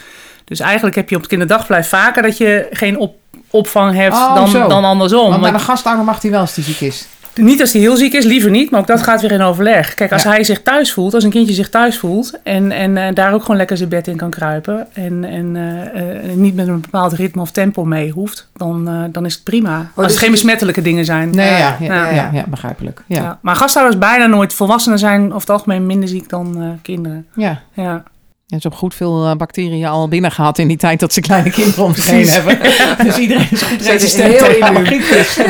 Dus 0.46 0.60
eigenlijk 0.60 0.96
heb 0.96 1.10
je 1.10 1.16
op 1.16 1.22
het 1.22 1.30
kinderdagverblijf 1.30 1.88
vaker 1.90 2.22
dat 2.22 2.38
je 2.38 2.68
geen 2.72 2.98
op, 2.98 3.16
opvang 3.50 3.96
hebt 3.96 4.14
Oh, 4.16 4.36
dan, 4.36 4.48
zo. 4.48 4.68
dan 4.68 4.84
andersom. 4.86 5.20
Want 5.30 5.32
naar 5.42 5.52
Maar 5.52 5.60
de 5.60 5.66
gastouder 5.66 6.06
mag 6.06 6.22
hij 6.22 6.32
wel 6.32 6.40
als 6.40 6.56
hij 6.56 6.64
ziek 6.64 6.80
is. 6.80 7.08
Niet 7.36 7.62
als 7.62 7.72
hij 7.74 7.82
heel 7.82 7.96
ziek 7.96 8.14
is, 8.14 8.26
liever 8.26 8.50
niet. 8.50 8.72
Maar 8.72 8.80
ook 8.80 8.88
dat 8.88 9.04
gaat 9.04 9.22
weer 9.22 9.32
in 9.32 9.42
overleg. 9.42 9.94
Kijk, 9.94 10.12
als 10.12 10.24
Ja. 10.24 10.30
hij 10.30 10.44
zich 10.44 10.62
thuis 10.62 10.94
voelt, 10.94 11.14
als 11.14 11.24
een 11.24 11.30
kindje 11.30 11.54
zich 11.54 11.70
thuis 11.70 11.98
voelt... 11.98 12.34
en, 12.44 12.72
en 12.72 12.98
eh, 12.98 13.14
daar 13.14 13.34
ook 13.34 13.42
gewoon 13.42 13.58
lekker 13.58 13.78
zijn 13.78 13.90
bed 13.90 14.08
in 14.08 14.16
kan 14.18 14.30
kruipen... 14.30 14.88
en, 14.94 15.24
en 15.24 15.56
eh, 15.56 16.30
eh, 16.30 16.36
niet 16.36 16.56
met 16.56 16.68
een 16.68 16.82
bepaald 16.82 17.14
ritme 17.14 17.42
of 17.42 17.52
tempo 17.52 17.86
mee 17.86 18.12
hoeft... 18.12 18.48
dan, 18.54 19.10
dan 19.12 19.26
is 19.26 19.34
het 19.34 19.44
prima. 19.44 19.76
als 19.78 19.86
dus 19.96 20.06
het 20.06 20.06
geen 20.06 20.14
het 20.16 20.24
is- 20.24 20.30
besmettelijke 20.30 20.82
dingen 20.82 21.06
zijn. 21.06 21.30
Nee, 21.30 21.50
ja, 21.50 21.78
ja, 21.80 22.30
Ja. 22.34 22.44
begrijpelijk. 22.48 23.02
Ja. 23.08 23.40
Maar 23.42 23.56
gasthouders 23.56 23.98
bijna 24.00 24.26
nooit. 24.26 24.54
Volwassenen 24.54 25.00
zijn 25.00 25.26
over 25.26 25.40
het 25.40 25.50
algemeen 25.50 25.86
minder 25.86 26.10
ziek 26.10 26.30
dan 26.30 26.80
kinderen. 26.82 27.26
Ja. 27.36 27.62
Ja. 27.74 28.04
Ja, 28.48 28.58
ze 28.58 28.62
hebben 28.62 28.80
goed 28.80 28.96
veel 28.96 29.26
eh, 29.26 29.36
bacteriën 29.36 29.86
al 29.86 30.08
binnen 30.08 30.32
gehad 30.32 30.58
in 30.58 30.68
die 30.68 30.78
tijd 30.78 31.00
dat 31.00 31.14
ze 31.14 31.22
kleine 31.22 31.50
kinderen 31.50 31.84
om 31.84 31.94
zich 31.96 32.06
heen 32.06 32.22
Precies. 32.26 32.36
hebben. 32.36 32.60
Dus 33.06 33.18
iedereen 33.18 33.48
is 33.52 33.62
goed 33.62 33.82
resistent 33.82 34.38
tegen 34.38 34.68
immuun. 34.68 34.86
griepjes. 34.86 35.38
En 35.38 35.46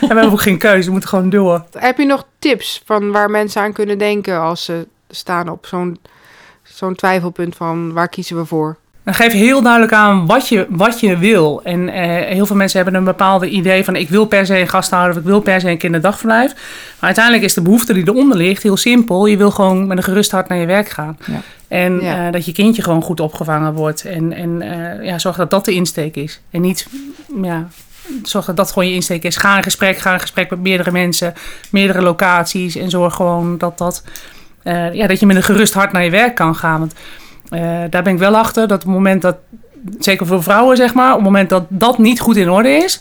we 0.00 0.06
hebben 0.06 0.30
ook 0.30 0.42
geen 0.42 0.58
keuze, 0.58 0.84
we 0.86 0.90
moeten 0.90 1.08
gewoon 1.08 1.30
door. 1.30 1.64
Heb 1.78 1.98
je 1.98 2.04
nog 2.04 2.26
tips 2.38 2.82
van 2.84 3.12
waar 3.12 3.30
mensen 3.30 3.62
aan 3.62 3.72
kunnen 3.72 3.98
denken 3.98 4.40
als 4.40 4.64
ze 4.64 4.86
staan 5.08 5.48
op 5.48 5.66
zo'n 5.66 5.98
zo'n 6.62 6.94
twijfelpunt 6.94 7.56
van 7.56 7.92
waar 7.92 8.08
kiezen 8.08 8.36
we 8.36 8.44
voor? 8.44 8.76
Dan 9.08 9.16
geef 9.16 9.32
heel 9.32 9.62
duidelijk 9.62 9.92
aan 9.92 10.26
wat 10.26 10.48
je, 10.48 10.66
wat 10.68 11.00
je 11.00 11.16
wil. 11.18 11.60
En 11.64 11.88
eh, 11.88 12.34
heel 12.34 12.46
veel 12.46 12.56
mensen 12.56 12.76
hebben 12.82 12.98
een 12.98 13.04
bepaalde 13.04 13.48
idee 13.48 13.84
van... 13.84 13.96
ik 13.96 14.08
wil 14.08 14.24
per 14.26 14.46
se 14.46 14.58
een 14.58 14.68
gasthouder 14.68 15.12
of 15.12 15.18
ik 15.20 15.26
wil 15.26 15.40
per 15.40 15.60
se 15.60 15.70
een 15.70 15.78
kinderdagverblijf. 15.78 16.52
Maar 16.54 16.96
uiteindelijk 17.00 17.44
is 17.44 17.54
de 17.54 17.62
behoefte 17.62 17.92
die 17.92 18.08
eronder 18.08 18.36
ligt 18.36 18.62
heel 18.62 18.76
simpel. 18.76 19.26
Je 19.26 19.36
wil 19.36 19.50
gewoon 19.50 19.86
met 19.86 19.96
een 19.96 20.02
gerust 20.04 20.30
hart 20.30 20.48
naar 20.48 20.58
je 20.58 20.66
werk 20.66 20.88
gaan. 20.88 21.18
Ja. 21.26 21.40
En 21.68 22.00
Ja. 22.00 22.26
eh, 22.26 22.32
dat 22.32 22.44
je 22.44 22.52
kindje 22.52 22.82
gewoon 22.82 23.02
goed 23.02 23.20
opgevangen 23.20 23.72
wordt. 23.74 24.04
En, 24.04 24.32
en 24.32 24.62
eh, 24.62 25.04
ja, 25.06 25.18
zorg 25.18 25.36
dat 25.36 25.50
dat 25.50 25.64
de 25.64 25.72
insteek 25.72 26.16
is. 26.16 26.40
En 26.50 26.60
niet... 26.60 26.86
Ja, 27.42 27.68
Zorg 28.22 28.44
dat 28.44 28.56
dat 28.56 28.72
gewoon 28.72 28.88
je 28.88 28.94
insteek 28.94 29.22
is. 29.22 29.36
Ga 29.36 29.56
in 29.56 29.62
gesprek, 29.62 29.98
ga 29.98 30.12
in 30.12 30.20
gesprek 30.20 30.50
met 30.50 30.60
meerdere 30.60 30.90
mensen, 30.90 31.34
meerdere 31.70 32.02
locaties. 32.02 32.76
En 32.76 32.90
zorg 32.90 33.14
gewoon 33.14 33.58
dat, 33.58 33.78
dat, 33.78 34.02
ja, 34.92 35.06
dat 35.06 35.20
je 35.20 35.26
met 35.26 35.36
een 35.36 35.42
gerust 35.42 35.74
hart 35.74 35.92
naar 35.92 36.04
je 36.04 36.10
werk 36.10 36.34
kan 36.34 36.54
gaan. 36.56 36.78
Want 36.78 36.94
daar 37.90 38.02
ben 38.02 38.12
ik 38.12 38.18
wel 38.18 38.36
achter 38.36 38.68
dat 38.68 38.78
op 38.78 38.84
het 38.86 38.94
moment 38.94 39.22
dat, 39.22 39.36
zeker 39.98 40.26
voor 40.26 40.42
vrouwen 40.42 40.76
zeg 40.76 40.94
maar, 40.94 41.08
op 41.10 41.14
het 41.16 41.24
moment 41.24 41.50
dat 41.50 41.64
dat 41.68 41.98
niet 41.98 42.20
goed 42.20 42.36
in 42.36 42.50
orde 42.50 42.68
is, 42.68 43.00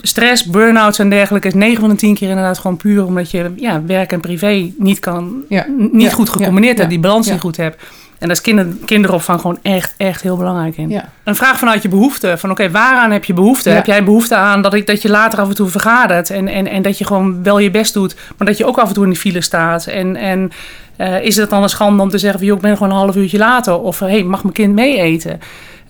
stress, 0.00 0.44
burn-outs 0.44 0.98
en 0.98 1.10
dergelijke 1.10 1.48
is 1.48 1.54
9 1.54 1.80
van 1.80 1.88
de 1.88 1.94
10 1.94 2.14
keer 2.14 2.28
inderdaad 2.28 2.58
gewoon 2.58 2.76
puur 2.76 3.04
omdat 3.04 3.30
je 3.30 3.52
ja, 3.56 3.82
werk 3.86 4.12
en 4.12 4.20
privé 4.20 4.72
niet, 4.78 4.98
kan, 4.98 5.42
Ja. 5.48 5.66
niet 5.90 6.02
Ja. 6.02 6.10
goed 6.10 6.28
gecombineerd 6.28 6.78
hebt, 6.78 6.90
die 6.90 7.00
balans 7.00 7.30
niet 7.30 7.40
goed 7.40 7.56
hebt. 7.56 7.82
En 8.18 8.28
daar 8.28 8.36
is 8.36 8.40
kinder, 8.40 8.66
kinderopvang 8.84 9.40
gewoon 9.40 9.58
echt, 9.62 9.94
echt 9.96 10.22
heel 10.22 10.36
belangrijk 10.36 10.76
in. 10.76 10.88
Ja. 10.88 11.08
Een 11.24 11.36
vraag 11.36 11.58
vanuit 11.58 11.82
je 11.82 11.88
behoefte. 11.88 12.38
Van 12.38 12.50
oké, 12.50 12.70
waaraan 12.70 13.10
heb 13.10 13.24
je 13.24 13.32
behoefte? 13.32 13.68
Ja. 13.68 13.74
Heb 13.74 13.86
jij 13.86 14.04
behoefte 14.04 14.34
aan 14.34 14.62
dat, 14.62 14.74
ik, 14.74 14.86
dat 14.86 15.02
je 15.02 15.10
later 15.10 15.40
af 15.40 15.48
en 15.48 15.54
toe 15.54 15.68
vergadert? 15.68 16.30
En, 16.30 16.48
en, 16.48 16.66
en 16.66 16.82
dat 16.82 16.98
je 16.98 17.04
gewoon 17.04 17.42
wel 17.42 17.58
je 17.58 17.70
best 17.70 17.94
doet, 17.94 18.16
maar 18.36 18.46
dat 18.46 18.56
je 18.56 18.64
ook 18.64 18.78
af 18.78 18.88
en 18.88 18.94
toe 18.94 19.04
in 19.04 19.10
de 19.10 19.16
file 19.16 19.40
staat? 19.40 19.86
En, 19.86 20.16
en 20.16 20.52
eh, 20.96 21.22
is 21.22 21.36
het 21.36 21.50
dan 21.50 21.62
een 21.62 21.68
schande 21.68 22.02
om 22.02 22.10
te 22.10 22.18
zeggen 22.18 22.38
van 22.38 22.48
joh, 22.48 22.56
ik 22.56 22.62
ben 22.62 22.76
gewoon 22.76 22.92
een 22.92 22.98
half 22.98 23.16
uurtje 23.16 23.38
later? 23.38 23.78
Of 23.80 23.98
hé, 23.98 24.06
hey, 24.06 24.22
mag 24.22 24.42
mijn 24.42 24.54
kind 24.54 24.74
mee 24.74 25.00
eten? 25.00 25.40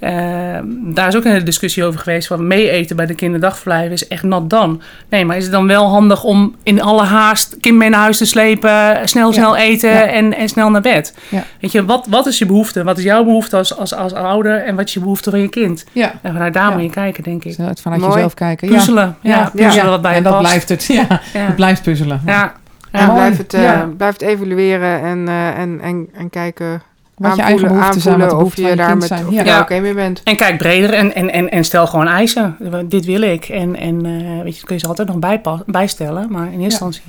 Eh, 0.07 0.59
daar 0.95 1.09
is 1.09 1.17
ook 1.17 1.25
een 1.25 1.31
hele 1.33 1.43
discussie 1.45 1.85
over 1.85 2.01
geweest 2.01 2.27
van 2.27 2.47
mee 2.47 2.71
eten 2.71 2.97
bij 2.97 3.07
de 3.07 3.15
kinderdagverblijven 3.15 3.93
is 3.93 4.09
echt 4.09 4.23
nat 4.23 4.51
dan. 4.51 4.83
Nee, 5.09 5.25
maar 5.25 5.37
is 5.37 5.43
het 5.43 5.53
dan 5.53 5.67
wel 5.67 5.89
handig 5.89 6.25
om 6.25 6.55
in 6.63 6.83
alle 6.83 7.03
haast 7.03 7.57
kind 7.61 7.77
mee 7.77 7.89
naar 7.89 8.01
huis 8.01 8.19
te 8.19 8.25
slepen, 8.27 9.09
snel 9.09 9.33
snel 9.33 9.57
eten 9.57 9.91
Ja. 9.91 10.07
en, 10.07 10.35
en 10.37 10.49
snel 10.49 10.71
naar 10.71 10.81
bed? 10.81 11.15
Ja. 11.29 11.45
Weet 11.61 11.73
je, 11.73 11.85
wat, 11.85 12.07
wat 12.11 12.27
is 12.27 12.39
je 12.39 12.47
behoefte? 12.47 12.85
Wat 12.85 12.99
is 12.99 13.05
jouw 13.05 13.25
behoefte 13.25 13.57
als, 13.57 13.77
als, 13.77 13.95
als 13.95 14.13
ouder 14.13 14.65
en 14.65 14.77
wat 14.77 14.85
is 14.87 14.95
je 14.95 15.01
behoefte 15.01 15.31
van 15.31 15.41
je 15.41 15.49
kind? 15.49 15.85
Ja. 15.93 16.13
En 16.23 16.33
vanuit 16.33 16.55
daar 16.55 16.69
Ja. 16.69 16.75
moet 16.75 16.83
je 16.83 16.91
kijken, 16.91 17.23
denk 17.23 17.45
ik. 17.45 17.55
Vanuit 17.55 18.01
Mooi. 18.01 18.13
jezelf 18.13 18.35
kijken. 18.35 18.69
Puzzelen, 18.69 19.17
ja, 19.21 19.37
Ja. 19.37 19.51
puzzelen 19.55 19.85
Ja. 19.85 19.91
wat 19.91 20.03
bij 20.03 20.11
je 20.11 20.17
en 20.17 20.23
dat 20.23 20.33
past. 20.33 20.45
blijft 20.47 20.69
het. 20.69 20.85
Ja, 20.85 21.07
Ja. 21.33 21.41
het 21.41 21.57
blijft 21.57 21.83
puzzelen. 21.83 22.21
Ja. 22.27 22.53
En 22.91 23.13
blijf 23.13 23.37
het, 23.37 23.55
eh, 23.55 23.63
Ja. 23.63 23.89
blijf 23.97 24.13
het 24.13 24.23
evalueren 24.23 25.01
en, 25.03 25.29
eh, 25.29 25.59
en, 25.59 25.81
en, 25.81 26.09
en 26.19 26.31
kijken, 26.31 26.83
Wat 27.17 27.37
je 27.37 27.43
eigen 27.43 27.69
behoeften 27.69 28.01
zijn, 28.01 28.19
wat 28.19 28.31
de 28.31 28.37
of 28.37 28.57
je 28.57 28.77
daar 28.77 28.97
met 28.97 29.07
zijn. 29.07 29.27
of 29.27 29.33
Ja. 29.33 29.39
je 29.39 29.45
daar 29.45 29.55
Ja. 29.57 29.61
oké 29.61 29.81
mee 29.81 29.95
bent. 29.95 30.21
En 30.25 30.37
kijk 30.37 30.59
breder 30.59 30.93
en, 30.93 31.15
en, 31.15 31.33
en, 31.33 31.51
en 31.51 31.65
stel 31.65 31.87
gewoon 31.87 32.07
eisen. 32.09 32.57
Dit 32.89 33.05
wil 33.05 33.21
ik. 33.23 33.45
En, 33.45 33.77
en 33.77 34.07
eh, 34.07 34.43
weet 34.43 34.53
je, 34.53 34.59
dat 34.61 34.65
kun 34.65 34.75
je 34.75 34.81
ze 34.81 34.87
altijd 34.87 35.09
nog 35.09 35.19
bijstellen. 35.67 36.27
Maar 36.31 36.45
in 36.47 36.61
eerste 36.61 36.63
instantie 36.85 37.03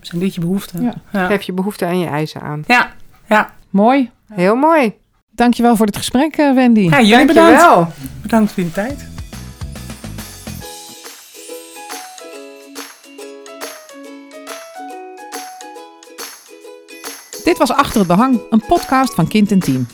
zijn 0.00 0.20
dit 0.20 0.34
je 0.34 0.40
behoeften. 0.40 0.82
Ja. 0.82 0.92
Ja. 1.12 1.26
Geef 1.26 1.42
je 1.42 1.52
behoeften 1.52 1.88
en 1.88 1.98
je 1.98 2.06
eisen 2.06 2.40
aan. 2.40 2.64
Ja. 2.66 2.88
Ja. 3.28 3.50
Mooi. 3.70 4.10
Heel 4.32 4.54
mooi. 4.56 4.94
Dankjewel 5.34 5.76
voor 5.76 5.86
het 5.86 5.96
gesprek, 5.96 6.36
eh, 6.36 6.54
Wendy. 6.54 6.80
ja, 6.80 7.00
jullie 7.00 7.26
bedankt. 7.26 7.60
Dankjewel. 7.60 7.88
Bedankt 8.22 8.52
voor 8.52 8.62
je 8.62 8.72
tijd. 8.72 9.08
Dit 17.50 17.58
was 17.58 17.72
Achter 17.72 17.98
het 17.98 18.08
Behang, 18.08 18.40
een 18.50 18.62
podcast 18.66 19.14
van 19.14 19.28
Kind 19.28 19.50
en 19.50 19.58
Team. 19.58 19.86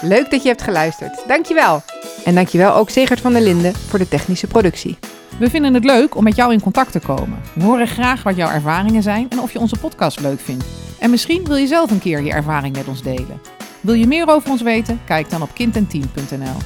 Leuk 0.00 0.30
dat 0.30 0.42
je 0.42 0.48
hebt 0.48 0.62
geluisterd. 0.62 1.22
Dankjewel. 1.26 1.82
En 2.24 2.34
dankjewel 2.34 2.74
ook 2.74 2.90
Segert 2.90 3.20
van 3.20 3.32
der 3.32 3.42
Linden 3.42 3.74
voor 3.74 3.98
de 3.98 4.08
technische 4.08 4.46
productie. 4.46 4.98
We 5.38 5.50
vinden 5.50 5.74
het 5.74 5.84
leuk 5.84 6.16
om 6.16 6.24
met 6.24 6.36
jou 6.36 6.52
in 6.52 6.60
contact 6.60 6.92
te 6.92 7.00
komen. 7.00 7.40
We 7.54 7.64
horen 7.64 7.86
graag 7.86 8.22
wat 8.22 8.36
jouw 8.36 8.50
ervaringen 8.50 9.02
zijn 9.02 9.30
en 9.30 9.40
of 9.40 9.52
je 9.52 9.58
onze 9.58 9.78
podcast 9.78 10.20
leuk 10.20 10.40
vindt. 10.40 10.64
En 10.98 11.10
misschien 11.10 11.44
wil 11.44 11.56
je 11.56 11.66
zelf 11.66 11.90
een 11.90 11.98
keer 11.98 12.22
je 12.22 12.32
ervaring 12.32 12.76
met 12.76 12.88
ons 12.88 13.02
delen. 13.02 13.40
Wil 13.80 13.94
je 13.94 14.06
meer 14.06 14.28
over 14.28 14.50
ons 14.50 14.62
weten? 14.62 15.00
Kijk 15.04 15.30
dan 15.30 15.42
op 15.42 15.54
kindenteam.nl. 15.54 16.56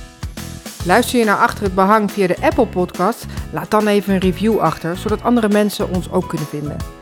Luister 0.85 1.19
je 1.19 1.25
naar 1.25 1.39
Achter 1.39 1.65
het 1.65 1.75
Behang 1.75 2.11
via 2.11 2.27
de 2.27 2.37
Apple 2.41 2.67
Podcast? 2.67 3.27
Laat 3.53 3.71
dan 3.71 3.87
even 3.87 4.15
een 4.15 4.21
review 4.21 4.59
achter, 4.59 4.97
zodat 4.97 5.23
andere 5.23 5.49
mensen 5.49 5.95
ons 5.95 6.11
ook 6.11 6.29
kunnen 6.29 6.47
vinden. 6.47 6.96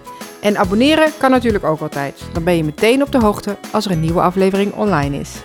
En 0.45 0.57
abonneren 0.57 1.13
kan 1.19 1.31
natuurlijk 1.31 1.65
ook 1.65 1.81
altijd. 1.81 2.23
Dan 2.33 2.45
ben 2.45 2.57
je 2.57 2.65
meteen 2.65 3.03
op 3.03 3.13
de 3.13 3.19
hoogte 3.19 3.57
als 3.73 3.85
er 3.85 3.91
een 3.91 4.01
nieuwe 4.01 4.21
aflevering 4.21 4.75
online 4.75 5.19
is. 5.19 5.43